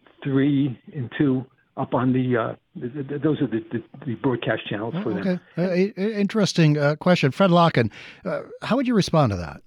and 0.94 1.10
2 1.18 1.44
up 1.76 1.92
on 1.92 2.12
the, 2.12 2.36
uh, 2.36 2.54
those 2.74 3.40
are 3.40 3.46
the, 3.46 3.62
the, 3.70 3.82
the, 4.06 4.14
broadcast 4.14 4.66
channels 4.68 4.94
for 5.02 5.12
okay. 5.12 5.38
them. 5.56 5.98
Uh, 5.98 6.02
interesting 6.02 6.78
uh, 6.78 6.96
question, 6.96 7.30
Fred 7.30 7.50
Lokken. 7.50 7.90
Uh, 8.24 8.42
how 8.62 8.76
would 8.76 8.86
you 8.86 8.94
respond 8.94 9.32
to 9.32 9.36
that? 9.36 9.60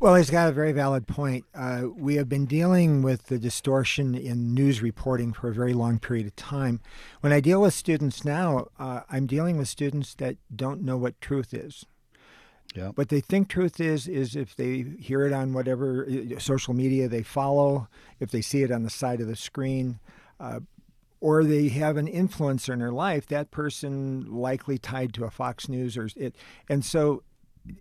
Well, 0.00 0.16
he's 0.16 0.30
got 0.30 0.48
a 0.48 0.52
very 0.52 0.72
valid 0.72 1.06
point. 1.06 1.46
Uh, 1.54 1.84
we 1.96 2.16
have 2.16 2.28
been 2.28 2.46
dealing 2.46 3.02
with 3.02 3.26
the 3.26 3.38
distortion 3.38 4.14
in 4.14 4.52
news 4.52 4.82
reporting 4.82 5.32
for 5.32 5.48
a 5.48 5.54
very 5.54 5.72
long 5.72 5.98
period 5.98 6.26
of 6.26 6.36
time. 6.36 6.80
When 7.20 7.32
I 7.32 7.40
deal 7.40 7.60
with 7.60 7.74
students 7.74 8.24
now, 8.24 8.66
uh, 8.78 9.02
I'm 9.08 9.26
dealing 9.26 9.56
with 9.56 9.68
students 9.68 10.14
that 10.16 10.36
don't 10.54 10.82
know 10.82 10.96
what 10.96 11.20
truth 11.20 11.54
is. 11.54 11.86
Yeah. 12.74 12.88
What 12.96 13.08
they 13.08 13.20
think 13.20 13.48
truth 13.48 13.80
is 13.80 14.08
is 14.08 14.34
if 14.34 14.56
they 14.56 14.84
hear 14.98 15.26
it 15.26 15.32
on 15.32 15.52
whatever 15.52 16.08
social 16.38 16.74
media 16.74 17.08
they 17.08 17.22
follow, 17.22 17.88
if 18.18 18.30
they 18.30 18.42
see 18.42 18.62
it 18.62 18.72
on 18.72 18.82
the 18.82 18.90
side 18.90 19.20
of 19.20 19.28
the 19.28 19.36
screen, 19.36 20.00
uh, 20.40 20.60
or 21.20 21.44
they 21.44 21.68
have 21.68 21.96
an 21.96 22.08
influencer 22.08 22.70
in 22.70 22.80
their 22.80 22.90
life, 22.90 23.28
that 23.28 23.52
person 23.52 24.26
likely 24.30 24.76
tied 24.76 25.14
to 25.14 25.24
a 25.24 25.30
Fox 25.30 25.68
News 25.68 25.96
or 25.96 26.08
it, 26.16 26.34
and 26.68 26.84
so 26.84 27.22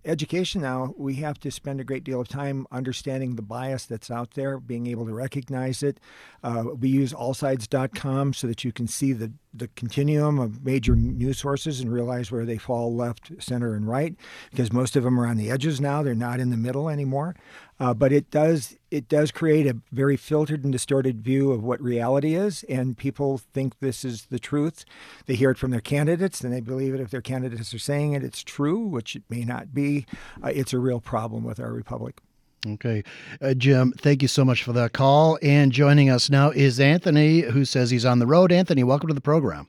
education 0.05 0.61
now, 0.61 0.93
we 0.97 1.15
have 1.15 1.39
to 1.39 1.51
spend 1.51 1.79
a 1.79 1.83
great 1.83 2.03
deal 2.03 2.21
of 2.21 2.27
time 2.27 2.65
understanding 2.71 3.35
the 3.35 3.41
bias 3.41 3.85
that's 3.85 4.09
out 4.09 4.31
there, 4.31 4.59
being 4.59 4.87
able 4.87 5.05
to 5.05 5.13
recognize 5.13 5.83
it. 5.83 5.99
Uh, 6.43 6.65
we 6.79 6.89
use 6.89 7.13
allsides.com 7.13 8.33
so 8.33 8.47
that 8.47 8.63
you 8.63 8.71
can 8.71 8.87
see 8.87 9.13
the, 9.13 9.31
the 9.53 9.67
continuum 9.75 10.39
of 10.39 10.63
major 10.63 10.95
news 10.95 11.39
sources 11.39 11.79
and 11.79 11.91
realize 11.91 12.31
where 12.31 12.45
they 12.45 12.57
fall 12.57 12.95
left, 12.95 13.31
center, 13.39 13.75
and 13.75 13.87
right, 13.87 14.15
because 14.51 14.71
most 14.71 14.95
of 14.95 15.03
them 15.03 15.19
are 15.19 15.27
on 15.27 15.37
the 15.37 15.51
edges 15.51 15.81
now. 15.81 16.01
They're 16.01 16.15
not 16.15 16.39
in 16.39 16.49
the 16.49 16.57
middle 16.57 16.89
anymore. 16.89 17.35
Uh, 17.79 17.93
but 17.93 18.11
it 18.11 18.29
does 18.29 18.77
it 18.91 19.07
does 19.07 19.31
create 19.31 19.65
a 19.65 19.77
very 19.91 20.15
filtered 20.15 20.63
and 20.63 20.71
distorted 20.71 21.23
view 21.23 21.51
of 21.51 21.63
what 21.63 21.81
reality 21.81 22.35
is, 22.35 22.63
and 22.69 22.97
people 22.97 23.39
think 23.53 23.79
this 23.79 24.05
is 24.05 24.27
the 24.27 24.39
truth. 24.39 24.85
They 25.25 25.35
hear 25.35 25.51
it 25.51 25.57
from 25.57 25.71
their 25.71 25.81
candidates, 25.81 26.41
and 26.41 26.53
they 26.53 26.61
believe 26.61 26.93
it 26.93 27.01
if 27.01 27.09
their 27.09 27.21
candidates 27.21 27.73
are 27.73 27.79
saying 27.79 28.13
it. 28.13 28.23
It's 28.23 28.43
true, 28.43 28.79
which 28.79 29.15
it 29.15 29.23
may 29.29 29.43
not 29.43 29.73
be. 29.73 30.05
Uh, 30.43 30.51
it's 30.53 30.73
a 30.73 30.79
real 30.79 30.99
problem 30.99 31.43
with 31.43 31.59
our 31.59 31.73
republic. 31.73 32.21
Okay. 32.65 33.03
Uh, 33.41 33.53
Jim, 33.53 33.91
thank 33.97 34.21
you 34.21 34.27
so 34.27 34.45
much 34.45 34.63
for 34.63 34.71
that 34.73 34.93
call. 34.93 35.37
And 35.41 35.71
joining 35.71 36.09
us 36.09 36.29
now 36.29 36.51
is 36.51 36.79
Anthony, 36.79 37.41
who 37.41 37.65
says 37.65 37.89
he's 37.89 38.05
on 38.05 38.19
the 38.19 38.27
road. 38.27 38.51
Anthony, 38.51 38.83
welcome 38.83 39.09
to 39.09 39.13
the 39.13 39.21
program. 39.21 39.67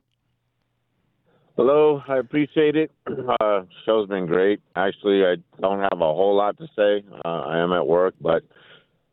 Hello, 1.57 2.03
I 2.09 2.19
appreciate 2.19 2.77
it. 2.77 2.91
Uh, 3.41 3.63
show's 3.85 4.09
been 4.09 4.27
great. 4.27 4.61
Actually, 4.77 5.25
I 5.25 5.35
don't 5.61 5.81
have 5.81 6.01
a 6.01 6.15
whole 6.15 6.37
lot 6.37 6.57
to 6.59 6.67
say. 6.77 7.05
Uh, 7.25 7.29
I 7.29 7.59
am 7.59 7.73
at 7.73 7.87
work, 7.87 8.15
but 8.21 8.43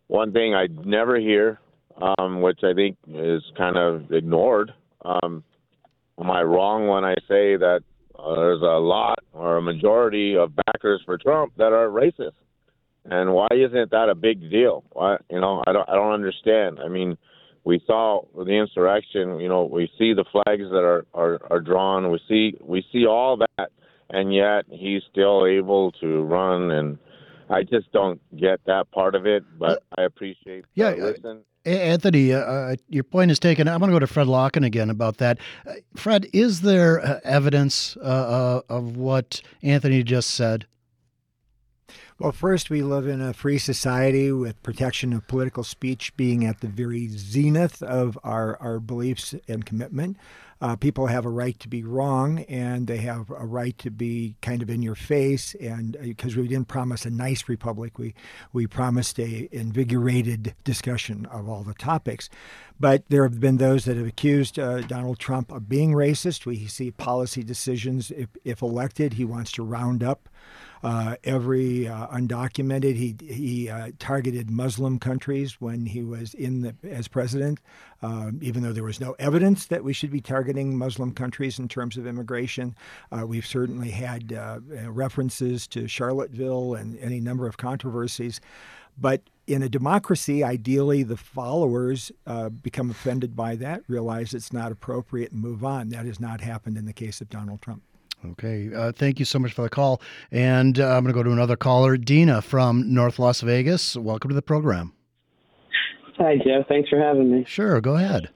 one 0.08 0.32
thing 0.32 0.54
I 0.54 0.68
never 0.86 1.20
hear, 1.20 1.60
um, 2.02 2.42
which 2.42 2.60
I 2.64 2.74
think 2.74 2.98
is 3.08 3.42
kind 3.58 3.78
of 3.78 4.12
ignored. 4.12 4.72
Um, 5.04 5.44
am 6.20 6.30
I 6.30 6.42
wrong 6.44 6.88
when 6.88 7.04
I 7.04 7.16
say 7.28 7.58
that 7.58 7.82
uh, 8.18 8.36
there's 8.36 8.62
a 8.62 8.80
lot 8.80 9.20
or 9.34 9.58
a 9.58 9.62
majority 9.62 10.36
of 10.36 10.56
backers 10.56 11.02
for 11.06 11.18
Trump 11.18 11.54
that 11.58 11.74
are 11.74 11.90
racist? 11.90 12.38
And 13.06 13.34
why 13.34 13.48
isn't 13.52 13.92
that 13.92 14.10
a 14.10 14.16
big 14.16 14.50
deal? 14.50 14.84
Why, 14.92 15.18
you 15.30 15.40
know, 15.40 15.64
I 15.66 15.74
don't, 15.74 15.90
I 15.90 15.96
don't 15.96 16.14
understand. 16.14 16.80
I 16.84 16.88
mean, 16.88 17.18
we 17.63 17.82
saw 17.86 18.21
the 18.36 18.52
insurrection. 18.52 19.39
You 19.39 19.50
know, 19.50 19.63
we 19.65 19.89
see 19.97 20.13
the 20.13 20.26
flags 20.32 20.69
that 20.69 20.84
are, 20.84 21.06
are, 21.13 21.39
are 21.50 21.60
drawn. 21.60 22.12
We 22.12 22.19
see 22.28 22.58
we 22.62 22.86
see 22.91 23.06
all 23.06 23.38
that, 23.38 23.71
and 24.10 24.34
yet 24.34 24.65
he's 24.69 25.04
still 25.12 25.45
able 25.45 25.91
to 25.93 26.24
run. 26.24 26.71
And 26.71 26.97
I 27.50 27.63
just 27.63 27.91
don't 27.91 28.19
get 28.38 28.62
that 28.65 28.91
part 28.91 29.15
of 29.15 29.26
it. 29.26 29.43
But 29.60 29.84
I 29.97 30.04
appreciate. 30.04 30.65
Yeah, 30.76 30.91
listen. 30.91 31.43
Anthony, 31.63 32.34
uh, 32.34 32.39
uh, 32.39 32.76
your 32.89 33.04
point 33.04 33.30
is 33.30 33.38
taken. 33.38 33.67
I'm 33.67 33.80
going 33.80 33.91
to 33.91 33.95
go 33.95 34.00
to 34.00 34.08
Fred 34.08 34.26
Lokken 34.26 34.65
again 34.65 34.89
about 34.89 35.17
that. 35.17 35.38
Uh, 35.67 35.74
Fred, 35.95 36.26
is 36.34 36.62
there 36.62 37.00
uh, 37.00 37.19
evidence 37.24 37.95
uh, 37.97 38.62
of 38.67 38.97
what 38.97 39.41
Anthony 39.62 40.02
just 40.02 40.32
said? 40.32 40.65
Well, 42.22 42.32
first, 42.32 42.70
we 42.70 42.84
live 42.84 43.08
in 43.08 43.20
a 43.20 43.34
free 43.34 43.58
society 43.58 44.32
with 44.32 44.62
protection 44.62 45.12
of 45.12 45.28
political 45.28 45.64
speech 45.64 46.16
being 46.16 46.46
at 46.46 46.62
the 46.62 46.68
very 46.68 47.08
zenith 47.08 47.82
of 47.82 48.16
our, 48.24 48.58
our 48.58 48.80
beliefs 48.80 49.34
and 49.48 49.66
commitment. 49.66 50.18
Uh, 50.62 50.76
people 50.76 51.08
have 51.08 51.26
a 51.26 51.30
right 51.30 51.58
to 51.58 51.68
be 51.68 51.84
wrong 51.84 52.42
and 52.42 52.86
they 52.86 52.98
have 52.98 53.32
a 53.32 53.48
right 53.48 53.76
to 53.80 53.90
be 53.90 54.36
kind 54.40 54.62
of 54.62 54.70
in 54.70 54.84
your 54.84 54.94
face. 54.94 55.56
And 55.56 55.98
because 56.00 56.38
uh, 56.38 56.42
we 56.42 56.48
didn't 56.48 56.68
promise 56.68 57.08
a 57.08 57.10
nice 57.10 57.50
republic, 57.50 57.98
we, 57.98 58.14
we 58.54 58.68
promised 58.68 59.20
a 59.20 59.50
invigorated 59.52 60.54
discussion 60.64 61.26
of 61.26 61.50
all 61.50 61.64
the 61.64 61.74
topics. 61.74 62.30
But 62.80 63.04
there 63.10 63.24
have 63.24 63.40
been 63.40 63.58
those 63.58 63.86
that 63.86 63.98
have 63.98 64.06
accused 64.06 64.60
uh, 64.60 64.82
Donald 64.82 65.18
Trump 65.18 65.52
of 65.52 65.68
being 65.68 65.94
racist. 65.94 66.46
We 66.46 66.68
see 66.68 66.92
policy 66.92 67.42
decisions. 67.42 68.12
If, 68.12 68.30
if 68.46 68.62
elected, 68.62 69.14
he 69.14 69.26
wants 69.26 69.52
to 69.54 69.64
round 69.64 70.04
up 70.04 70.30
uh, 70.84 71.15
every 71.24 71.88
uh, 71.88 72.08
undocumented. 72.08 72.96
He 72.96 73.15
he 73.22 73.70
uh, 73.70 73.91
targeted 74.00 74.50
Muslim 74.50 75.00
countries 75.00 75.60
when 75.60 75.86
he 75.86 76.04
was 76.04 76.34
in 76.34 76.62
the 76.62 76.76
as 76.84 77.08
president, 77.08 77.60
um, 78.02 78.39
even 78.41 78.63
though 78.63 78.74
there 78.74 78.84
was 78.84 79.00
no 79.00 79.15
evidence 79.20 79.67
that 79.67 79.84
we 79.84 79.94
should 79.94 80.12
be 80.12 80.22
targeting 80.22 80.78
Muslim 80.78 81.13
countries 81.13 81.60
in 81.60 81.67
terms 81.67 81.98
of 81.98 82.08
immigration. 82.08 82.76
Uh, 83.12 83.26
we've 83.26 83.46
certainly 83.46 83.91
had 83.91 84.34
uh, 84.34 84.60
references 84.88 85.67
to 85.67 85.88
Charlottesville 85.88 86.74
and 86.76 86.98
any 87.00 87.20
number 87.20 87.48
of 87.48 87.58
controversies, 87.58 88.41
but 88.98 89.22
in 89.48 89.63
a 89.63 89.70
democracy, 89.70 90.44
ideally 90.44 91.04
the 91.04 91.17
followers 91.17 92.12
uh, 92.26 92.50
become 92.50 92.89
offended 92.89 93.36
by 93.36 93.56
that, 93.56 93.84
realize 93.88 94.34
it's 94.34 94.54
not 94.54 94.72
appropriate, 94.72 95.32
and 95.32 95.41
move 95.41 95.63
on. 95.63 95.89
That 95.89 96.06
has 96.06 96.20
not 96.20 96.41
happened 96.41 96.78
in 96.78 96.86
the 96.86 96.94
case 96.94 97.22
of 97.22 97.30
Donald 97.30 97.62
Trump. 97.62 97.84
Okay. 98.26 98.74
Uh, 98.74 98.92
thank 98.92 99.20
you 99.20 99.26
so 99.26 99.40
much 99.40 99.54
for 99.54 99.64
the 99.64 99.70
call. 99.70 100.02
And 100.32 100.80
uh, 100.80 100.96
I'm 100.96 101.04
going 101.04 101.14
to 101.14 101.14
go 101.14 101.24
to 101.24 101.32
another 101.32 101.56
caller, 101.56 101.98
Dina 101.98 102.42
from 102.42 102.94
North 102.94 103.20
Las 103.20 103.42
Vegas. 103.42 103.96
Welcome 103.96 104.30
to 104.30 104.36
the 104.36 104.42
program. 104.42 104.94
Hi, 106.18 106.36
Jeff. 106.38 106.68
Thanks 106.68 106.90
for 106.90 107.00
having 107.00 107.32
me. 107.32 107.46
Sure. 107.48 107.82
Go 107.82 107.96
ahead. 107.96 108.30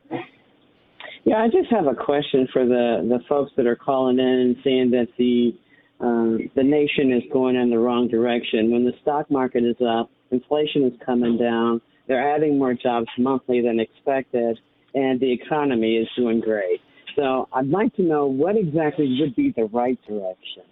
Yeah, 1.24 1.38
I 1.38 1.48
just 1.48 1.70
have 1.72 1.88
a 1.88 1.96
question 1.96 2.48
for 2.52 2.66
the, 2.66 3.08
the 3.08 3.20
folks 3.28 3.52
that 3.58 3.66
are 3.66 3.76
calling 3.76 4.20
in 4.20 4.26
and 4.26 4.56
saying 4.64 4.92
that 4.92 5.08
the 5.18 5.56
um, 6.00 6.52
the 6.56 6.64
nation 6.64 7.14
is 7.14 7.24
going 7.32 7.56
in 7.56 7.70
the 7.70 7.80
wrong 7.80 8.10
direction. 8.10 8.70
When 8.70 8.84
the 8.84 8.92
stock 9.02 9.32
market 9.32 9.64
is 9.64 9.78
up, 9.82 10.10
inflation 10.30 10.84
is 10.84 10.94
coming 11.06 11.38
down, 11.38 11.80
they're 12.08 12.36
adding 12.36 12.60
more 12.60 12.74
jobs 12.74 13.08
monthly 13.18 13.62
than 13.62 13.80
expected, 13.80 14.60
and 14.94 15.20
the 15.22 15.32
economy 15.32 15.96
is 15.96 16.08
doing 16.18 16.42
great. 16.42 16.82
So 17.16 17.48
I'd 17.54 17.70
like 17.70 17.96
to 17.96 18.02
know 18.02 18.26
what 18.26 18.58
exactly 18.58 19.18
would 19.22 19.36
be 19.36 19.54
the 19.56 19.66
right 19.66 20.00
direction. 20.08 20.64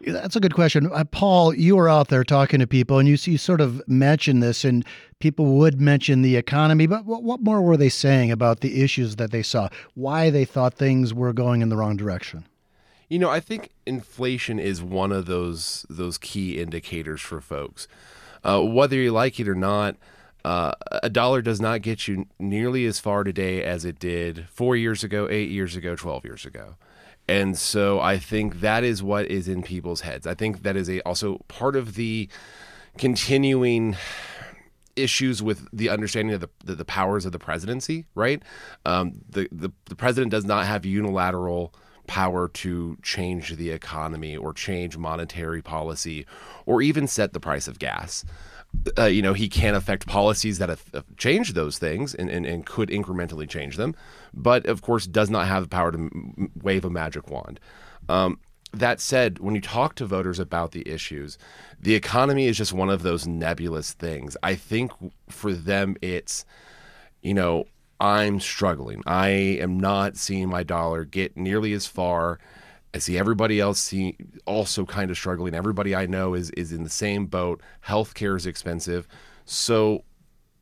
That's 0.00 0.36
a 0.36 0.40
good 0.40 0.54
question. 0.54 0.90
Uh, 0.92 1.04
Paul, 1.04 1.54
you 1.54 1.76
were 1.76 1.88
out 1.88 2.08
there 2.08 2.24
talking 2.24 2.60
to 2.60 2.66
people 2.66 2.98
and 2.98 3.08
you, 3.08 3.16
you 3.30 3.38
sort 3.38 3.60
of 3.60 3.86
mentioned 3.88 4.42
this, 4.42 4.64
and 4.64 4.84
people 5.18 5.46
would 5.56 5.80
mention 5.80 6.22
the 6.22 6.36
economy, 6.36 6.86
but 6.86 7.06
what, 7.06 7.22
what 7.22 7.40
more 7.40 7.62
were 7.62 7.76
they 7.76 7.88
saying 7.88 8.30
about 8.30 8.60
the 8.60 8.82
issues 8.82 9.16
that 9.16 9.30
they 9.30 9.42
saw? 9.42 9.68
Why 9.94 10.30
they 10.30 10.44
thought 10.44 10.74
things 10.74 11.14
were 11.14 11.32
going 11.32 11.62
in 11.62 11.68
the 11.68 11.76
wrong 11.76 11.96
direction? 11.96 12.44
You 13.08 13.18
know, 13.18 13.30
I 13.30 13.40
think 13.40 13.70
inflation 13.86 14.58
is 14.58 14.82
one 14.82 15.12
of 15.12 15.26
those 15.26 15.86
those 15.88 16.18
key 16.18 16.58
indicators 16.58 17.20
for 17.20 17.40
folks. 17.40 17.86
Uh, 18.42 18.62
whether 18.62 18.96
you 18.96 19.12
like 19.12 19.38
it 19.38 19.48
or 19.48 19.54
not, 19.54 19.96
uh, 20.44 20.72
a 21.02 21.10
dollar 21.10 21.42
does 21.42 21.60
not 21.60 21.82
get 21.82 22.06
you 22.06 22.26
nearly 22.38 22.84
as 22.86 23.00
far 23.00 23.24
today 23.24 23.62
as 23.62 23.84
it 23.84 23.98
did 23.98 24.46
four 24.48 24.76
years 24.76 25.02
ago, 25.02 25.28
eight 25.30 25.50
years 25.50 25.76
ago, 25.76 25.96
twelve 25.96 26.24
years 26.24 26.44
ago. 26.44 26.76
And 27.26 27.56
so 27.56 28.00
I 28.00 28.18
think 28.18 28.60
that 28.60 28.84
is 28.84 29.02
what 29.02 29.26
is 29.26 29.48
in 29.48 29.62
people's 29.62 30.02
heads. 30.02 30.26
I 30.26 30.34
think 30.34 30.62
that 30.62 30.76
is 30.76 30.90
a, 30.90 31.00
also 31.02 31.38
part 31.48 31.74
of 31.74 31.94
the 31.94 32.28
continuing 32.98 33.96
issues 34.94 35.42
with 35.42 35.66
the 35.72 35.88
understanding 35.88 36.34
of 36.34 36.40
the, 36.40 36.50
the, 36.64 36.74
the 36.74 36.84
powers 36.84 37.24
of 37.24 37.32
the 37.32 37.38
presidency, 37.38 38.04
right? 38.14 38.42
Um, 38.84 39.22
the, 39.28 39.48
the, 39.50 39.70
the 39.86 39.96
president 39.96 40.30
does 40.30 40.44
not 40.44 40.66
have 40.66 40.84
unilateral 40.84 41.74
power 42.06 42.48
to 42.48 42.96
change 43.02 43.56
the 43.56 43.70
economy 43.70 44.36
or 44.36 44.52
change 44.52 44.96
monetary 44.96 45.62
policy 45.62 46.26
or 46.66 46.82
even 46.82 47.06
set 47.06 47.32
the 47.32 47.40
price 47.40 47.68
of 47.68 47.78
gas. 47.78 48.24
Uh, 48.98 49.04
you 49.04 49.22
know, 49.22 49.34
he 49.34 49.48
can 49.48 49.74
affect 49.74 50.06
policies 50.06 50.58
that 50.58 50.68
have, 50.68 50.84
have 50.92 51.04
changed 51.16 51.54
those 51.54 51.78
things 51.78 52.14
and, 52.14 52.28
and, 52.28 52.44
and, 52.44 52.66
could 52.66 52.88
incrementally 52.88 53.48
change 53.48 53.76
them, 53.76 53.94
but 54.32 54.66
of 54.66 54.82
course 54.82 55.06
does 55.06 55.30
not 55.30 55.46
have 55.46 55.62
the 55.62 55.68
power 55.68 55.92
to 55.92 55.98
m- 55.98 56.50
wave 56.60 56.84
a 56.84 56.90
magic 56.90 57.30
wand. 57.30 57.60
Um, 58.08 58.40
that 58.72 59.00
said, 59.00 59.38
when 59.38 59.54
you 59.54 59.60
talk 59.60 59.94
to 59.94 60.06
voters 60.06 60.40
about 60.40 60.72
the 60.72 60.86
issues, 60.88 61.38
the 61.80 61.94
economy 61.94 62.46
is 62.46 62.56
just 62.56 62.72
one 62.72 62.90
of 62.90 63.02
those 63.02 63.26
nebulous 63.26 63.92
things. 63.92 64.36
I 64.42 64.56
think 64.56 64.90
for 65.28 65.52
them, 65.54 65.96
it's, 66.02 66.44
you 67.22 67.34
know, 67.34 67.66
I'm 68.00 68.40
struggling. 68.40 69.02
I 69.06 69.28
am 69.28 69.78
not 69.78 70.16
seeing 70.16 70.48
my 70.48 70.62
dollar 70.62 71.04
get 71.04 71.36
nearly 71.36 71.72
as 71.72 71.86
far. 71.86 72.38
I 72.94 72.98
see 72.98 73.18
everybody 73.18 73.60
else 73.60 73.80
see 73.80 74.16
also 74.46 74.84
kind 74.84 75.10
of 75.10 75.16
struggling. 75.16 75.54
Everybody 75.54 75.94
I 75.94 76.06
know 76.06 76.34
is 76.34 76.50
is 76.50 76.72
in 76.72 76.84
the 76.84 76.90
same 76.90 77.26
boat. 77.26 77.60
Healthcare 77.86 78.36
is 78.36 78.46
expensive. 78.46 79.08
So 79.44 80.04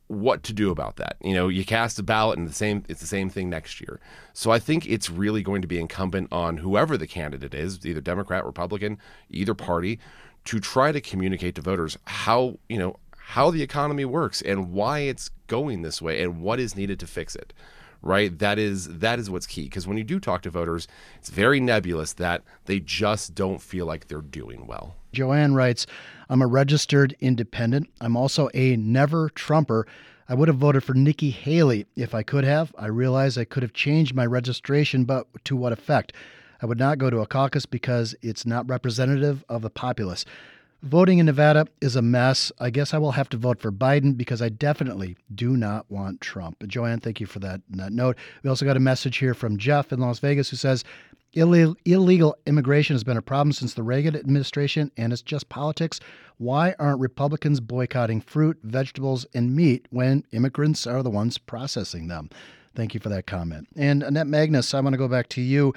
what 0.09 0.43
to 0.45 0.53
do 0.53 0.71
about 0.71 0.97
that? 0.97 1.17
You 1.23 1.35
know, 1.35 1.49
you 1.49 1.65
cast 1.65 1.99
a 1.99 2.03
ballot 2.03 2.39
and 2.39 2.49
the 2.49 2.53
same 2.53 2.85
it's 2.89 3.01
the 3.01 3.07
same 3.07 3.31
thing 3.31 3.49
next 3.51 3.81
year. 3.81 4.01
So 4.35 4.51
I 4.51 4.59
think 4.59 4.87
it's 4.87 5.11
really 5.11 5.43
going 5.43 5.63
to 5.63 5.69
be 5.69 5.81
incumbent 5.81 6.33
on 6.33 6.59
whoever 6.59 6.97
the 6.97 7.07
candidate 7.07 7.55
is, 7.55 7.85
either 7.85 8.01
Democrat, 8.01 8.45
Republican, 8.45 8.99
either 9.31 9.55
party, 9.55 9.99
to 10.45 10.61
try 10.61 10.93
to 10.93 11.01
communicate 11.01 11.55
to 11.55 11.63
voters 11.63 11.97
how, 12.07 12.59
you 12.69 12.79
know, 12.79 12.97
how 13.33 13.51
the 13.51 13.63
economy 13.63 14.05
works 14.05 14.43
and 14.43 14.73
why 14.73 15.01
it's 15.01 15.31
going 15.47 15.81
this 15.81 16.03
way 16.03 16.23
and 16.23 16.43
what 16.43 16.61
is 16.61 16.77
needed 16.77 17.01
to 17.01 17.07
fix 17.07 17.35
it 17.35 17.55
right? 18.03 18.37
That 18.41 18.59
is 18.59 18.99
that 18.99 19.19
is 19.19 19.31
what's 19.31 19.47
key 19.47 19.63
because 19.63 19.87
when 19.87 19.97
you 19.97 20.05
do 20.05 20.19
talk 20.19 20.43
to 20.43 20.51
voters 20.51 20.89
it's 21.19 21.31
very 21.31 21.61
nebulous 21.61 22.13
that 22.15 22.43
they 22.67 22.81
just 22.81 23.35
don't 23.35 23.63
feel 23.63 23.87
like 23.87 24.09
they're 24.09 24.21
doing 24.21 24.67
well. 24.67 24.97
Joanne 25.13 25.55
writes 25.55 25.87
i'm 26.29 26.43
a 26.43 26.47
registered 26.47 27.17
independent. 27.21 27.89
I'm 28.01 28.17
also 28.17 28.51
a 28.55 28.77
never 28.77 29.31
trumper. 29.31 29.87
I 30.29 30.35
would 30.35 30.49
have 30.49 30.59
voted 30.59 30.85
for 30.85 30.95
nikki 30.95 31.31
haley 31.31 31.87
if 31.97 32.15
i 32.15 32.23
could 32.23 32.45
have. 32.45 32.75
I 32.77 32.89
realize 32.89 33.39
i 33.39 33.45
could 33.45 33.63
have 33.63 33.73
changed 33.73 34.15
my 34.15 34.27
registration 34.27 35.05
but 35.05 35.27
to 35.45 35.57
what 35.57 35.73
effect? 35.73 36.13
I 36.61 36.67
would 36.67 36.79
not 36.79 36.99
go 36.99 37.09
to 37.09 37.21
a 37.21 37.27
caucus 37.27 37.67
because 37.67 38.15
it's 38.21 38.45
not 38.45 38.69
representative 38.69 39.45
of 39.49 39.63
the 39.63 39.71
populace 39.71 40.25
Voting 40.83 41.19
in 41.19 41.27
Nevada 41.27 41.67
is 41.81 41.95
a 41.95 42.03
mess. 42.03 42.51
I 42.59 42.71
guess 42.71 42.93
I 42.93 42.99
will 42.99 43.13
have 43.13 43.29
to 43.29 43.37
vote 43.37 43.61
for 43.61 43.71
Biden 43.71 44.17
because 44.17 44.43
I 44.43 44.49
definitely 44.49 45.17
do 45.33 45.57
not 45.57 45.89
want 45.89 46.21
Trump. 46.21 46.67
Joanne, 46.67 46.99
thank 46.99 47.21
you 47.21 47.27
for 47.27 47.39
that, 47.39 47.61
that 47.71 47.93
note. 47.93 48.17
We 48.43 48.51
also 48.51 48.65
got 48.65 48.77
a 48.77 48.81
message 48.81 49.19
here 49.19 49.33
from 49.33 49.59
Jeff 49.59 49.93
in 49.93 50.01
Las 50.01 50.19
Vegas 50.19 50.51
who 50.51 50.57
says 50.57 50.83
illegal 51.35 52.37
immigration 52.47 52.95
has 52.95 53.05
been 53.05 53.17
a 53.17 53.23
problem 53.23 53.53
since 53.53 53.75
the 53.75 53.85
Reagan 53.85 54.17
administration 54.17 54.91
and 54.97 55.13
it's 55.13 55.23
just 55.23 55.49
politics. 55.49 56.01
Why 56.39 56.75
aren't 56.81 56.99
Republicans 56.99 57.61
boycotting 57.61 58.21
fruit, 58.21 58.59
vegetables, 58.65 59.25
and 59.35 59.55
meat 59.55 59.87
when 59.91 60.25
immigrants 60.33 60.85
are 60.85 61.05
the 61.05 61.11
ones 61.11 61.39
processing 61.39 62.09
them? 62.09 62.29
Thank 62.75 62.93
you 62.95 63.01
for 63.01 63.09
that 63.11 63.27
comment. 63.29 63.69
And 63.77 64.03
Annette 64.03 64.27
Magnus, 64.27 64.75
I 64.75 64.81
want 64.81 64.95
to 64.95 64.99
go 64.99 65.07
back 65.07 65.29
to 65.31 65.41
you. 65.41 65.75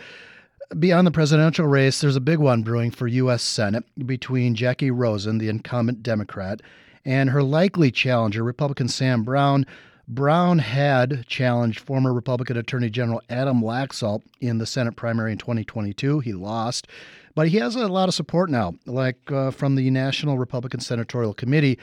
Beyond 0.79 1.05
the 1.05 1.11
presidential 1.11 1.67
race, 1.67 2.01
there's 2.01 2.15
a 2.15 2.21
big 2.21 2.39
one 2.39 2.63
brewing 2.63 2.89
for 2.89 3.07
U.S. 3.07 3.43
Senate 3.43 3.83
between 4.05 4.55
Jackie 4.55 4.89
Rosen, 4.89 5.37
the 5.37 5.49
incumbent 5.49 6.01
Democrat, 6.01 6.61
and 7.05 7.29
her 7.29 7.43
likely 7.43 7.91
challenger, 7.91 8.43
Republican 8.43 8.87
Sam 8.87 9.23
Brown. 9.23 9.65
Brown 10.07 10.59
had 10.59 11.25
challenged 11.27 11.79
former 11.79 12.13
Republican 12.13 12.57
Attorney 12.57 12.89
General 12.89 13.21
Adam 13.29 13.61
Laxalt 13.61 14.23
in 14.41 14.57
the 14.57 14.65
Senate 14.65 14.95
primary 14.95 15.31
in 15.31 15.37
2022. 15.37 16.19
He 16.19 16.33
lost, 16.33 16.87
but 17.35 17.47
he 17.47 17.57
has 17.57 17.75
a 17.75 17.87
lot 17.87 18.09
of 18.09 18.15
support 18.15 18.49
now, 18.49 18.73
like 18.85 19.31
uh, 19.31 19.51
from 19.51 19.75
the 19.75 19.89
National 19.91 20.37
Republican 20.37 20.79
Senatorial 20.79 21.33
Committee. 21.33 21.77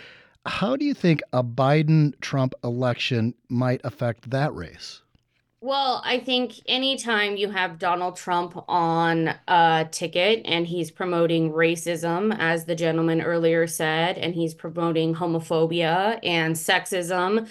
How 0.44 0.74
do 0.74 0.84
you 0.84 0.94
think 0.94 1.22
a 1.32 1.44
Biden 1.44 2.18
Trump 2.20 2.54
election 2.64 3.34
might 3.48 3.80
affect 3.84 4.30
that 4.30 4.52
race? 4.54 5.01
Well, 5.64 6.02
I 6.04 6.18
think 6.18 6.54
anytime 6.66 7.36
you 7.36 7.48
have 7.50 7.78
Donald 7.78 8.16
Trump 8.16 8.64
on 8.68 9.32
a 9.46 9.88
ticket 9.92 10.42
and 10.44 10.66
he's 10.66 10.90
promoting 10.90 11.52
racism, 11.52 12.36
as 12.36 12.64
the 12.64 12.74
gentleman 12.74 13.20
earlier 13.22 13.68
said, 13.68 14.18
and 14.18 14.34
he's 14.34 14.54
promoting 14.54 15.14
homophobia 15.14 16.18
and 16.24 16.56
sexism 16.56 17.48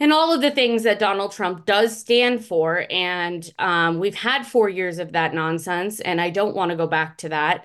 and 0.00 0.12
all 0.12 0.32
of 0.34 0.42
the 0.42 0.50
things 0.50 0.82
that 0.82 0.98
Donald 0.98 1.30
Trump 1.30 1.66
does 1.66 1.96
stand 1.96 2.44
for. 2.44 2.84
And 2.90 3.48
um, 3.60 4.00
we've 4.00 4.16
had 4.16 4.44
four 4.44 4.68
years 4.68 4.98
of 4.98 5.12
that 5.12 5.32
nonsense, 5.32 6.00
and 6.00 6.20
I 6.20 6.30
don't 6.30 6.56
want 6.56 6.72
to 6.72 6.76
go 6.76 6.88
back 6.88 7.16
to 7.18 7.28
that. 7.28 7.64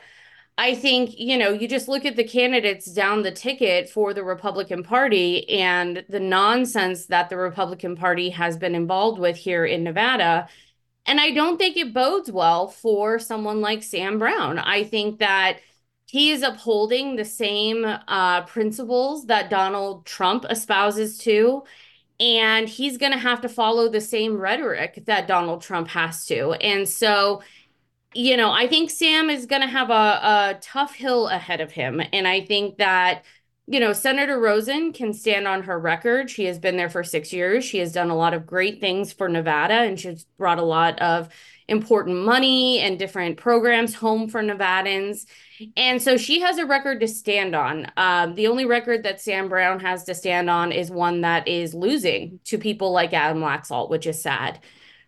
I 0.62 0.76
think, 0.76 1.18
you 1.18 1.39
know, 1.39 1.49
you 1.49 1.68
just 1.68 1.88
look 1.88 2.05
at 2.05 2.16
the 2.16 2.24
candidates 2.24 2.86
down 2.86 3.24
the 3.24 3.32
ticket 3.32 3.89
for 3.89 4.14
the 4.14 4.24
Republican 4.24 4.84
Party 4.84 5.49
and 5.49 6.05
the 6.07 6.20
nonsense 6.20 7.07
that 7.07 7.30
the 7.30 7.38
Republican 7.38 7.95
Party 7.95 8.30
has 8.30 8.57
been 8.57 8.76
involved 8.76 9.18
with 9.18 9.36
here 9.36 9.66
in 9.66 9.84
Nevada. 9.84 10.47
And 11.07 11.20
I 11.20 11.32
don't 11.32 11.57
think 11.57 11.78
it 11.78 11.95
bodes 11.95 12.32
well 12.32 12.68
for 12.68 13.18
someone 13.18 13.59
like 13.59 13.82
Sam 13.82 14.20
Brown. 14.20 14.59
I 14.59 14.84
think 14.84 15.18
that 15.18 15.57
he 16.05 16.30
is 16.30 16.43
upholding 16.43 17.16
the 17.16 17.26
same 17.26 17.84
uh, 17.84 18.43
principles 18.43 19.26
that 19.26 19.49
Donald 19.49 20.05
Trump 20.05 20.45
espouses 20.47 21.18
to. 21.20 21.64
And 22.20 22.70
he's 22.70 22.99
going 22.99 23.14
to 23.14 23.18
have 23.18 23.41
to 23.41 23.49
follow 23.49 23.89
the 23.89 23.99
same 23.99 24.38
rhetoric 24.38 25.05
that 25.07 25.28
Donald 25.28 25.64
Trump 25.64 25.88
has 25.88 26.28
to. 26.28 26.51
And 26.51 26.88
so, 26.88 27.41
you 28.14 28.36
know, 28.36 28.51
I 28.51 28.68
think 28.68 28.89
Sam 28.89 29.30
is 29.30 29.45
going 29.45 29.62
to 29.62 29.68
have 29.68 29.89
a, 29.89 29.93
a 29.93 30.59
tough 30.62 30.95
hill 30.95 31.28
ahead 31.28 31.62
of 31.62 31.72
him. 31.72 32.01
And 32.12 32.28
I 32.28 32.41
think 32.41 32.78
that, 32.78 33.24
you 33.68 33.80
know, 33.80 33.93
Senator 33.93 34.39
Rosen 34.39 34.91
can 34.91 35.14
stand 35.14 35.47
on 35.47 35.64
her 35.64 35.80
record. 35.80 36.30
She 36.30 36.45
has 36.45 36.59
been 36.59 36.76
there 36.76 36.89
for 36.89 37.03
six 37.03 37.32
years. 37.32 37.64
She 37.64 37.78
has 37.78 37.93
done 37.93 38.09
a 38.09 38.16
lot 38.16 38.34
of 38.34 38.45
great 38.45 38.82
things 38.82 39.14
for 39.14 39.30
Nevada 39.30 39.76
and 39.76 39.99
she's 39.99 40.26
brought 40.38 40.59
a 40.59 40.64
lot 40.64 40.99
of 40.99 41.30
important 41.70 42.18
money 42.26 42.80
and 42.80 42.99
different 42.99 43.38
programs 43.38 43.95
home 43.95 44.28
for 44.28 44.43
Nevadans. 44.43 45.26
And 45.78 46.01
so 46.01 46.18
she 46.18 46.41
has 46.41 46.57
a 46.57 46.66
record 46.66 46.99
to 46.99 47.07
stand 47.07 47.55
on. 47.55 47.89
Um, 47.95 48.36
the 48.36 48.47
only 48.47 48.66
record 48.66 49.03
that 49.03 49.22
Sam 49.22 49.47
Brown 49.47 49.80
has 49.80 50.03
to 50.05 50.14
stand 50.14 50.49
on 50.49 50.74
is 50.74 50.91
one 50.91 51.22
that 51.22 51.47
is 51.47 51.74
losing 51.74 52.41
to 52.45 52.57
people 52.57 52.91
like 52.91 53.14
Adam 53.14 53.41
Laxalt, 53.41 53.89
which 53.89 54.05
is 54.05 54.22
sad. 54.22 54.59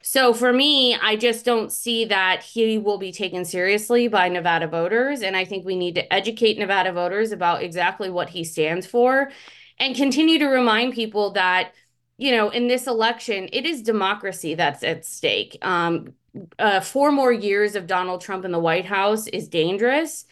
So 0.06 0.34
for 0.34 0.52
me, 0.52 0.96
I 0.96 1.16
just 1.16 1.46
don't 1.46 1.72
see 1.72 2.04
that 2.06 2.44
he 2.44 2.78
will 2.78 2.98
be 2.98 3.14
taken 3.14 3.46
seriously 3.46 4.10
by 4.10 4.28
Nevada 4.28 4.68
voters. 4.68 5.22
And 5.22 5.36
I 5.36 5.46
think 5.46 5.66
we 5.66 5.78
need 5.78 5.96
to 5.96 6.14
educate 6.14 6.60
Nevada 6.60 6.92
voters 6.92 7.32
about 7.32 7.64
exactly 7.64 8.10
what 8.10 8.30
he 8.30 8.44
stands 8.44 8.86
for 8.86 9.32
and 9.80 9.96
continue 9.96 10.40
to 10.40 10.48
remind 10.48 10.94
people 10.94 11.32
that, 11.32 11.72
you 12.18 12.32
know, 12.32 12.50
in 12.50 12.68
this 12.68 12.86
election, 12.86 13.48
it 13.54 13.66
is 13.66 13.82
democracy 13.82 14.56
that's 14.56 14.84
at 14.84 15.06
stake. 15.06 15.58
Um, 15.62 16.14
uh, 16.60 16.82
four 16.82 17.14
more 17.14 17.32
years 17.32 17.76
of 17.76 17.88
Donald 17.88 18.20
Trump 18.20 18.44
in 18.44 18.52
the 18.52 18.60
White 18.60 18.86
House 18.86 19.28
is 19.28 19.48
dangerous. 19.48 20.26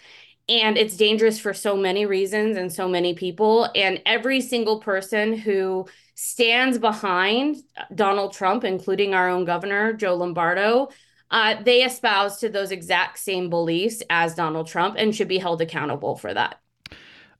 And 0.49 0.77
it's 0.77 0.97
dangerous 0.97 1.39
for 1.39 1.53
so 1.53 1.77
many 1.77 2.05
reasons 2.05 2.57
and 2.57 2.73
so 2.73 2.89
many 2.89 3.13
people. 3.13 3.69
And 3.73 4.01
every 4.05 4.41
single 4.41 4.81
person 4.81 5.37
who 5.37 5.87
stands 6.23 6.77
behind 6.77 7.57
Donald 7.95 8.31
Trump, 8.31 8.63
including 8.63 9.15
our 9.15 9.27
own 9.27 9.43
governor, 9.43 9.91
Joe 9.91 10.15
Lombardo, 10.15 10.89
uh, 11.31 11.55
they 11.63 11.83
espouse 11.83 12.39
to 12.41 12.49
those 12.49 12.71
exact 12.71 13.17
same 13.17 13.49
beliefs 13.49 14.03
as 14.07 14.35
Donald 14.35 14.67
Trump 14.67 14.97
and 14.99 15.15
should 15.15 15.27
be 15.27 15.39
held 15.39 15.61
accountable 15.61 16.15
for 16.15 16.31
that. 16.31 16.59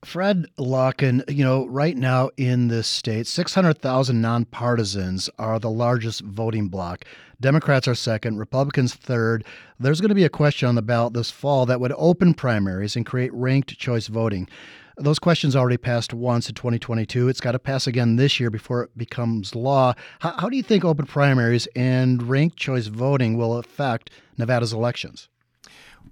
Fred 0.03 0.47
Lokken, 0.57 1.23
you 1.29 1.43
know, 1.43 1.67
right 1.67 1.95
now 1.95 2.32
in 2.38 2.69
this 2.69 2.88
state, 2.88 3.27
600,000 3.27 4.19
nonpartisans 4.19 5.29
are 5.38 5.59
the 5.59 5.69
largest 5.69 6.21
voting 6.21 6.67
bloc. 6.67 7.05
Democrats 7.39 7.88
are 7.88 7.93
second, 7.93 8.39
Republicans 8.39 8.95
third. 8.95 9.45
There's 9.79 10.01
going 10.01 10.09
to 10.09 10.15
be 10.15 10.23
a 10.23 10.29
question 10.29 10.67
on 10.67 10.73
the 10.73 10.82
ballot 10.82 11.13
this 11.13 11.29
fall 11.29 11.67
that 11.67 11.79
would 11.79 11.93
open 11.97 12.34
primaries 12.34 12.95
and 12.95 13.05
create 13.05 13.32
ranked 13.32 13.77
choice 13.77 14.07
voting. 14.07 14.49
Those 15.02 15.18
questions 15.18 15.56
already 15.56 15.78
passed 15.78 16.14
once 16.14 16.47
in 16.47 16.54
2022. 16.54 17.28
It's 17.28 17.41
got 17.41 17.54
to 17.54 17.60
pass 17.60 17.88
again 17.88 18.18
this 18.18 18.39
year 18.39 18.52
before 18.52 18.84
it 18.84 18.95
becomes 18.95 19.56
law. 19.56 19.95
How, 20.20 20.36
how 20.38 20.47
do 20.47 20.56
you 20.56 20.62
think 20.62 20.86
open 20.86 21.08
primaries 21.08 21.68
and 21.76 22.22
ranked 22.22 22.58
choice 22.58 22.86
voting 22.86 23.36
will 23.36 23.58
affect 23.58 24.12
Nevada's 24.38 24.74
elections? 24.74 25.28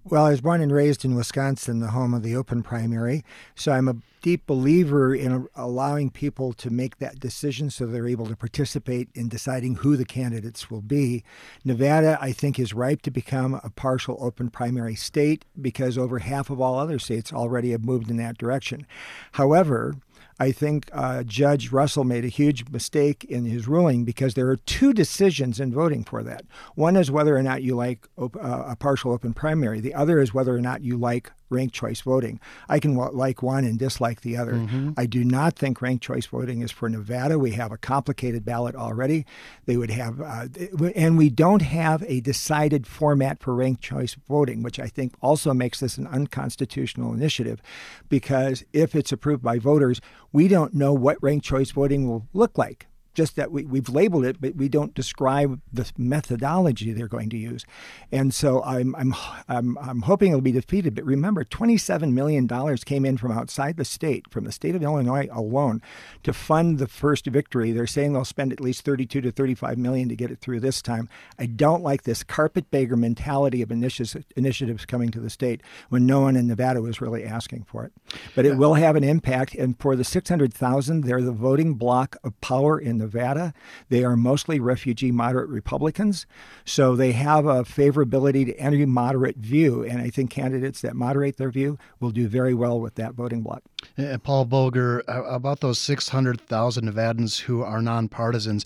Well, 0.10 0.26
I 0.26 0.32
was 0.32 0.42
born 0.42 0.60
and 0.62 0.72
raised 0.72 1.06
in 1.06 1.14
Wisconsin, 1.14 1.82
the 1.82 1.92
home 1.92 2.16
of 2.16 2.24
the 2.24 2.36
open 2.36 2.64
primary. 2.64 3.24
So 3.54 3.72
I'm 3.72 3.88
a 3.88 3.98
deep 4.24 4.48
believer 4.48 5.14
in 5.14 5.48
allowing 5.56 6.10
people 6.10 6.52
to 6.54 6.72
make 6.72 6.98
that 6.98 7.20
decision 7.20 7.70
so 7.70 7.86
they're 7.86 8.08
able 8.08 8.26
to 8.26 8.36
participate 8.36 9.10
in 9.14 9.30
deciding 9.30 9.76
who 9.76 9.96
the 9.96 10.06
candidates 10.06 10.72
will 10.72 10.82
be. 10.82 11.24
Nevada, 11.64 12.18
I 12.20 12.32
think, 12.32 12.58
is 12.58 12.74
ripe 12.74 13.04
to 13.04 13.12
become 13.12 13.62
a 13.64 13.70
partial 13.70 14.18
open 14.20 14.50
primary 14.50 14.96
state 14.96 15.46
because 15.62 15.96
over 15.96 16.18
half 16.18 16.50
of 16.50 16.60
all 16.60 16.80
other 16.80 16.98
states 16.98 17.32
already 17.32 17.70
have 17.70 17.86
moved 17.86 18.10
in 18.10 18.18
that 18.18 18.40
direction. 18.40 18.88
However, 19.34 19.94
I 20.40 20.52
think 20.52 20.90
uh, 20.94 21.24
Judge 21.24 21.72
Russell 21.72 22.06
made 22.06 22.24
a 22.24 22.30
huge 22.30 22.70
mistake 22.70 23.26
in 23.26 23.46
his 23.46 23.68
ruling 23.68 24.06
because 24.06 24.36
there 24.36 24.48
are 24.50 24.56
two 24.56 24.94
decisions 24.94 25.60
in 25.60 25.74
voting 25.74 26.04
for 26.04 26.24
that. 26.24 26.46
One 26.76 26.96
is 26.96 27.12
whether 27.12 27.36
or 27.36 27.44
not 27.44 27.62
you 27.62 27.76
like 27.76 28.08
op- 28.18 28.38
uh, 28.38 28.64
a 28.68 28.76
partial 28.76 29.12
open 29.12 29.34
primary. 29.34 29.82
The 29.82 29.94
other 29.94 30.20
is 30.20 30.34
whether 30.34 30.56
or 30.56 30.62
not 30.62 30.82
you 30.82 30.98
like 30.98 31.32
ranked 31.50 31.76
choice 31.76 32.02
voting. 32.02 32.40
I 32.68 32.80
can 32.80 32.96
like 32.96 33.42
one 33.42 33.64
and 33.66 33.78
dislike 33.78 34.22
the 34.22 34.38
other. 34.38 34.54
Mm-hmm. 34.54 34.92
I 34.98 35.06
do 35.06 35.24
not 35.24 35.56
think 35.56 35.82
ranked 35.82 36.04
choice 36.04 36.26
voting 36.26 36.62
is 36.62 36.72
for 36.72 36.90
Nevada. 36.90 37.40
We 37.40 37.52
have 37.52 37.72
a 37.72 37.78
complicated 37.78 38.46
ballot 38.46 38.76
already. 38.76 39.26
They 39.66 39.78
would 39.78 39.92
have, 39.92 40.22
uh, 40.22 40.48
and 40.96 41.18
we 41.18 41.30
don't 41.30 41.62
have 41.62 42.04
a 42.08 42.22
decided 42.22 42.88
format 42.88 43.42
for 43.42 43.56
ranked 43.56 43.82
choice 43.82 44.16
voting, 44.28 44.64
which 44.64 44.80
I 44.80 44.88
think 44.88 45.14
also 45.22 45.54
makes 45.54 45.80
this 45.80 45.98
an 45.98 46.08
unconstitutional 46.08 47.14
initiative 47.14 47.62
because 48.08 48.64
if 48.74 48.96
it's 48.96 49.12
approved 49.12 49.44
by 49.44 49.60
voters, 49.60 50.02
we 50.32 50.48
don't 50.48 50.74
know 50.74 50.94
what 50.94 51.22
ranked 51.22 51.46
choice 51.46 51.72
voting 51.72 52.08
will 52.08 52.28
look 52.34 52.58
like 52.58 52.88
just 53.20 53.36
that 53.36 53.52
we, 53.52 53.66
we've 53.66 53.90
labeled 53.90 54.24
it, 54.24 54.40
but 54.40 54.56
we 54.56 54.70
don't 54.70 54.94
describe 54.94 55.60
the 55.74 55.92
methodology 55.98 56.94
they're 56.94 57.10
going 57.10 57.30
to 57.30 57.36
use. 57.36 57.66
And 58.14 58.34
so 58.34 58.64
I'm, 58.64 58.96
I'm, 58.96 59.14
I'm, 59.50 59.78
I'm 59.78 60.02
hoping 60.04 60.30
it'll 60.30 60.40
be 60.40 60.54
defeated. 60.54 60.96
But 60.96 61.04
remember, 61.04 61.44
$27 61.44 62.14
million 62.14 62.48
came 62.78 63.06
in 63.06 63.18
from 63.18 63.34
outside 63.34 63.76
the 63.76 63.84
state, 63.84 64.32
from 64.32 64.46
the 64.46 64.54
state 64.54 64.74
of 64.74 64.82
Illinois 64.82 65.28
alone, 65.34 65.82
to 66.24 66.32
fund 66.32 66.80
the 66.80 66.88
first 66.88 67.26
victory. 67.26 67.74
They're 67.74 67.88
saying 67.88 68.14
they'll 68.14 68.24
spend 68.24 68.54
at 68.54 68.62
least 68.62 68.86
32 68.86 69.20
to 69.20 69.32
35 69.34 69.78
million 69.78 70.08
to 70.08 70.16
get 70.16 70.32
it 70.32 70.40
through 70.40 70.62
this 70.62 70.82
time. 70.82 71.10
I 71.38 71.46
don't 71.46 71.84
like 71.84 72.04
this 72.04 72.24
carpetbagger 72.24 72.96
mentality 72.96 73.62
of 73.62 73.68
initi- 73.68 74.24
initiatives 74.38 74.86
coming 74.86 75.10
to 75.10 75.20
the 75.20 75.30
state 75.30 75.60
when 75.90 76.06
no 76.06 76.22
one 76.22 76.38
in 76.38 76.48
Nevada 76.48 76.82
was 76.82 77.02
really 77.02 77.26
asking 77.26 77.66
for 77.66 77.84
it. 77.84 77.92
But 78.34 78.46
it 78.46 78.56
will 78.56 78.76
have 78.76 78.96
an 78.96 79.04
impact. 79.04 79.56
And 79.56 79.78
for 79.78 79.98
the 79.98 80.06
600,000, 80.06 81.02
they're 81.02 81.22
the 81.22 81.34
voting 81.34 81.74
block 81.74 82.16
of 82.24 82.40
power 82.40 82.80
in 82.80 83.09
Nevada. 83.14 83.54
They 83.90 84.04
are 84.04 84.16
mostly 84.16 84.60
refugee 84.60 85.12
moderate 85.12 85.50
Republicans, 85.50 86.26
so 86.66 86.96
they 86.96 87.12
have 87.14 87.46
a 87.46 87.64
favorability 87.64 88.46
to 88.46 88.56
any 88.60 88.86
moderate 88.86 89.38
view. 89.38 89.84
And 89.84 90.00
I 90.00 90.10
think 90.10 90.30
candidates 90.30 90.82
that 90.82 90.96
moderate 90.96 91.38
their 91.38 91.50
view 91.50 91.78
will 92.00 92.12
do 92.12 92.28
very 92.28 92.54
well 92.54 92.80
with 92.80 92.96
that 92.96 93.14
voting 93.14 93.42
bloc. 93.42 93.64
And 93.98 94.08
eh, 94.08 94.14
eh, 94.14 94.18
Paul 94.18 94.46
Boger, 94.46 95.04
about 95.08 95.62
those 95.62 95.80
600,000 95.80 96.90
Nevadans 96.90 97.42
who 97.42 97.64
are 97.64 97.80
nonpartisans, 97.80 98.64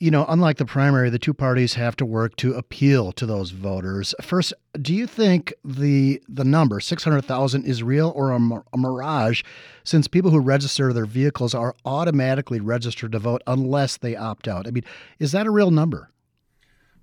you 0.00 0.10
know, 0.10 0.24
unlike 0.28 0.58
the 0.58 0.64
primary, 0.64 1.10
the 1.10 1.18
two 1.18 1.34
parties 1.34 1.74
have 1.74 1.96
to 1.96 2.06
work 2.06 2.36
to 2.36 2.54
appeal 2.54 3.12
to 3.12 3.26
those 3.26 3.50
voters. 3.50 4.14
First, 4.20 4.52
do 4.80 4.94
you 4.94 5.06
think 5.06 5.52
the 5.64 6.22
the 6.28 6.44
number 6.44 6.80
600,000 6.80 7.64
is 7.64 7.82
real 7.82 8.12
or 8.14 8.30
a, 8.30 8.36
a, 8.36 8.78
mirage 8.78 9.42
since 9.84 10.08
people 10.08 10.30
who 10.30 10.40
register 10.40 10.92
their 10.92 11.06
vehicles 11.06 11.54
are 11.54 11.74
automatically 11.84 12.60
registered 12.60 13.12
to 13.12 13.18
vote 13.18 13.42
unless 13.46 13.96
they 13.96 14.16
opt 14.16 14.48
out? 14.48 14.66
I 14.66 14.70
mean, 14.70 14.84
is 15.18 15.32
that 15.32 15.46
a 15.46 15.50
real 15.50 15.70
number? 15.70 16.10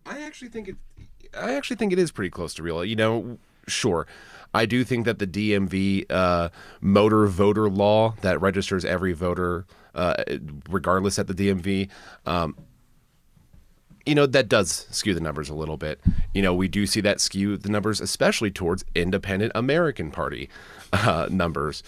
I 0.06 0.22
actually 0.22 0.50
think 0.50 0.68
it 0.68 0.76
I 1.38 1.54
actually 1.54 1.78
think 1.78 1.94
it 1.94 2.00
is 2.00 2.12
pretty 2.12 2.30
close 2.30 2.54
to 2.56 2.64
real. 2.64 2.84
You 2.84 2.96
know, 2.96 3.38
sure. 3.68 4.08
I 4.54 4.66
do 4.66 4.84
think 4.84 5.06
that 5.06 5.20
the 5.20 5.28
DMV 5.28 6.06
uh, 6.10 6.50
motor 6.82 7.26
voter 7.28 7.70
law 7.70 8.16
that 8.22 8.42
registers 8.42 8.84
every 8.84 9.14
voter, 9.14 9.66
uh, 9.96 10.24
regardless 10.70 11.18
at 11.18 11.28
the 11.28 11.34
DMV, 11.34 11.90
um, 12.26 12.58
you 14.12 14.16
know 14.16 14.26
that 14.26 14.50
does 14.50 14.88
skew 14.92 15.14
the 15.14 15.22
numbers 15.22 15.48
a 15.48 15.54
little 15.54 15.78
bit. 15.78 16.02
You 16.34 16.42
know, 16.42 16.54
we 16.54 16.68
do 16.68 16.86
see 16.86 17.00
that 17.00 17.22
skew 17.22 17.56
the 17.56 17.70
numbers, 17.70 18.02
especially 18.02 18.52
towards 18.52 18.84
Independent 18.94 19.54
American 19.56 20.12
Party 20.12 20.50
uh, 20.94 21.30
numbers. 21.32 21.82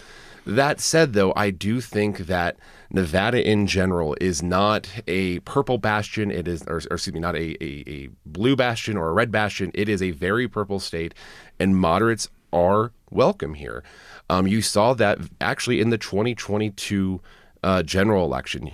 That 0.46 0.80
said, 0.80 1.12
though, 1.12 1.34
I 1.36 1.50
do 1.50 1.82
think 1.82 2.20
that 2.20 2.56
Nevada 2.90 3.46
in 3.46 3.66
general 3.66 4.16
is 4.22 4.42
not 4.42 4.88
a 5.06 5.40
purple 5.40 5.76
bastion. 5.76 6.30
It 6.30 6.48
is, 6.48 6.62
or, 6.62 6.76
or 6.76 6.94
excuse 6.94 7.12
me, 7.12 7.20
not 7.20 7.36
a, 7.36 7.62
a, 7.62 7.84
a 7.86 8.08
blue 8.24 8.56
bastion 8.56 8.96
or 8.96 9.10
a 9.10 9.12
red 9.12 9.30
bastion. 9.30 9.70
It 9.74 9.90
is 9.90 10.00
a 10.00 10.12
very 10.12 10.48
purple 10.48 10.80
state, 10.80 11.12
and 11.60 11.76
moderates 11.76 12.30
are 12.54 12.92
welcome 13.10 13.52
here. 13.52 13.84
Um, 14.30 14.46
you 14.46 14.62
saw 14.62 14.94
that 14.94 15.18
actually 15.42 15.78
in 15.78 15.90
the 15.90 15.98
2022 15.98 17.20
uh, 17.62 17.82
general 17.82 18.24
election. 18.24 18.70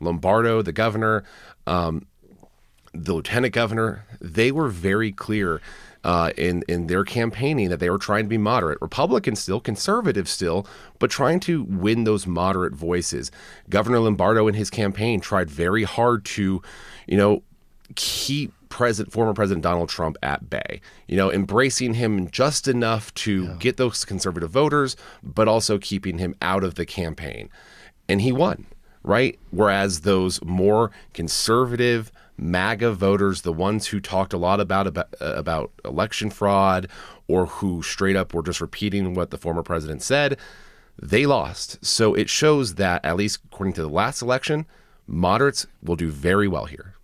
Lombardo, 0.00 0.62
the 0.62 0.72
governor, 0.72 1.22
um, 1.68 2.04
the 2.92 3.14
lieutenant 3.14 3.54
governor, 3.54 4.04
they 4.20 4.50
were 4.50 4.68
very 4.68 5.12
clear 5.12 5.60
uh, 6.04 6.32
in 6.36 6.62
in 6.68 6.86
their 6.86 7.04
campaigning 7.04 7.68
that 7.68 7.80
they 7.80 7.90
were 7.90 7.98
trying 7.98 8.24
to 8.24 8.28
be 8.28 8.38
moderate, 8.38 8.80
Republican 8.80 9.36
still, 9.36 9.60
conservative 9.60 10.28
still, 10.28 10.66
but 10.98 11.10
trying 11.10 11.40
to 11.40 11.64
win 11.64 12.04
those 12.04 12.26
moderate 12.26 12.72
voices. 12.72 13.30
Governor 13.68 14.00
Lombardo 14.00 14.46
in 14.48 14.54
his 14.54 14.70
campaign 14.70 15.20
tried 15.20 15.50
very 15.50 15.84
hard 15.84 16.24
to, 16.24 16.62
you 17.06 17.16
know, 17.16 17.42
keep 17.96 18.52
President, 18.68 19.12
former 19.12 19.34
President 19.34 19.62
Donald 19.62 19.88
Trump 19.88 20.16
at 20.22 20.48
bay. 20.48 20.80
You 21.08 21.16
know, 21.16 21.32
embracing 21.32 21.94
him 21.94 22.30
just 22.30 22.68
enough 22.68 23.12
to 23.14 23.44
yeah. 23.44 23.56
get 23.58 23.76
those 23.76 24.04
conservative 24.04 24.50
voters, 24.50 24.96
but 25.22 25.48
also 25.48 25.78
keeping 25.78 26.18
him 26.18 26.34
out 26.40 26.64
of 26.64 26.76
the 26.76 26.86
campaign, 26.86 27.50
and 28.08 28.20
he 28.20 28.32
won. 28.32 28.66
Right. 29.02 29.38
Whereas 29.50 30.00
those 30.00 30.42
more 30.44 30.90
conservative 31.14 32.12
MAGA 32.38 32.92
voters, 32.92 33.42
the 33.42 33.52
ones 33.52 33.88
who 33.88 34.00
talked 34.00 34.32
a 34.32 34.38
lot 34.38 34.60
about, 34.60 34.86
about 34.86 35.14
uh, 35.20 35.34
about 35.34 35.72
election 35.84 36.30
fraud 36.30 36.88
or 37.26 37.46
who 37.46 37.82
straight 37.82 38.16
up 38.16 38.32
were 38.32 38.42
just 38.42 38.60
repeating 38.60 39.14
what 39.14 39.30
the 39.30 39.38
former 39.38 39.62
president 39.62 40.02
said, 40.02 40.38
they 41.00 41.26
lost. 41.26 41.84
So 41.84 42.14
it 42.14 42.30
shows 42.30 42.76
that 42.76 43.04
at 43.04 43.16
least 43.16 43.40
according 43.44 43.74
to 43.74 43.82
the 43.82 43.88
last 43.88 44.22
election, 44.22 44.66
moderates 45.06 45.66
will 45.82 45.96
do 45.96 46.10
very 46.10 46.48
well 46.48 46.66
here. 46.66 46.94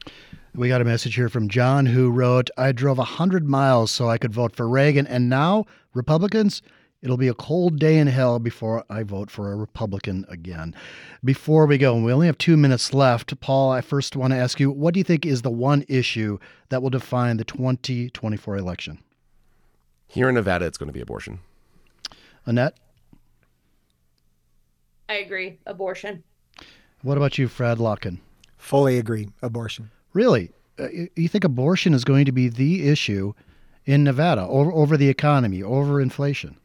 We 0.55 0.69
got 0.69 0.81
a 0.81 0.85
message 0.85 1.17
here 1.17 1.29
from 1.29 1.49
John 1.49 1.87
who 1.87 2.11
wrote, 2.11 2.49
I 2.57 2.71
drove 2.71 2.99
100 2.99 3.49
miles 3.49 3.91
so 3.91 4.09
I 4.09 4.19
could 4.19 4.33
vote 4.33 4.55
for 4.55 4.69
Reagan, 4.69 5.07
and 5.07 5.29
now 5.29 5.67
Republicans 5.95 6.63
It'll 7.05 7.19
be 7.19 7.29
a 7.29 7.35
cold 7.35 7.79
day 7.79 7.99
in 7.99 8.07
hell 8.07 8.39
before 8.39 8.83
I 8.89 9.03
vote 9.03 9.31
for 9.31 9.53
a 9.53 9.57
Republican 9.57 10.25
again. 10.31 10.75
Before 11.23 11.67
we 11.67 11.77
go, 11.77 11.95
and 11.95 12.03
we 12.03 12.15
only 12.15 12.27
have 12.27 12.39
two 12.39 12.57
minutes 12.57 12.95
left, 12.95 13.39
Paul, 13.41 13.71
I 13.71 13.83
first 13.83 14.17
want 14.17 14.33
to 14.33 14.39
ask 14.39 14.59
you 14.59 14.71
what 14.71 14.95
do 14.95 15.01
you 15.01 15.05
think 15.05 15.27
is 15.27 15.43
the 15.43 15.51
one 15.51 15.85
issue 15.87 16.39
that 16.71 16.83
will 16.83 16.89
define 16.89 17.37
the 17.37 17.45
2024 17.45 18.57
election? 18.57 19.01
Here 20.09 20.31
in 20.31 20.35
Nevada, 20.35 20.65
it's 20.65 20.79
going 20.79 20.87
to 20.87 20.95
be 20.95 21.03
abortion. 21.03 21.41
Annette? 22.47 22.79
I 25.11 25.17
agree. 25.17 25.59
Abortion. 25.67 26.25
What 27.03 27.19
about 27.19 27.37
you, 27.37 27.49
Fred 27.49 27.77
Lokken? 27.77 28.21
Fully 28.57 28.97
agree. 28.97 29.29
Abortion. 29.43 29.91
Really? 30.15 30.53
Uh, 30.79 30.89
you 31.17 31.29
think 31.29 31.45
abortion 31.45 31.93
is 31.93 32.03
going 32.03 32.25
to 32.25 32.33
be 32.33 32.49
the 32.49 32.89
issue 32.89 33.35
in 33.85 34.05
Nevada 34.05 34.47
over, 34.47 34.73
over 34.73 34.97
the 34.97 35.11
economy, 35.11 35.63
over 35.63 36.01
inflation? 36.01 36.57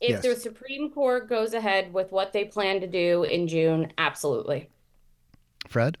If 0.00 0.10
yes. 0.10 0.22
the 0.22 0.36
Supreme 0.36 0.90
Court 0.90 1.28
goes 1.28 1.54
ahead 1.54 1.92
with 1.92 2.12
what 2.12 2.32
they 2.32 2.44
plan 2.44 2.80
to 2.80 2.86
do 2.86 3.24
in 3.24 3.48
June, 3.48 3.92
absolutely. 3.98 4.70
Fred? 5.68 5.98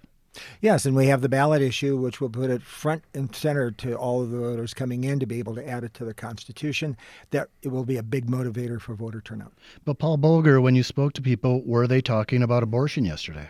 Yes, 0.60 0.84
and 0.84 0.94
we 0.94 1.06
have 1.06 1.20
the 1.20 1.28
ballot 1.28 1.62
issue, 1.62 1.96
which 1.96 2.20
will 2.20 2.28
put 2.28 2.50
it 2.50 2.62
front 2.62 3.02
and 3.12 3.34
center 3.34 3.70
to 3.72 3.94
all 3.94 4.22
of 4.22 4.30
the 4.30 4.38
voters 4.38 4.74
coming 4.74 5.02
in 5.02 5.18
to 5.18 5.26
be 5.26 5.38
able 5.38 5.54
to 5.56 5.68
add 5.68 5.82
it 5.82 5.94
to 5.94 6.04
the 6.04 6.14
Constitution. 6.14 6.96
That 7.30 7.48
it 7.62 7.68
will 7.68 7.84
be 7.84 7.96
a 7.96 8.02
big 8.02 8.26
motivator 8.26 8.80
for 8.80 8.94
voter 8.94 9.20
turnout. 9.20 9.52
But 9.84 9.98
Paul 9.98 10.16
Boger, 10.16 10.60
when 10.60 10.76
you 10.76 10.82
spoke 10.82 11.12
to 11.14 11.22
people, 11.22 11.62
were 11.64 11.86
they 11.86 12.00
talking 12.00 12.42
about 12.42 12.62
abortion 12.62 13.04
yesterday? 13.04 13.48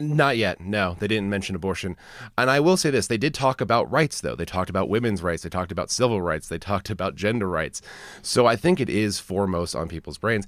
Not 0.00 0.36
yet. 0.36 0.60
No, 0.60 0.96
they 0.98 1.06
didn't 1.06 1.30
mention 1.30 1.54
abortion. 1.54 1.96
And 2.36 2.50
I 2.50 2.58
will 2.58 2.76
say 2.76 2.90
this 2.90 3.06
they 3.06 3.16
did 3.16 3.32
talk 3.32 3.60
about 3.60 3.90
rights, 3.90 4.20
though. 4.20 4.34
They 4.34 4.44
talked 4.44 4.70
about 4.70 4.88
women's 4.88 5.22
rights. 5.22 5.44
They 5.44 5.48
talked 5.48 5.70
about 5.70 5.90
civil 5.90 6.20
rights. 6.20 6.48
They 6.48 6.58
talked 6.58 6.90
about 6.90 7.14
gender 7.14 7.48
rights. 7.48 7.80
So 8.20 8.46
I 8.46 8.56
think 8.56 8.80
it 8.80 8.90
is 8.90 9.20
foremost 9.20 9.76
on 9.76 9.88
people's 9.88 10.18
brains. 10.18 10.46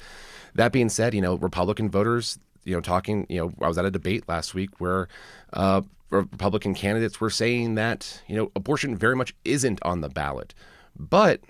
That 0.55 0.73
being 0.73 0.89
said, 0.89 1.15
you 1.15 1.21
know, 1.21 1.37
Republican 1.37 1.91
voters, 1.91 2.39
you 2.65 2.75
know, 2.75 2.81
talking, 2.81 3.25
you 3.29 3.39
know, 3.39 3.53
I 3.61 3.69
was 3.69 3.79
at 3.79 3.85
a 3.85 3.91
debate 3.91 4.25
last 4.29 4.53
week 4.53 4.81
where 4.81 5.07
uh, 5.53 5.83
Republican 6.11 6.75
candidates 6.75 7.21
were 7.21 7.31
saying 7.31 7.77
that, 7.77 8.23
you 8.27 8.37
know, 8.37 8.51
abortion 8.57 8.97
very 8.97 9.15
much 9.15 9.33
isn't 9.45 9.79
on 9.83 10.01
the 10.01 10.09
ballot. 10.09 10.55
But 10.99 11.41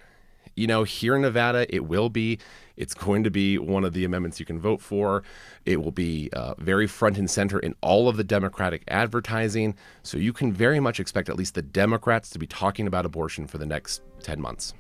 you 0.56 0.66
know, 0.66 0.84
here 0.84 1.14
in 1.14 1.22
Nevada, 1.22 1.72
it 1.74 1.84
will 1.84 2.08
be. 2.08 2.38
It's 2.76 2.94
going 2.94 3.24
to 3.24 3.30
be 3.30 3.58
one 3.58 3.84
of 3.84 3.92
the 3.92 4.04
amendments 4.04 4.38
you 4.40 4.46
can 4.46 4.58
vote 4.58 4.80
for. 4.80 5.22
It 5.64 5.82
will 5.82 5.92
be 5.92 6.30
uh, 6.32 6.54
very 6.58 6.86
front 6.86 7.18
and 7.18 7.30
center 7.30 7.58
in 7.58 7.74
all 7.80 8.08
of 8.08 8.16
the 8.16 8.24
Democratic 8.24 8.82
advertising. 8.88 9.74
So 10.02 10.18
you 10.18 10.32
can 10.32 10.52
very 10.52 10.80
much 10.80 11.00
expect 11.00 11.28
at 11.28 11.36
least 11.36 11.54
the 11.54 11.62
Democrats 11.62 12.30
to 12.30 12.38
be 12.38 12.46
talking 12.46 12.86
about 12.86 13.06
abortion 13.06 13.46
for 13.46 13.58
the 13.58 13.66
next 13.66 14.02
10 14.22 14.40
months. 14.40 14.74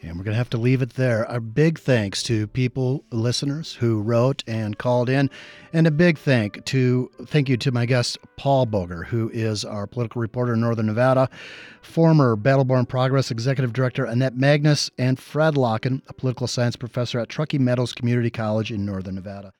And 0.00 0.16
we're 0.16 0.24
going 0.24 0.34
to 0.34 0.38
have 0.38 0.50
to 0.50 0.58
leave 0.58 0.80
it 0.80 0.94
there. 0.94 1.24
A 1.24 1.40
big 1.40 1.78
thanks 1.78 2.22
to 2.24 2.46
people, 2.46 3.04
listeners 3.10 3.74
who 3.74 4.00
wrote 4.00 4.44
and 4.46 4.78
called 4.78 5.08
in, 5.08 5.28
and 5.72 5.86
a 5.86 5.90
big 5.90 6.18
thank 6.18 6.64
to 6.66 7.10
thank 7.26 7.48
you 7.48 7.56
to 7.56 7.72
my 7.72 7.84
guest 7.84 8.18
Paul 8.36 8.66
Boger, 8.66 9.04
who 9.04 9.28
is 9.30 9.64
our 9.64 9.86
political 9.86 10.22
reporter 10.22 10.54
in 10.54 10.60
Northern 10.60 10.86
Nevada, 10.86 11.28
former 11.82 12.36
Battle 12.36 12.64
Born 12.64 12.86
Progress 12.86 13.30
executive 13.30 13.72
director 13.72 14.04
Annette 14.04 14.36
Magnus, 14.36 14.90
and 14.98 15.18
Fred 15.18 15.54
Lokken, 15.54 16.02
a 16.08 16.12
political 16.12 16.46
science 16.46 16.76
professor 16.76 17.18
at 17.18 17.28
Truckee 17.28 17.58
Meadows 17.58 17.92
Community 17.92 18.30
College 18.30 18.70
in 18.70 18.86
Northern 18.86 19.16
Nevada. 19.16 19.52